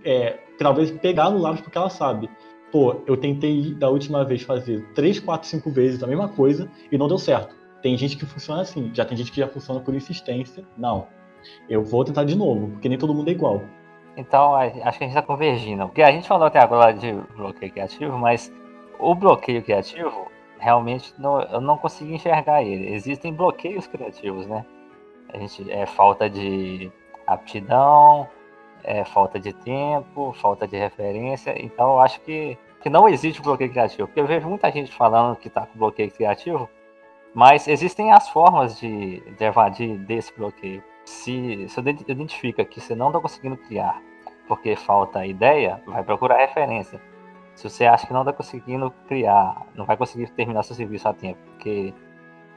é, 0.06 0.40
talvez 0.60 0.92
pegar 0.92 1.32
no 1.32 1.40
lápis 1.40 1.62
porque 1.62 1.78
ela 1.80 1.90
sabe. 1.90 2.30
Pô, 2.72 3.02
eu 3.08 3.18
tentei 3.18 3.74
da 3.74 3.90
última 3.90 4.24
vez 4.24 4.44
fazer 4.44 4.86
3, 4.94 5.20
4, 5.20 5.50
5 5.50 5.72
vezes 5.72 6.04
a 6.04 6.08
mesma 6.08 6.30
coisa 6.30 6.70
e 6.92 6.98
não 6.98 7.08
deu 7.08 7.18
certo. 7.18 7.56
Tem 7.82 7.98
gente 7.98 8.16
que 8.16 8.26
funciona 8.26 8.62
assim, 8.62 8.92
já 8.94 9.04
tem 9.04 9.18
gente 9.18 9.32
que 9.32 9.40
já 9.40 9.48
funciona 9.48 9.82
por 9.82 9.96
insistência. 9.96 10.64
Não, 10.78 11.08
eu 11.68 11.84
vou 11.84 12.06
tentar 12.06 12.24
de 12.24 12.36
novo, 12.36 12.70
porque 12.70 12.88
nem 12.88 13.00
todo 13.00 13.16
mundo 13.16 13.28
é 13.30 13.32
igual. 13.32 13.64
Então, 14.16 14.56
acho 14.56 14.74
que 14.74 14.82
a 14.84 14.92
gente 14.92 15.08
está 15.08 15.22
convergindo. 15.24 15.88
Porque 15.88 16.04
a 16.04 16.12
gente 16.12 16.28
falou 16.28 16.46
até 16.46 16.60
agora 16.60 16.94
de 16.94 17.12
bloqueio 17.36 17.72
criativo, 17.72 18.18
mas 18.18 18.54
o 19.00 19.16
bloqueio 19.16 19.64
criativo 19.64 20.31
realmente 20.62 21.14
não, 21.20 21.42
eu 21.42 21.60
não 21.60 21.78
consegui 21.78 22.14
enxergar 22.14 22.64
ele. 22.64 22.94
Existem 22.94 23.34
bloqueios 23.34 23.88
criativos, 23.88 24.46
né? 24.46 24.64
A 25.34 25.38
gente 25.38 25.70
é 25.72 25.86
falta 25.86 26.30
de 26.30 26.92
aptidão, 27.26 28.28
é 28.84 29.04
falta 29.04 29.40
de 29.40 29.54
tempo, 29.54 30.34
falta 30.34 30.68
de 30.68 30.78
referência. 30.78 31.54
Então 31.62 31.94
eu 31.94 32.00
acho 32.00 32.22
que, 32.22 32.58
que 32.82 32.90
não 32.90 33.10
existe 33.10 33.42
bloqueio 33.42 33.72
criativo. 33.72 34.08
Porque 34.08 34.22
eu 34.22 34.28
vejo 34.28 34.48
muita 34.48 34.72
gente 34.72 34.92
falando 34.94 35.36
que 35.36 35.48
está 35.48 35.66
com 35.66 35.80
bloqueio 35.80 36.12
criativo, 36.12 36.70
mas 37.34 37.68
existem 37.68 38.12
as 38.12 38.30
formas 38.30 38.80
de, 38.80 39.20
de 39.20 39.44
evadir 39.44 39.98
desse 39.98 40.32
bloqueio. 40.38 40.84
Se 41.06 41.68
você 41.68 41.82
identifica 42.08 42.64
que 42.64 42.80
você 42.80 42.94
não 42.96 43.08
está 43.08 43.20
conseguindo 43.20 43.58
criar 43.58 44.00
porque 44.52 44.76
falta 44.76 45.26
ideia, 45.26 45.82
vai 45.88 46.04
procurar 46.04 46.38
referência. 46.38 47.02
Se 47.62 47.70
você 47.70 47.86
acha 47.86 48.08
que 48.08 48.14
não 48.14 48.22
está 48.22 48.34
conseguindo 48.34 48.92
criar, 49.08 49.68
não 49.76 49.86
vai 49.86 49.96
conseguir 49.96 50.28
terminar 50.32 50.64
seu 50.64 50.76
serviço 50.76 51.08
a 51.08 51.14
tempo, 51.14 51.38
porque 51.46 51.94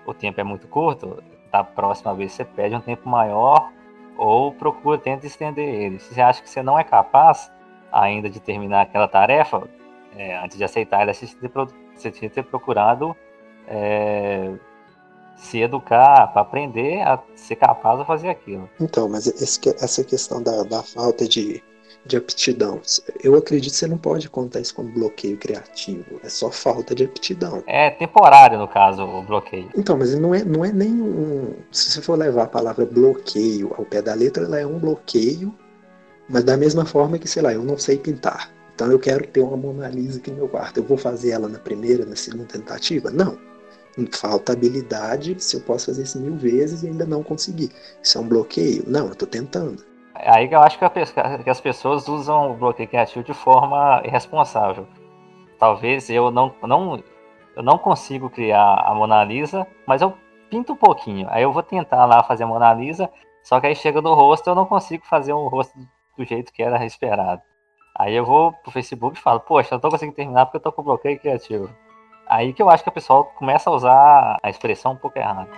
o 0.07 0.15
tempo 0.15 0.41
é 0.41 0.45
muito 0.45 0.67
curto, 0.67 1.23
da 1.53 1.63
próxima 1.63 2.15
vez 2.15 2.33
você 2.33 2.43
pede 2.43 2.75
um 2.75 2.81
tempo 2.81 3.07
maior 3.07 3.71
ou 4.17 4.51
procura, 4.53 4.97
tenta 4.97 5.27
estender 5.27 5.69
ele. 5.69 5.99
Se 5.99 6.15
você 6.15 6.23
acha 6.23 6.43
que 6.43 6.49
você 6.49 6.63
não 6.63 6.79
é 6.79 6.85
capaz 6.85 7.53
ainda 7.93 8.31
de 8.31 8.41
terminar 8.41 8.81
aquela 8.81 9.07
tarefa, 9.07 9.69
é, 10.17 10.39
antes 10.39 10.57
de 10.57 10.65
aceitar 10.65 11.03
ela, 11.03 11.13
você 11.13 12.11
tinha 12.11 12.31
que 12.31 12.35
ter 12.37 12.45
procurado 12.45 13.15
é, 13.69 14.55
se 15.37 15.61
educar, 15.61 16.33
para 16.33 16.41
aprender 16.41 17.03
a 17.03 17.21
ser 17.35 17.57
capaz 17.57 17.99
de 17.99 18.07
fazer 18.07 18.31
aquilo. 18.31 18.71
Então, 18.81 19.07
mas 19.07 19.27
esse, 19.27 19.61
essa 19.69 20.03
questão 20.03 20.43
da, 20.43 20.63
da 20.63 20.83
falta 20.83 21.29
de, 21.29 21.63
de 22.07 22.17
aptidão, 22.17 22.81
eu 23.23 23.35
acredito 23.35 23.73
que 23.73 23.79
você 23.79 23.87
não 23.87 23.97
pode 23.97 24.29
contar 24.29 24.61
isso 24.61 24.75
como 24.75 24.93
bloqueio 24.93 25.39
criativo, 25.39 26.21
é 26.23 26.29
só 26.29 26.51
falta 26.51 26.95
de 26.95 27.05
aptidão. 27.05 27.63
É 27.67 27.91
temporário, 27.91 28.59
no 28.59 28.69
caso, 28.69 29.03
o 29.03 29.23
bloqueio. 29.23 29.71
Então, 29.77 29.97
mas 29.97 30.15
não 30.15 30.35
é, 30.35 30.45
não 30.45 30.65
é 30.65 30.73
nem 30.73 31.01
um. 31.01 31.55
Se 31.73 31.91
você 31.91 32.03
for 32.03 32.19
levar 32.19 32.45
a 32.45 32.49
palavra 32.49 32.85
bloqueio 32.85 33.73
ao 33.77 33.85
pé 33.85 34.03
da 34.03 34.15
letra, 34.15 34.45
ela 34.45 34.59
é 34.59 34.67
um 34.67 34.79
bloqueio, 34.79 35.55
mas 36.29 36.45
da 36.45 36.57
mesma 36.57 36.85
forma 36.85 37.19
que, 37.19 37.29
sei 37.29 37.43
lá, 37.43 37.53
eu 37.53 37.63
não 37.63 37.79
sei 37.79 37.97
pintar. 37.97 38.53
Então 38.75 38.91
eu 38.91 38.99
quero 38.99 39.27
ter 39.27 39.41
uma 39.41 39.57
Mona 39.57 39.89
Lisa 39.89 40.19
aqui 40.19 40.31
no 40.31 40.39
meu 40.39 40.49
quarto. 40.49 40.79
Eu 40.79 40.85
vou 40.85 40.99
fazer 40.99 41.31
ela 41.31 41.49
na 41.49 41.59
primeira, 41.59 42.05
na 42.05 42.17
segunda 42.17 42.45
tentativa? 42.45 43.11
Não 43.11 43.39
falta 44.11 44.53
habilidade 44.53 45.37
se 45.39 45.57
eu 45.57 45.61
posso 45.61 45.87
fazer 45.87 46.03
isso 46.03 46.21
mil 46.21 46.37
vezes 46.37 46.83
e 46.83 46.89
ainda 46.89 47.07
não 47.07 47.23
conseguir. 47.23 47.71
Isso 48.03 48.19
é 48.19 48.21
um 48.21 48.27
bloqueio? 48.27 48.85
Não, 48.87 49.07
eu 49.07 49.13
estou 49.13 49.29
tentando. 49.29 49.85
É 50.15 50.31
aí 50.31 50.49
eu 50.51 50.61
acho 50.61 50.79
que, 50.79 50.85
a, 50.85 50.91
que, 50.91 51.51
as 51.51 51.61
pessoas 51.61 52.09
usam 52.09 52.53
o 52.53 52.55
bloqueio 52.55 52.89
criativo 52.89 53.25
de 53.25 53.35
forma 53.35 54.01
irresponsável. 54.05 54.87
Talvez 55.59 56.09
eu 56.09 56.31
não, 56.31 56.55
não, 56.63 57.03
eu 57.57 57.63
não 57.63 57.79
consigo 57.79 58.31
criar 58.31 58.83
a 58.85 58.95
Mona 58.95 59.25
Lisa, 59.25 59.67
mas 59.87 60.03
eu 60.03 60.15
pinto 60.49 60.73
um 60.75 60.77
pouquinho. 60.77 61.27
Aí 61.31 61.43
eu 61.43 61.53
vou 61.53 61.63
tentar 61.63 62.05
lá 62.07 62.23
fazer 62.23 62.45
a 62.45 62.47
Mona 62.47 62.73
Lisa, 62.73 63.11
só 63.43 63.61
que 63.61 63.67
aí 63.67 63.75
chega 63.75 64.01
no 64.01 64.15
rosto 64.15 64.49
eu 64.49 64.55
não 64.55 64.67
consigo 64.67 65.05
fazer 65.05 65.33
um 65.33 65.49
rosto 65.49 65.77
do 66.17 66.25
jeito 66.25 66.53
que 66.53 66.63
era 66.63 66.85
esperado. 66.85 67.43
Aí 67.97 68.15
eu 68.15 68.25
vou 68.25 68.53
pro 68.53 68.73
Facebook 68.73 69.19
e 69.19 69.23
falo, 69.23 69.41
poxa, 69.41 69.75
eu 69.75 69.77
não 69.77 69.81
tô 69.81 69.91
conseguindo 69.91 70.17
terminar 70.17 70.47
porque 70.47 70.57
eu 70.57 70.63
tô 70.63 70.73
com 70.73 70.83
bloqueio 70.83 71.19
criativo. 71.19 71.71
Aí 72.27 72.53
que 72.53 72.63
eu 72.63 72.71
acho 72.71 72.83
que 72.83 72.89
o 72.89 72.93
pessoal 72.93 73.25
começa 73.37 73.69
a 73.69 73.73
usar 73.73 74.39
a 74.43 74.51
expressão 74.51 74.93
um 74.93 74.97
pouco 74.97 75.19
errada. 75.19 75.49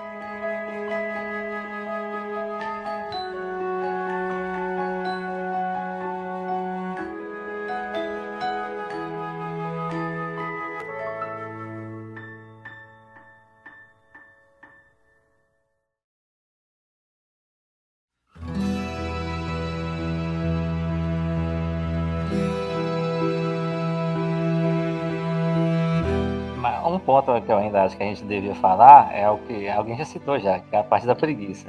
Que 27.95 28.03
a 28.03 28.07
gente 28.07 28.25
devia 28.25 28.55
falar 28.55 29.11
é 29.15 29.29
o 29.31 29.39
que 29.39 29.69
alguém 29.69 29.97
já 29.97 30.05
citou 30.05 30.39
já, 30.39 30.59
que 30.59 30.75
é 30.75 30.79
a 30.79 30.85
parte 30.85 31.07
da 31.07 31.15
preguiça. 31.15 31.69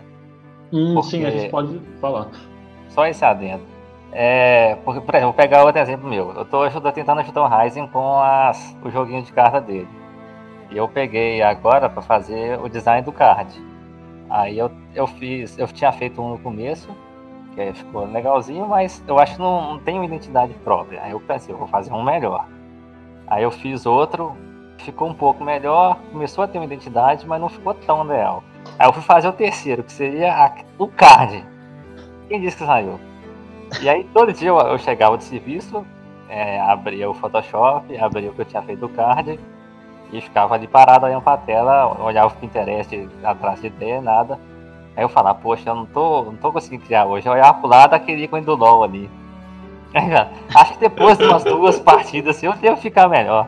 Hum, 0.72 0.94
porque... 0.94 1.10
Sim, 1.10 1.26
a 1.26 1.30
gente 1.30 1.50
pode 1.50 1.80
falar. 2.00 2.28
Só 2.90 3.06
esse 3.06 3.24
adendo. 3.24 3.64
É, 4.12 4.76
porque, 4.86 5.02
por 5.02 5.14
exemplo, 5.14 5.34
vou 5.34 5.42
pegar 5.42 5.64
outro 5.64 5.82
exemplo 5.82 6.10
meu. 6.10 6.34
Eu 6.34 6.44
estou 6.44 6.92
tentando 6.92 7.20
ajudar 7.20 7.42
o 7.44 7.48
Ryzen 7.48 7.88
com 7.88 8.20
as, 8.22 8.76
o 8.84 8.90
joguinho 8.90 9.22
de 9.22 9.32
carta 9.34 9.60
dele. 9.60 9.88
E 10.72 10.78
eu 10.78 10.88
peguei 10.88 11.42
agora 11.42 11.90
para 11.90 12.02
fazer 12.02 12.60
o 12.60 12.68
design 12.68 13.04
do 13.04 13.12
card. 13.12 13.54
Aí 14.30 14.58
eu, 14.58 14.72
eu 14.94 15.08
fiz, 15.08 15.58
eu 15.58 15.68
tinha 15.68 15.92
feito 15.92 16.22
um 16.22 16.30
no 16.32 16.40
começo, 16.40 16.90
que 17.56 17.74
ficou 17.74 18.06
legalzinho, 18.06 18.68
mas 18.68 19.04
eu 19.08 19.18
acho 19.18 19.36
que 19.36 19.42
não, 19.42 19.74
não 19.74 19.80
tem 19.80 19.96
uma 19.96 20.06
identidade 20.06 20.54
própria. 20.64 21.02
Aí 21.02 21.12
eu 21.12 21.20
pensei, 21.20 21.54
eu 21.54 21.58
vou 21.58 21.68
fazer 21.68 21.94
um 21.94 22.04
melhor. 22.04 22.48
Aí 23.26 23.44
eu 23.44 23.52
fiz 23.52 23.86
outro, 23.86 24.36
ficou 24.84 25.10
um 25.10 25.14
pouco 25.14 25.44
melhor, 25.44 25.98
começou 26.12 26.44
a 26.44 26.48
ter 26.48 26.58
uma 26.58 26.66
identidade, 26.66 27.26
mas 27.26 27.40
não 27.40 27.50
ficou 27.50 27.74
tão 27.74 28.04
legal. 28.04 28.44
Aí 28.78 28.88
eu 28.88 28.94
fui 28.94 29.02
fazer 29.02 29.28
o 29.28 29.34
terceiro, 29.34 29.84
que 29.84 29.92
seria 29.92 30.34
a, 30.34 30.52
o 30.78 30.88
card. 30.88 31.44
Quem 32.28 32.42
disse 32.42 32.58
que 32.58 32.66
saiu? 32.66 33.00
E 33.82 33.90
aí 33.90 34.04
todo 34.14 34.34
dia 34.34 34.50
eu, 34.50 34.58
eu 34.60 34.78
chegava 34.78 35.18
do 35.18 35.24
serviço, 35.24 35.86
é, 36.30 36.60
abria 36.60 37.10
o 37.10 37.14
Photoshop, 37.14 37.98
abria 37.98 38.30
o 38.30 38.34
que 38.34 38.42
eu 38.42 38.46
tinha 38.46 38.62
feito 38.62 38.80
do 38.80 38.90
card 38.90 39.40
e 40.12 40.22
ficava 40.22 40.56
ali 40.56 40.68
parado 40.68 41.06
olhando 41.06 41.22
pra 41.22 41.38
tela, 41.38 42.02
olhava 42.02 42.34
o 42.34 42.38
Pinterest 42.38 43.10
atrás 43.24 43.62
de 43.62 43.68
ideia, 43.68 44.02
nada. 44.02 44.40
Aí 44.96 45.04
eu 45.04 45.10
falava, 45.10 45.38
poxa, 45.38 45.70
eu 45.70 45.76
não 45.76 45.86
tô, 45.86 46.24
não 46.24 46.36
tô 46.36 46.52
conseguindo 46.52 46.84
criar 46.86 47.06
hoje. 47.06 47.28
Eu 47.28 47.34
olhava 47.34 47.60
pro 47.60 47.70
lado 47.70 47.94
aquele 47.94 48.24
ícone 48.24 48.44
do 48.44 48.56
LOL 48.56 48.84
ali. 48.84 49.10
Acho 50.56 50.74
que 50.74 50.80
depois 50.80 51.18
de 51.18 51.26
umas 51.26 51.44
duas 51.44 51.80
partidas 51.80 52.36
assim, 52.36 52.48
eu 52.48 52.54
devo 52.54 52.78
ficar 52.78 53.08
melhor. 53.08 53.48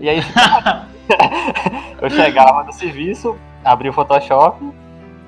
E 0.00 0.08
aí 0.08 0.20
eu 2.00 2.10
chegava 2.10 2.64
no 2.64 2.72
serviço, 2.72 3.36
abria 3.64 3.90
o 3.90 3.94
Photoshop, 3.94 4.64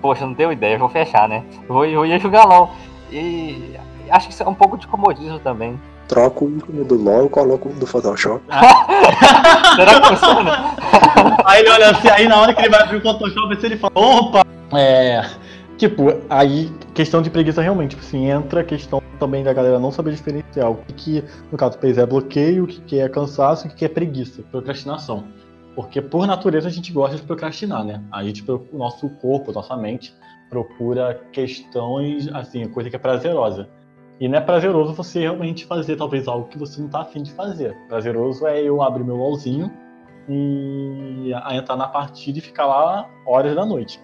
poxa, 0.01 0.27
não 0.27 0.35
tenho 0.35 0.53
ideia, 0.53 0.79
vou 0.79 0.89
fechar, 0.89 1.29
né? 1.29 1.43
Eu, 1.69 1.85
eu 1.85 2.07
ia 2.07 2.19
jogar 2.19 2.45
LOL. 2.45 2.71
E 3.11 3.77
acho 4.11 4.29
que 4.29 4.35
isso 4.35 4.43
é 4.43 4.49
um 4.49 4.55
pouco 4.55 4.79
de 4.79 4.87
comodismo 4.87 5.39
também. 5.39 5.81
Troco 6.07 6.45
o 6.45 6.57
ícone 6.57 6.85
do 6.85 6.97
LOL 6.97 7.27
e 7.27 7.29
coloco 7.29 7.69
o 7.69 7.73
do 7.73 7.87
Photoshop. 7.87 8.43
Será 9.77 10.01
que 10.01 10.09
funciona? 10.09 10.75
aí 11.45 11.61
ele 11.61 11.71
olha 11.71 11.91
assim, 11.91 12.09
aí 12.09 12.29
na 12.29 12.41
hora 12.41 12.55
que 12.55 12.61
ele 12.61 12.71
vai 12.71 12.83
abrir 12.83 12.97
o 12.97 13.03
Photoshop, 13.03 13.55
assim, 13.55 13.67
ele 13.67 13.77
fala, 13.77 13.93
opa! 13.95 14.43
É. 14.73 15.25
Tipo, 15.81 16.09
aí 16.29 16.71
questão 16.95 17.23
de 17.23 17.31
preguiça 17.31 17.63
realmente, 17.63 17.93
tipo 17.93 18.03
assim, 18.03 18.27
entra 18.27 18.61
a 18.61 18.65
questão 18.65 19.03
também 19.19 19.43
da 19.43 19.51
galera 19.51 19.79
não 19.79 19.91
saber 19.91 20.11
diferenciar 20.11 20.71
o 20.71 20.77
que, 20.77 20.93
que 20.93 21.25
no 21.51 21.57
caso 21.57 21.79
do 21.79 21.87
é 21.87 22.05
bloqueio, 22.05 22.65
o 22.65 22.67
que, 22.67 22.83
que 22.83 22.99
é 22.99 23.09
cansaço, 23.09 23.67
o 23.67 23.71
que, 23.71 23.77
que 23.77 23.85
é 23.87 23.89
preguiça, 23.89 24.43
procrastinação. 24.51 25.25
Porque 25.75 26.03
por 26.03 26.27
natureza 26.27 26.69
a 26.69 26.71
gente 26.71 26.93
gosta 26.93 27.17
de 27.17 27.23
procrastinar, 27.23 27.83
né? 27.83 28.05
A 28.13 28.23
gente, 28.23 28.45
o 28.47 28.67
nosso 28.75 29.09
corpo, 29.09 29.53
nossa 29.53 29.75
mente, 29.75 30.15
procura 30.51 31.19
questões, 31.33 32.29
assim, 32.29 32.69
coisa 32.69 32.91
que 32.91 32.97
é 32.97 32.99
prazerosa. 32.99 33.67
E 34.21 34.29
não 34.29 34.37
é 34.37 34.41
prazeroso 34.43 34.93
você 34.93 35.21
realmente 35.21 35.65
fazer 35.65 35.97
talvez 35.97 36.29
algo 36.29 36.47
que 36.49 36.59
você 36.59 36.79
não 36.79 36.89
está 36.89 37.01
afim 37.01 37.23
de 37.23 37.33
fazer. 37.33 37.75
Prazeroso 37.89 38.47
é 38.47 38.61
eu 38.63 38.83
abrir 38.83 39.03
meu 39.03 39.17
LOLzinho 39.17 39.73
e 40.29 41.33
entrar 41.53 41.77
na 41.79 41.89
partida 41.89 42.39
e 42.39 42.43
ficar 42.43 42.67
lá 42.67 43.09
horas 43.25 43.57
da 43.57 43.65
noite. 43.65 43.99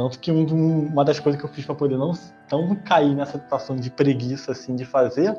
Tanto 0.00 0.18
que 0.18 0.32
um, 0.32 0.86
uma 0.86 1.04
das 1.04 1.20
coisas 1.20 1.38
que 1.38 1.46
eu 1.46 1.52
fiz 1.52 1.66
para 1.66 1.74
poder 1.74 1.98
não, 1.98 2.12
não 2.50 2.74
cair 2.74 3.14
nessa 3.14 3.32
situação 3.32 3.76
de 3.76 3.90
preguiça 3.90 4.52
assim 4.52 4.74
de 4.74 4.86
fazer 4.86 5.36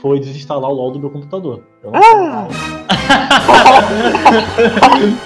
foi 0.00 0.20
desinstalar 0.20 0.70
o 0.70 0.74
LOL 0.74 0.92
do 0.92 1.00
meu 1.00 1.10
computador. 1.10 1.64
Eu 1.82 1.90
não 1.90 2.00
ah! 2.00 2.46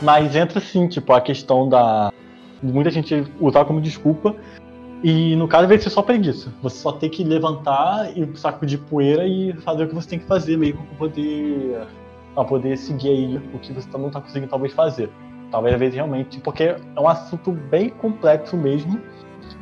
Mas 0.00 0.34
entra 0.34 0.60
sim, 0.60 0.88
tipo, 0.88 1.12
a 1.12 1.20
questão 1.20 1.68
da. 1.68 2.10
Muita 2.62 2.90
gente 2.90 3.22
usar 3.38 3.66
como 3.66 3.82
desculpa. 3.82 4.34
E 5.04 5.36
no 5.36 5.46
caso 5.46 5.68
vai 5.68 5.76
ser 5.76 5.90
só 5.90 6.00
preguiça. 6.00 6.50
Você 6.62 6.78
só 6.78 6.90
tem 6.90 7.10
que 7.10 7.22
levantar 7.22 8.16
e 8.16 8.26
saco 8.38 8.64
de 8.64 8.78
poeira 8.78 9.26
e 9.26 9.52
fazer 9.60 9.84
o 9.84 9.88
que 9.88 9.94
você 9.94 10.08
tem 10.08 10.18
que 10.18 10.26
fazer 10.26 10.56
mesmo 10.56 10.82
para 10.86 10.96
poder, 10.96 11.86
pra 12.34 12.44
poder 12.44 12.78
seguir 12.78 13.10
aí 13.10 13.36
o 13.52 13.58
que 13.58 13.74
você 13.74 13.86
não 13.98 14.06
está 14.06 14.22
conseguindo 14.22 14.48
talvez 14.48 14.72
fazer. 14.72 15.10
Talvez 15.52 15.94
realmente, 15.94 16.40
porque 16.40 16.64
é 16.64 17.00
um 17.00 17.06
assunto 17.06 17.52
bem 17.52 17.90
complexo 17.90 18.56
mesmo 18.56 18.98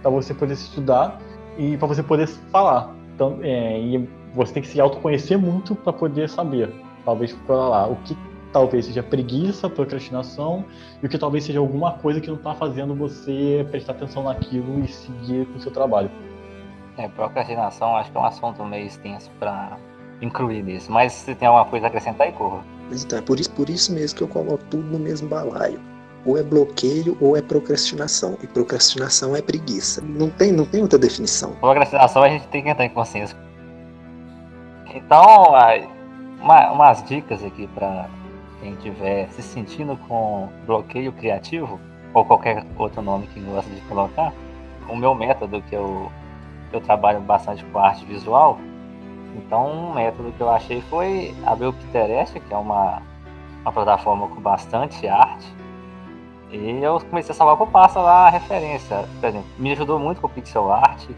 para 0.00 0.10
você 0.10 0.32
poder 0.32 0.54
estudar 0.54 1.18
e 1.58 1.76
para 1.76 1.88
você 1.88 2.00
poder 2.00 2.28
falar. 2.28 2.94
Então, 3.14 3.40
é, 3.42 3.78
e 3.78 4.08
você 4.32 4.54
tem 4.54 4.62
que 4.62 4.68
se 4.68 4.80
autoconhecer 4.80 5.36
muito 5.36 5.74
para 5.74 5.92
poder 5.92 6.28
saber, 6.28 6.72
talvez 7.04 7.32
para 7.32 7.56
lá, 7.56 7.88
o 7.88 7.96
que 7.96 8.16
talvez 8.52 8.86
seja 8.86 9.02
preguiça, 9.02 9.68
procrastinação 9.68 10.64
e 11.02 11.06
o 11.06 11.08
que 11.08 11.18
talvez 11.18 11.44
seja 11.44 11.58
alguma 11.58 11.92
coisa 11.94 12.20
que 12.20 12.28
não 12.28 12.36
está 12.36 12.54
fazendo 12.54 12.94
você 12.94 13.66
prestar 13.70 13.92
atenção 13.92 14.22
naquilo 14.22 14.84
e 14.84 14.88
seguir 14.88 15.46
com 15.46 15.58
o 15.58 15.60
seu 15.60 15.72
trabalho. 15.72 16.10
É, 16.96 17.08
procrastinação 17.08 17.96
acho 17.96 18.12
que 18.12 18.16
é 18.16 18.20
um 18.20 18.24
assunto 18.24 18.64
meio 18.64 18.86
extenso 18.86 19.28
para 19.40 19.76
incluir 20.22 20.62
nisso, 20.62 20.90
mas 20.92 21.12
se 21.12 21.34
tem 21.34 21.48
alguma 21.48 21.64
coisa 21.64 21.86
a 21.86 21.88
acrescentar 21.88 22.28
aí, 22.28 22.32
Corra. 22.32 22.62
Então, 22.92 23.18
é 23.18 23.22
por 23.22 23.38
isso, 23.38 23.50
por 23.50 23.68
isso 23.68 23.92
mesmo 23.92 24.16
que 24.16 24.22
eu 24.22 24.28
coloco 24.28 24.62
tudo 24.70 24.82
no 24.82 24.98
mesmo 24.98 25.28
balaio. 25.28 25.80
Ou 26.24 26.36
é 26.36 26.42
bloqueio 26.42 27.16
ou 27.20 27.36
é 27.36 27.42
procrastinação. 27.42 28.36
E 28.42 28.46
procrastinação 28.46 29.34
é 29.34 29.40
preguiça. 29.40 30.02
Não 30.02 30.28
tem, 30.28 30.52
não 30.52 30.66
tem 30.66 30.82
outra 30.82 30.98
definição. 30.98 31.52
Procrastinação 31.56 32.22
a 32.22 32.28
gente 32.28 32.46
tem 32.48 32.62
que 32.62 32.68
entrar 32.68 32.84
em 32.84 32.90
consciência. 32.90 33.36
Então, 34.94 35.24
uma, 36.40 36.72
umas 36.72 37.02
dicas 37.04 37.42
aqui 37.44 37.66
para 37.68 38.08
quem 38.60 38.72
estiver 38.74 39.28
se 39.30 39.42
sentindo 39.42 39.96
com 40.08 40.48
bloqueio 40.66 41.12
criativo, 41.12 41.80
ou 42.12 42.24
qualquer 42.24 42.64
outro 42.76 43.00
nome 43.00 43.26
que 43.28 43.40
gosta 43.40 43.70
de 43.70 43.80
colocar, 43.82 44.32
o 44.88 44.96
meu 44.96 45.14
método 45.14 45.62
que 45.62 45.74
eu, 45.74 46.10
eu 46.72 46.80
trabalho 46.80 47.20
bastante 47.20 47.64
com 47.66 47.78
arte 47.78 48.04
visual, 48.04 48.58
então 49.36 49.90
um 49.90 49.94
método 49.94 50.32
que 50.32 50.40
eu 50.40 50.50
achei 50.50 50.80
foi 50.82 51.34
abrir 51.46 51.66
o 51.66 51.72
Pinterest, 51.72 52.38
que 52.38 52.54
é 52.54 52.56
uma, 52.56 53.02
uma 53.62 53.72
plataforma 53.72 54.28
com 54.28 54.40
bastante 54.40 55.06
arte, 55.06 55.46
e 56.50 56.82
eu 56.82 57.00
comecei 57.00 57.32
a 57.32 57.34
salvar 57.34 57.56
por 57.56 57.68
passo 57.68 58.00
lá 58.00 58.26
a 58.26 58.30
referência. 58.30 59.04
Por 59.20 59.28
exemplo, 59.28 59.48
me 59.58 59.72
ajudou 59.72 59.98
muito 59.98 60.20
com 60.20 60.26
o 60.26 60.30
pixel 60.30 60.72
art, 60.72 61.08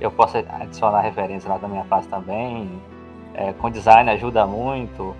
eu 0.00 0.10
posso 0.10 0.38
adicionar 0.38 1.00
referência 1.00 1.48
lá 1.50 1.58
da 1.58 1.68
minha 1.68 1.84
pasta 1.84 2.08
também, 2.16 2.80
é, 3.34 3.52
com 3.52 3.70
design 3.70 4.10
ajuda 4.10 4.46
muito, 4.46 5.14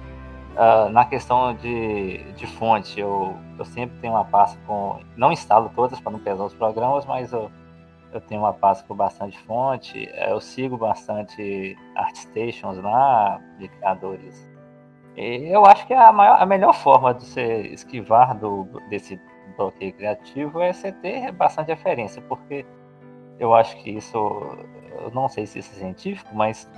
Uh, 0.59 0.91
na 0.91 1.05
questão 1.05 1.55
de, 1.55 2.19
de 2.33 2.45
fonte, 2.45 2.99
eu, 2.99 3.37
eu 3.57 3.65
sempre 3.65 3.97
tenho 4.01 4.15
uma 4.15 4.25
pasta 4.25 4.59
com. 4.67 4.99
Não 5.17 5.31
instalo 5.31 5.71
todas 5.73 6.01
para 6.01 6.11
não 6.11 6.19
pesar 6.19 6.43
os 6.43 6.53
programas, 6.53 7.07
mas 7.07 7.33
eu, 7.33 7.49
eu 8.13 8.21
tenho 8.21 8.41
uma 8.41 8.53
pasta 8.53 8.87
com 8.87 8.95
bastante 8.95 9.39
fonte. 9.41 10.09
Eh, 10.13 10.33
eu 10.33 10.41
sigo 10.41 10.77
bastante 10.77 11.77
ArtStations 11.95 12.79
lá, 12.79 13.41
de 13.59 13.69
criadores. 13.69 14.51
E 15.17 15.53
eu 15.53 15.67
acho 15.67 15.87
que 15.87 15.95
a, 15.95 16.13
maior, 16.13 16.41
a 16.41 16.47
melhor 16.47 16.75
forma 16.75 17.13
de 17.13 17.25
você 17.25 17.63
esquivar 17.69 18.37
do, 18.37 18.65
desse 18.89 19.21
bloqueio 19.57 19.93
criativo 19.93 20.61
é 20.61 20.73
você 20.73 20.93
ter 20.93 21.33
bastante 21.33 21.69
referência, 21.69 22.23
porque 22.23 22.65
eu 23.39 23.55
acho 23.55 23.77
que 23.79 23.91
isso. 23.91 24.17
Eu 25.01 25.11
não 25.13 25.29
sei 25.29 25.47
se 25.47 25.59
isso 25.59 25.71
é 25.77 25.79
científico, 25.79 26.35
mas 26.35 26.69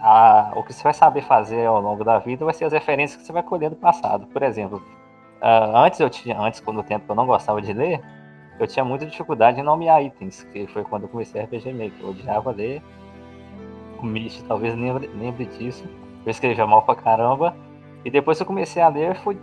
a, 0.00 0.52
o 0.54 0.62
que 0.62 0.72
você 0.72 0.82
vai 0.82 0.94
saber 0.94 1.22
fazer 1.22 1.66
ao 1.66 1.80
longo 1.80 2.04
da 2.04 2.18
vida 2.18 2.44
vai 2.44 2.54
ser 2.54 2.64
as 2.64 2.72
referências 2.72 3.20
que 3.20 3.26
você 3.26 3.32
vai 3.32 3.42
colher 3.42 3.70
do 3.70 3.76
passado. 3.76 4.26
Por 4.26 4.42
exemplo, 4.42 4.78
uh, 5.42 5.76
antes 5.76 6.00
eu 6.00 6.08
tinha, 6.08 6.38
antes 6.38 6.60
quando 6.60 6.80
o 6.80 6.82
tempo 6.82 7.04
eu 7.08 7.16
não 7.16 7.26
gostava 7.26 7.60
de 7.60 7.72
ler, 7.72 8.02
eu 8.58 8.66
tinha 8.66 8.84
muita 8.84 9.06
dificuldade 9.06 9.60
em 9.60 9.62
nomear 9.62 10.02
itens, 10.02 10.44
que 10.52 10.66
foi 10.68 10.84
quando 10.84 11.04
eu 11.04 11.08
comecei 11.08 11.40
a 11.40 11.44
RPG 11.44 11.72
Maker. 11.72 12.00
Eu 12.00 12.10
odiava 12.10 12.50
ler. 12.50 12.82
O 13.98 14.06
Mish 14.06 14.42
talvez 14.46 14.74
lembre, 14.74 15.08
lembre 15.08 15.46
disso. 15.46 15.84
Eu 16.24 16.30
escrevia 16.30 16.66
mal 16.66 16.82
pra 16.82 16.94
caramba. 16.94 17.54
E 18.04 18.10
depois 18.10 18.38
que 18.38 18.42
eu 18.42 18.46
comecei 18.46 18.82
a 18.82 18.88
ler, 18.88 19.16
fui, 19.16 19.36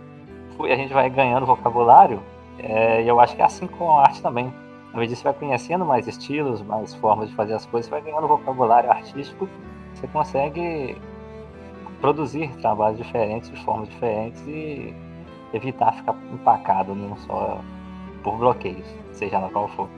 fui, 0.56 0.72
a 0.72 0.76
gente 0.76 0.92
vai 0.92 1.08
ganhando 1.10 1.46
vocabulário. 1.46 2.20
É, 2.58 3.02
e 3.02 3.08
eu 3.08 3.20
acho 3.20 3.34
que 3.34 3.42
é 3.42 3.44
assim 3.44 3.66
com 3.66 3.98
a 3.98 4.02
arte 4.02 4.22
também. 4.22 4.52
À 4.92 4.96
medida 4.96 5.14
que 5.14 5.22
você 5.22 5.24
vai 5.24 5.34
conhecendo 5.34 5.84
mais 5.84 6.06
estilos, 6.06 6.62
mais 6.62 6.94
formas 6.94 7.28
de 7.28 7.34
fazer 7.34 7.54
as 7.54 7.66
coisas, 7.66 7.88
você 7.88 7.90
vai 7.90 8.00
ganhando 8.00 8.28
vocabulário 8.28 8.90
artístico 8.90 9.48
você 9.94 10.08
consegue 10.08 10.96
produzir 12.00 12.48
trabalhos 12.56 12.98
diferentes, 12.98 13.50
de 13.50 13.64
formas 13.64 13.88
diferentes 13.88 14.40
e 14.46 14.94
evitar 15.52 15.92
ficar 15.92 16.16
empacado 16.32 16.94
num 16.94 17.16
só 17.18 17.60
por 18.24 18.36
bloqueios, 18.38 18.86
seja 19.12 19.38
lá 19.38 19.48
qual 19.50 19.68
for. 19.68 19.88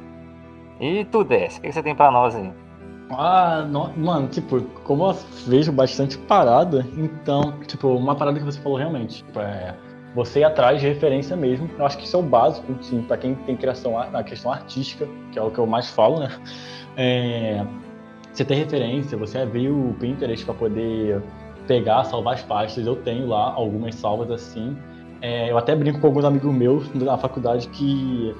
E 0.78 1.06
tu, 1.06 1.24
Dess, 1.24 1.56
o 1.56 1.62
que 1.62 1.72
você 1.72 1.82
tem 1.82 1.94
para 1.94 2.10
nós 2.10 2.34
aí? 2.34 2.52
Ah, 3.10 3.64
mano, 3.96 4.28
tipo, 4.28 4.60
como 4.84 5.06
eu 5.06 5.16
vejo 5.46 5.72
bastante 5.72 6.18
parada, 6.18 6.84
então, 6.96 7.58
tipo, 7.66 7.88
uma 7.88 8.14
parada 8.14 8.38
que 8.38 8.44
você 8.44 8.60
falou 8.60 8.76
realmente, 8.76 9.24
tipo, 9.24 9.38
é 9.38 9.74
você 10.14 10.40
ir 10.40 10.44
atrás 10.44 10.80
de 10.80 10.88
referência 10.88 11.36
mesmo. 11.36 11.70
Eu 11.78 11.86
acho 11.86 11.98
que 11.98 12.04
isso 12.04 12.16
é 12.16 12.18
o 12.18 12.22
básico, 12.22 12.74
sim, 12.82 13.02
para 13.02 13.18
quem 13.18 13.34
tem 13.34 13.56
criação 13.56 13.92
na 14.10 14.24
questão 14.24 14.50
artística, 14.50 15.06
que 15.30 15.38
é 15.38 15.42
o 15.42 15.50
que 15.50 15.58
eu 15.58 15.66
mais 15.66 15.90
falo, 15.90 16.20
né? 16.20 16.28
É, 16.98 17.62
você 18.32 18.42
tem 18.42 18.56
referência, 18.56 19.18
você 19.18 19.36
abriu 19.36 19.90
o 19.90 19.94
Pinterest 20.00 20.46
para 20.46 20.54
poder 20.54 21.22
pegar, 21.66 22.04
salvar 22.04 22.32
as 22.32 22.42
pastas. 22.42 22.86
Eu 22.86 22.96
tenho 22.96 23.26
lá 23.26 23.52
algumas 23.52 23.94
salvas 23.96 24.30
assim. 24.30 24.74
É, 25.26 25.50
eu 25.50 25.58
até 25.58 25.74
brinco 25.74 25.98
com 25.98 26.06
alguns 26.06 26.24
amigos 26.24 26.54
meus 26.54 26.94
na 26.94 27.18
faculdade 27.18 27.66
que 27.66 28.32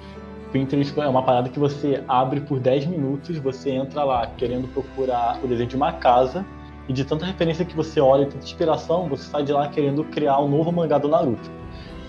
Pinterest 0.53 0.97
é 1.01 1.09
uma 1.09 1.25
parada 1.25 1.49
que 1.49 1.59
você 1.59 2.05
abre 2.07 2.41
por 2.41 2.61
10 2.61 2.87
minutos, 2.87 3.37
você 3.39 3.71
entra 3.71 4.05
lá 4.05 4.25
querendo 4.37 4.69
procurar 4.69 5.41
o 5.43 5.49
desenho 5.49 5.69
de 5.69 5.75
uma 5.75 5.91
casa, 5.91 6.47
e 6.89 6.93
de 6.93 7.05
tanta 7.05 7.27
referência 7.27 7.65
que 7.65 7.75
você 7.75 8.01
olha 8.01 8.23
e 8.23 8.27
tanta 8.27 8.45
inspiração, 8.45 9.09
você 9.09 9.25
sai 9.25 9.43
de 9.43 9.53
lá 9.53 9.67
querendo 9.67 10.05
criar 10.05 10.39
um 10.39 10.49
novo 10.49 10.71
mangá 10.71 10.97
do 10.97 11.09
Naruto. 11.09 11.51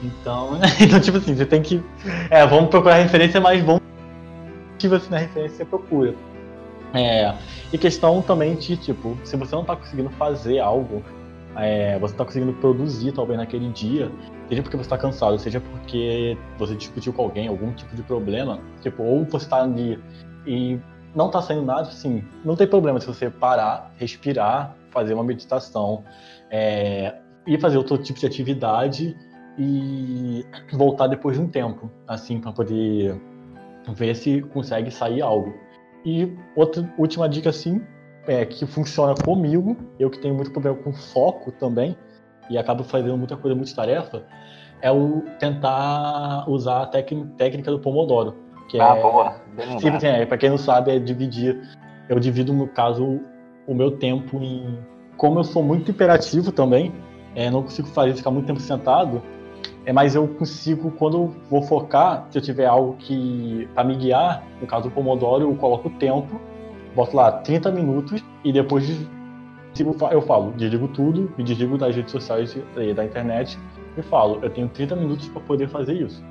Então, 0.03 0.59
então 0.80 0.99
tipo 0.99 1.17
assim, 1.17 1.36
você 1.36 1.47
tem 1.47 1.63
que. 1.63 1.84
É, 2.30 2.45
vamos 2.45 2.69
procurar 2.69 2.97
referência, 2.97 3.41
mas 3.41 3.63
vamos 3.63 3.82
que 4.78 4.88
você 4.88 5.09
na 5.09 5.17
referência 5.17 5.65
procura. 5.65 6.13
É, 6.93 7.34
e 7.73 7.80
questão 7.80 8.21
também 8.21 8.53
de, 8.53 8.78
tipo, 8.78 9.17
se 9.23 9.36
você 9.36 9.55
não 9.55 9.63
está 9.63 9.75
conseguindo 9.75 10.11
fazer 10.11 10.59
algo, 10.59 11.01
é, 11.57 11.97
você 11.99 12.13
está 12.13 12.23
conseguindo 12.23 12.53
produzir 12.53 13.11
talvez 13.11 13.37
naquele 13.37 13.69
dia, 13.69 14.11
seja 14.47 14.61
porque 14.61 14.77
você 14.77 14.83
está 14.83 14.97
cansado, 14.97 15.37
seja 15.39 15.59
porque 15.59 16.37
você 16.57 16.75
discutiu 16.75 17.11
com 17.11 17.23
alguém, 17.23 17.47
algum 17.47 17.71
tipo 17.73 17.95
de 17.95 18.03
problema, 18.03 18.59
tipo, 18.81 19.03
ou 19.03 19.25
você 19.25 19.45
está 19.45 19.63
ali 19.63 19.99
e 20.45 20.79
não 21.15 21.27
está 21.27 21.41
saindo 21.41 21.63
nada, 21.63 21.89
assim, 21.89 22.23
não 22.45 22.55
tem 22.55 22.67
problema 22.67 22.99
se 22.99 23.07
você 23.07 23.29
parar, 23.29 23.91
respirar, 23.97 24.75
fazer 24.91 25.13
uma 25.13 25.23
meditação, 25.23 26.03
é, 26.51 27.15
e 27.47 27.57
fazer 27.57 27.77
outro 27.77 27.97
tipo 27.97 28.19
de 28.19 28.25
atividade 28.25 29.17
e 29.57 30.45
voltar 30.73 31.07
depois 31.07 31.37
de 31.37 31.43
um 31.43 31.47
tempo, 31.47 31.89
assim, 32.07 32.39
para 32.39 32.51
poder 32.51 33.19
ver 33.95 34.15
se 34.15 34.41
consegue 34.41 34.91
sair 34.91 35.21
algo. 35.21 35.53
E 36.05 36.37
outra 36.55 36.87
última 36.97 37.27
dica, 37.27 37.49
assim, 37.49 37.81
é, 38.28 38.45
que 38.45 38.65
funciona 38.65 39.15
comigo, 39.15 39.78
eu 39.99 40.09
que 40.09 40.19
tenho 40.19 40.36
muito 40.36 40.51
problema 40.51 40.78
com 40.78 40.91
foco 40.91 41.51
também, 41.51 41.97
e 42.49 42.57
acabo 42.57 42.84
fazendo 42.84 43.17
muita 43.17 43.36
coisa, 43.36 43.55
muita 43.55 43.75
tarefa, 43.75 44.23
é 44.82 44.91
o 44.91 45.23
tentar 45.39 46.45
usar 46.47 46.84
a 46.84 46.86
técnica 46.86 47.71
do 47.71 47.80
Pomodoro. 47.80 48.36
Que 48.69 48.80
ah, 48.80 48.95
é, 48.97 49.01
boa. 49.01 49.36
Assim, 49.75 50.07
é, 50.07 50.25
para 50.25 50.38
quem 50.38 50.49
não 50.49 50.57
sabe, 50.57 50.95
é 50.95 50.99
dividir. 50.99 51.59
Eu 52.09 52.19
divido, 52.19 52.53
no 52.53 52.67
caso, 52.67 53.21
o 53.65 53.73
meu 53.73 53.91
tempo 53.91 54.38
em. 54.41 54.78
Como 55.15 55.39
eu 55.39 55.43
sou 55.43 55.63
muito 55.63 55.89
imperativo 55.89 56.51
também, 56.51 56.93
é, 57.36 57.49
não 57.49 57.63
consigo 57.63 57.88
fazer 57.88 58.13
ficar 58.13 58.30
muito 58.30 58.45
tempo 58.45 58.59
sentado, 58.59 59.21
é, 59.86 59.91
mas 59.91 60.15
eu 60.15 60.28
consigo, 60.28 60.91
quando 60.91 61.17
eu 61.17 61.36
vou 61.49 61.61
focar, 61.63 62.28
se 62.30 62.38
eu 62.38 62.41
tiver 62.41 62.65
algo 62.65 62.95
que 62.97 63.67
para 63.73 63.84
me 63.84 63.95
guiar, 63.95 64.43
no 64.61 64.67
caso 64.67 64.89
do 64.89 64.91
Pomodoro, 64.91 65.43
eu 65.43 65.55
coloco 65.55 65.88
o 65.88 65.91
tempo, 65.91 66.39
boto 66.97 67.15
lá 67.15 67.31
30 67.31 67.71
minutos 67.71 68.23
e 68.43 68.51
depois 68.51 68.83
eu 70.11 70.21
falo, 70.23 70.51
desligo 70.53 70.87
tudo, 70.87 71.31
me 71.37 71.43
desligo 71.43 71.77
das 71.77 71.95
redes 71.95 72.11
sociais 72.11 72.57
e 72.75 72.93
da 72.95 73.05
internet 73.05 73.59
e 73.95 74.01
falo, 74.01 74.39
eu 74.41 74.49
tenho 74.49 74.67
30 74.67 74.95
minutos 74.95 75.29
para 75.29 75.41
poder 75.41 75.69
fazer 75.69 75.93
isso. 75.93 76.23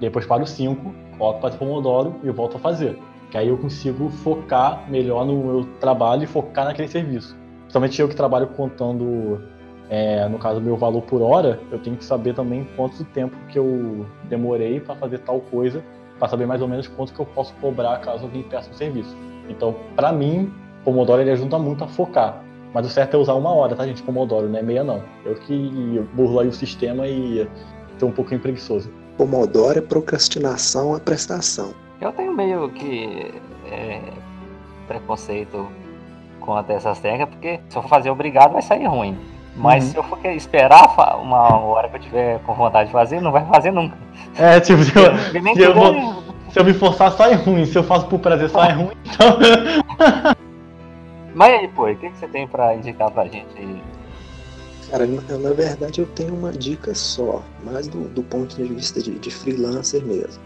Depois 0.00 0.26
paro 0.26 0.44
5, 0.44 0.92
coloco 1.16 1.40
para 1.40 1.54
o 1.54 1.58
Pomodoro 1.58 2.16
e 2.24 2.30
volto 2.30 2.56
a 2.56 2.60
fazer. 2.60 2.98
Que 3.30 3.38
aí 3.38 3.46
eu 3.46 3.56
consigo 3.56 4.08
focar 4.08 4.90
melhor 4.90 5.24
no 5.24 5.44
meu 5.44 5.64
trabalho 5.78 6.24
e 6.24 6.26
focar 6.26 6.64
naquele 6.64 6.88
serviço. 6.88 7.36
Principalmente 7.60 8.00
eu 8.00 8.08
que 8.08 8.16
trabalho 8.16 8.48
contando 8.48 9.40
é, 9.88 10.28
no 10.28 10.38
caso, 10.38 10.60
meu 10.60 10.76
valor 10.76 11.02
por 11.02 11.22
hora, 11.22 11.60
eu 11.70 11.78
tenho 11.78 11.96
que 11.96 12.04
saber 12.04 12.34
também 12.34 12.66
quanto 12.76 13.04
tempo 13.04 13.36
que 13.48 13.58
eu 13.58 14.04
demorei 14.24 14.80
para 14.80 14.96
fazer 14.96 15.18
tal 15.18 15.40
coisa, 15.40 15.84
para 16.18 16.26
saber 16.26 16.46
mais 16.46 16.60
ou 16.60 16.66
menos 16.66 16.88
quanto 16.88 17.12
que 17.12 17.20
eu 17.20 17.26
posso 17.26 17.54
cobrar 17.60 17.96
caso 17.98 18.24
alguém 18.24 18.42
peça 18.42 18.68
um 18.70 18.74
serviço. 18.74 19.16
Então, 19.50 19.74
para 19.96 20.12
mim, 20.12 20.52
Pomodoro 20.84 21.20
ele 21.20 21.30
ajuda 21.30 21.58
muito 21.58 21.84
a 21.84 21.88
focar. 21.88 22.42
Mas 22.72 22.86
o 22.86 22.88
certo 22.88 23.14
é 23.14 23.18
usar 23.18 23.34
uma 23.34 23.50
hora, 23.50 23.74
tá, 23.74 23.84
gente? 23.84 24.02
Pomodoro, 24.02 24.48
não 24.48 24.58
é 24.58 24.62
meia, 24.62 24.84
não. 24.84 25.02
Eu 25.24 25.34
que 25.34 26.00
burlo 26.14 26.40
aí 26.40 26.48
o 26.48 26.52
sistema 26.52 27.06
e 27.06 27.48
tô 27.98 28.06
um 28.06 28.12
pouquinho 28.12 28.40
preguiçoso. 28.40 28.90
Pomodoro 29.16 29.78
é 29.78 29.82
procrastinação 29.82 30.94
a 30.94 31.00
prestação. 31.00 31.74
Eu 32.00 32.12
tenho 32.12 32.32
meio 32.32 32.70
que 32.70 33.32
é, 33.70 34.00
preconceito 34.86 35.66
contra 36.40 36.74
essas 36.74 36.98
técnicas, 37.00 37.28
porque 37.28 37.60
se 37.68 37.76
eu 37.76 37.82
for 37.82 37.88
fazer 37.88 38.10
obrigado 38.10 38.52
vai 38.52 38.62
sair 38.62 38.86
ruim. 38.86 39.18
Mas 39.56 39.84
uhum. 39.84 39.90
se 39.90 39.96
eu 39.96 40.02
for 40.04 40.24
esperar 40.26 41.18
uma 41.20 41.58
hora 41.58 41.88
que 41.88 41.96
eu 41.96 42.00
tiver 42.00 42.38
com 42.40 42.54
vontade 42.54 42.86
de 42.86 42.92
fazer, 42.92 43.20
não 43.20 43.32
vai 43.32 43.44
fazer 43.46 43.72
nunca. 43.72 43.96
É, 44.38 44.60
tipo, 44.60 44.80
eu, 44.96 45.54
se 45.54 45.60
eu, 45.60 45.74
vou, 45.74 46.22
se 46.52 46.58
eu 46.58 46.64
me 46.64 46.74
forçar, 46.74 47.12
sai 47.12 47.34
ruim. 47.34 47.64
Se 47.64 47.76
eu 47.76 47.84
faço 47.84 48.06
por 48.06 48.18
prazer, 48.18 48.50
sai 48.50 48.72
ruim. 48.72 48.96
Então... 49.04 49.38
Mas 51.34 51.60
aí, 51.60 51.68
pô, 51.68 51.88
o 51.88 51.96
que, 51.96 52.10
que 52.10 52.16
você 52.18 52.26
tem 52.26 52.46
pra 52.46 52.74
indicar 52.74 53.10
pra 53.10 53.24
gente 53.24 53.56
aí? 53.56 53.82
Cara, 54.90 55.06
na 55.06 55.52
verdade 55.52 56.00
eu 56.00 56.06
tenho 56.06 56.34
uma 56.34 56.50
dica 56.50 56.92
só, 56.96 57.44
mais 57.62 57.86
do, 57.86 58.08
do 58.08 58.24
ponto 58.24 58.56
de 58.56 58.64
vista 58.64 59.00
de, 59.00 59.16
de 59.20 59.30
freelancer 59.30 60.04
mesmo. 60.04 60.42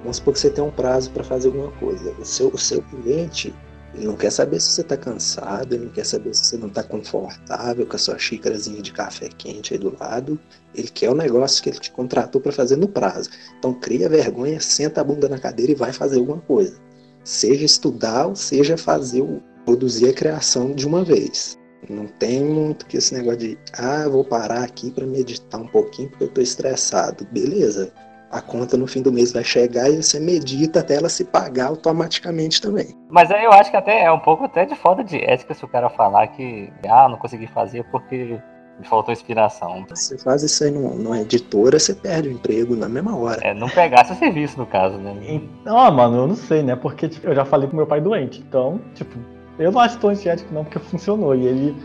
Vamos 0.00 0.16
supor 0.16 0.34
que 0.34 0.40
você 0.40 0.50
tem 0.50 0.64
um 0.64 0.70
prazo 0.70 1.12
para 1.12 1.22
fazer 1.22 1.46
alguma 1.46 1.70
coisa. 1.72 2.12
O 2.18 2.24
seu, 2.24 2.48
o 2.48 2.58
seu 2.58 2.82
cliente 2.82 3.54
Ele 3.94 4.06
não 4.06 4.16
quer 4.16 4.30
saber 4.30 4.58
se 4.60 4.70
você 4.70 4.80
está 4.80 4.96
cansado, 4.96 5.74
ele 5.74 5.84
não 5.84 5.92
quer 5.92 6.06
saber 6.06 6.34
se 6.34 6.46
você 6.46 6.56
não 6.56 6.68
está 6.68 6.82
confortável 6.82 7.86
com 7.86 7.96
a 7.96 7.98
sua 7.98 8.18
xícarazinha 8.18 8.80
de 8.80 8.92
café 8.92 9.28
quente 9.28 9.74
aí 9.74 9.78
do 9.78 9.94
lado. 9.98 10.40
Ele 10.74 10.88
quer 10.88 11.10
o 11.10 11.14
negócio 11.14 11.62
que 11.62 11.68
ele 11.68 11.78
te 11.78 11.90
contratou 11.90 12.40
para 12.40 12.52
fazer 12.52 12.76
no 12.76 12.88
prazo. 12.88 13.28
Então 13.58 13.74
cria 13.74 14.08
vergonha, 14.08 14.60
senta 14.60 15.02
a 15.02 15.04
bunda 15.04 15.28
na 15.28 15.38
cadeira 15.38 15.72
e 15.72 15.74
vai 15.74 15.92
fazer 15.92 16.18
alguma 16.18 16.40
coisa. 16.40 16.74
Seja 17.22 17.64
estudar 17.64 18.26
ou 18.26 18.34
seja 18.34 18.76
fazer 18.76 19.22
produzir 19.64 20.08
a 20.08 20.14
criação 20.14 20.72
de 20.72 20.86
uma 20.86 21.04
vez. 21.04 21.58
Não 21.88 22.06
tem 22.06 22.42
muito 22.42 22.86
que 22.86 22.96
esse 22.96 23.12
negócio 23.12 23.40
de 23.40 23.58
ah, 23.74 24.08
vou 24.08 24.24
parar 24.24 24.62
aqui 24.62 24.90
para 24.90 25.06
meditar 25.06 25.60
um 25.60 25.66
pouquinho 25.66 26.08
porque 26.08 26.24
eu 26.24 26.28
estou 26.28 26.42
estressado. 26.42 27.26
Beleza, 27.30 27.92
a 28.32 28.40
conta 28.40 28.78
no 28.78 28.86
fim 28.86 29.02
do 29.02 29.12
mês 29.12 29.30
vai 29.30 29.44
chegar 29.44 29.90
e 29.90 30.02
você 30.02 30.18
medita 30.18 30.80
até 30.80 30.96
ela 30.96 31.10
se 31.10 31.22
pagar 31.22 31.66
automaticamente 31.66 32.62
também. 32.62 32.96
Mas 33.10 33.30
aí 33.30 33.44
eu 33.44 33.52
acho 33.52 33.70
que 33.70 33.76
até 33.76 34.04
é 34.04 34.10
um 34.10 34.18
pouco 34.18 34.44
até 34.44 34.64
de 34.64 34.74
falta 34.74 35.04
de 35.04 35.18
ética 35.18 35.52
se 35.52 35.62
o 35.62 35.68
cara 35.68 35.90
falar 35.90 36.26
que 36.28 36.72
ah, 36.88 37.08
não 37.10 37.18
consegui 37.18 37.46
fazer 37.46 37.84
porque 37.90 38.40
me 38.78 38.86
faltou 38.86 39.12
inspiração. 39.12 39.84
Você 39.86 40.16
faz 40.16 40.42
isso 40.42 40.64
aí 40.64 40.70
numa 40.70 41.20
editora, 41.20 41.78
você 41.78 41.94
perde 41.94 42.30
o 42.30 42.32
emprego 42.32 42.74
na 42.74 42.88
mesma 42.88 43.14
hora. 43.14 43.38
É, 43.42 43.52
não 43.52 43.68
pegasse 43.68 44.12
o 44.12 44.16
serviço, 44.16 44.58
no 44.58 44.66
caso, 44.66 44.96
né? 44.96 45.14
Então, 45.28 45.78
ah, 45.78 45.90
mano, 45.90 46.16
eu 46.16 46.26
não 46.26 46.36
sei, 46.36 46.62
né? 46.62 46.74
Porque 46.74 47.08
tipo, 47.08 47.26
eu 47.26 47.34
já 47.34 47.44
falei 47.44 47.68
com 47.68 47.76
meu 47.76 47.86
pai 47.86 48.00
doente. 48.00 48.42
Então, 48.48 48.80
tipo, 48.94 49.18
eu 49.58 49.70
não 49.70 49.80
acho 49.80 49.98
tão 49.98 50.08
antiético 50.08 50.52
não, 50.54 50.64
porque 50.64 50.78
funcionou. 50.78 51.34
E 51.34 51.46
ele, 51.46 51.76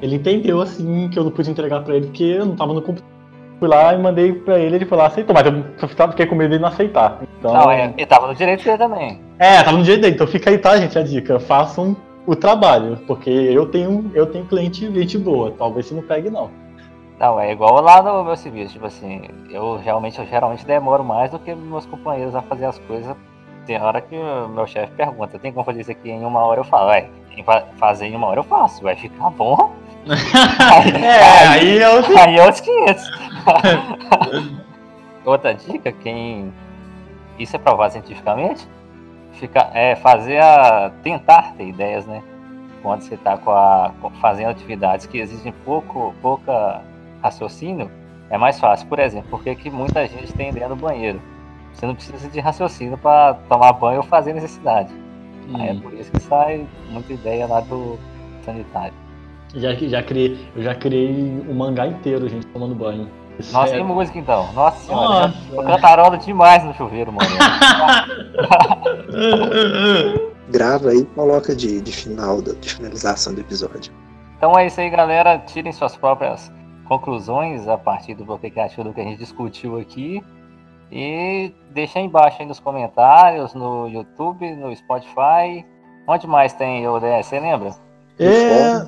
ele 0.00 0.16
entendeu, 0.16 0.60
assim, 0.60 1.08
que 1.10 1.18
eu 1.18 1.24
não 1.24 1.32
pude 1.32 1.50
entregar 1.50 1.82
pra 1.82 1.96
ele 1.96 2.06
porque 2.06 2.24
eu 2.24 2.46
não 2.46 2.54
tava 2.54 2.72
no 2.72 2.80
computador 2.80 3.15
Fui 3.58 3.68
lá 3.68 3.94
e 3.94 3.98
mandei 3.98 4.32
pra 4.34 4.58
ele, 4.58 4.76
ele 4.76 4.84
foi 4.84 4.98
lá 4.98 5.06
aceitou, 5.06 5.34
mas 5.34 5.46
eu 5.46 6.08
fiquei 6.10 6.26
com 6.26 6.34
medo 6.34 6.52
de 6.52 6.58
não 6.58 6.68
aceitar. 6.68 7.18
Então... 7.38 7.54
Não, 7.54 7.72
ele 7.72 8.06
tava 8.06 8.26
no 8.26 8.34
direito 8.34 8.62
dele 8.62 8.76
também. 8.76 9.20
É, 9.38 9.62
tava 9.62 9.78
no 9.78 9.82
direito 9.82 10.02
dele, 10.02 10.14
então 10.14 10.26
fica 10.26 10.50
aí, 10.50 10.58
tá, 10.58 10.76
gente, 10.76 10.98
a 10.98 11.02
dica. 11.02 11.40
Façam 11.40 11.96
o 12.26 12.36
trabalho, 12.36 12.98
porque 13.06 13.30
eu 13.30 13.66
tenho, 13.66 14.10
eu 14.14 14.26
tenho 14.26 14.44
cliente 14.44 14.92
gente 14.92 15.16
boa, 15.16 15.54
talvez 15.56 15.86
você 15.86 15.94
não 15.94 16.02
pegue 16.02 16.28
não. 16.28 16.50
Não, 17.18 17.40
é 17.40 17.50
igual 17.50 17.80
lá 17.80 18.02
no 18.02 18.24
meu 18.24 18.36
serviço, 18.36 18.74
tipo 18.74 18.86
assim, 18.86 19.22
eu 19.48 19.76
realmente, 19.76 20.18
eu 20.18 20.26
geralmente 20.26 20.66
demoro 20.66 21.02
mais 21.02 21.30
do 21.30 21.38
que 21.38 21.54
meus 21.54 21.86
companheiros 21.86 22.34
a 22.34 22.42
fazer 22.42 22.66
as 22.66 22.78
coisas. 22.80 23.16
Tem 23.64 23.80
hora 23.80 24.02
que 24.02 24.14
o 24.14 24.48
meu 24.48 24.66
chefe 24.66 24.92
pergunta, 24.92 25.38
tem 25.38 25.50
como 25.50 25.64
fazer 25.64 25.80
isso 25.80 25.90
aqui 25.90 26.10
em 26.10 26.24
uma 26.24 26.40
hora? 26.40 26.60
Eu 26.60 26.64
falo, 26.64 26.90
é, 26.90 27.08
fazer 27.78 28.06
em 28.06 28.14
uma 28.14 28.26
hora 28.26 28.40
eu 28.40 28.44
faço, 28.44 28.82
vai 28.82 28.94
ficar 28.94 29.30
bom 29.30 29.72
é, 31.02 31.48
aí, 31.48 31.78
é 31.78 31.88
outro... 31.88 32.16
aí 32.16 32.36
é 32.38 32.48
os 32.48 32.60
500. 32.60 33.10
Outra 35.24 35.54
dica, 35.54 35.90
quem. 35.90 36.52
Isso 37.38 37.56
é 37.56 37.58
provado 37.58 37.92
cientificamente? 37.92 38.66
Fica, 39.32 39.70
é 39.74 39.96
fazer 39.96 40.38
a. 40.38 40.92
tentar 41.02 41.54
ter 41.56 41.66
ideias, 41.66 42.06
né? 42.06 42.22
Quando 42.82 43.02
você 43.02 43.14
está 43.14 43.36
com 43.36 43.50
a, 43.50 43.92
fazendo 44.20 44.50
atividades 44.50 45.06
que 45.06 45.18
exigem 45.18 45.52
pouco, 45.64 46.14
pouca 46.22 46.82
raciocínio, 47.20 47.90
é 48.30 48.38
mais 48.38 48.60
fácil. 48.60 48.86
Por 48.86 49.00
exemplo, 49.00 49.28
porque 49.30 49.54
que 49.56 49.68
muita 49.68 50.06
gente 50.06 50.32
tem 50.32 50.50
ideia 50.50 50.68
no 50.68 50.76
banheiro? 50.76 51.20
Você 51.72 51.84
não 51.84 51.94
precisa 51.94 52.28
de 52.28 52.40
raciocínio 52.40 52.96
para 52.96 53.34
tomar 53.48 53.72
banho 53.72 53.98
ou 53.98 54.04
fazer 54.04 54.32
necessidade. 54.32 54.92
Hum. 55.48 55.60
é 55.60 55.74
por 55.74 55.92
isso 55.94 56.10
que 56.10 56.20
sai 56.20 56.66
muita 56.90 57.12
ideia 57.12 57.46
lá 57.46 57.60
do 57.60 57.98
sanitário. 58.44 59.05
Já, 59.54 59.74
já 59.74 60.02
criei, 60.02 60.38
eu 60.54 60.62
já 60.62 60.74
criei 60.74 61.42
um 61.48 61.54
mangá 61.54 61.86
inteiro, 61.86 62.28
gente, 62.28 62.46
tomando 62.48 62.74
banho. 62.74 63.08
Nossa, 63.52 63.74
que 63.74 63.82
música 63.82 64.18
então. 64.18 64.52
Nossa 64.52 64.86
senhora. 64.86 65.34
Eu 65.52 65.62
cantarola 65.62 66.16
demais 66.16 66.64
no 66.64 66.74
chuveiro, 66.74 67.12
mano. 67.12 67.28
Grava 70.48 70.90
aí 70.90 71.00
e 71.00 71.04
coloca 71.04 71.54
de, 71.54 71.80
de 71.80 71.92
final, 71.92 72.40
de 72.40 72.74
finalização 72.74 73.34
do 73.34 73.40
episódio. 73.40 73.92
Então 74.36 74.58
é 74.58 74.66
isso 74.66 74.80
aí, 74.80 74.88
galera. 74.88 75.38
Tirem 75.38 75.72
suas 75.72 75.96
próprias 75.96 76.50
conclusões 76.88 77.68
a 77.68 77.76
partir 77.76 78.14
do 78.14 78.38
que 78.38 78.58
achou 78.58 78.84
do 78.84 78.92
que 78.92 79.00
a 79.00 79.04
gente 79.04 79.18
discutiu 79.18 79.78
aqui. 79.78 80.22
E 80.90 81.52
deixa 81.72 81.98
aí 81.98 82.04
embaixo 82.04 82.40
aí 82.40 82.46
nos 82.46 82.60
comentários, 82.60 83.54
no 83.54 83.88
YouTube, 83.88 84.54
no 84.54 84.74
Spotify. 84.74 85.66
Onde 86.06 86.26
mais 86.26 86.52
tem 86.52 86.86
o 86.86 87.00
DS, 87.00 87.26
você 87.26 87.40
lembra? 87.40 87.70
É, 88.18 88.86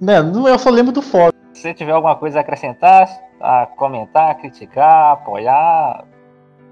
né, 0.00 0.18
eu 0.18 0.58
só 0.58 0.70
lembro 0.70 0.92
do 0.92 1.02
fórum. 1.02 1.32
Se 1.52 1.62
você 1.62 1.74
tiver 1.74 1.92
alguma 1.92 2.16
coisa 2.16 2.38
a 2.38 2.40
acrescentar, 2.40 3.08
a 3.40 3.66
comentar, 3.66 4.30
a 4.30 4.34
criticar, 4.34 5.12
apoiar, 5.12 6.04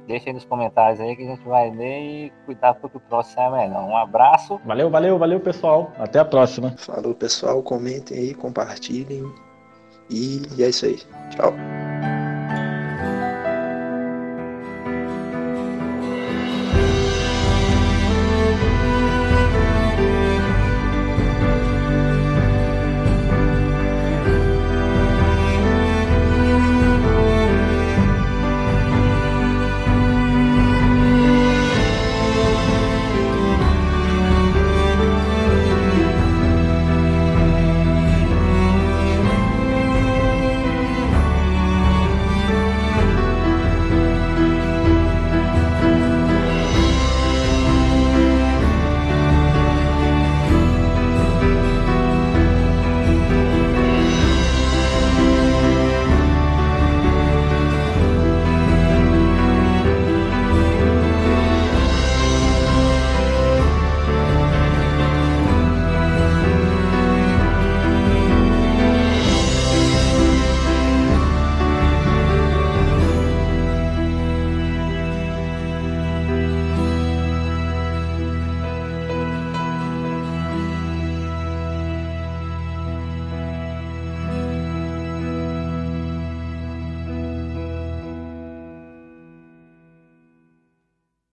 deixa 0.07 0.31
aí 0.31 0.33
nos 0.33 0.45
comentários 0.45 1.01
aí 1.01 1.14
que 1.14 1.22
a 1.22 1.26
gente 1.26 1.47
vai 1.47 1.70
ler 1.70 2.01
e 2.01 2.33
cuidar 2.47 2.74
para 2.74 2.89
que 2.89 2.97
o 2.97 3.01
próximo 3.01 3.37
saia 3.37 3.51
melhor. 3.51 3.85
Um 3.85 3.97
abraço. 3.97 4.61
Valeu, 4.64 4.91
valeu, 4.91 5.18
valeu, 5.18 5.41
pessoal. 5.41 5.93
Até 5.99 6.18
a 6.18 6.24
próxima. 6.24 6.74
Falou, 6.79 7.14
pessoal. 7.14 7.62
Comentem 7.62 8.18
aí, 8.18 8.35
compartilhem. 8.35 9.31
E 10.11 10.43
é 10.59 10.68
isso 10.68 10.87
aí. 10.87 10.97
Tchau. 11.31 11.53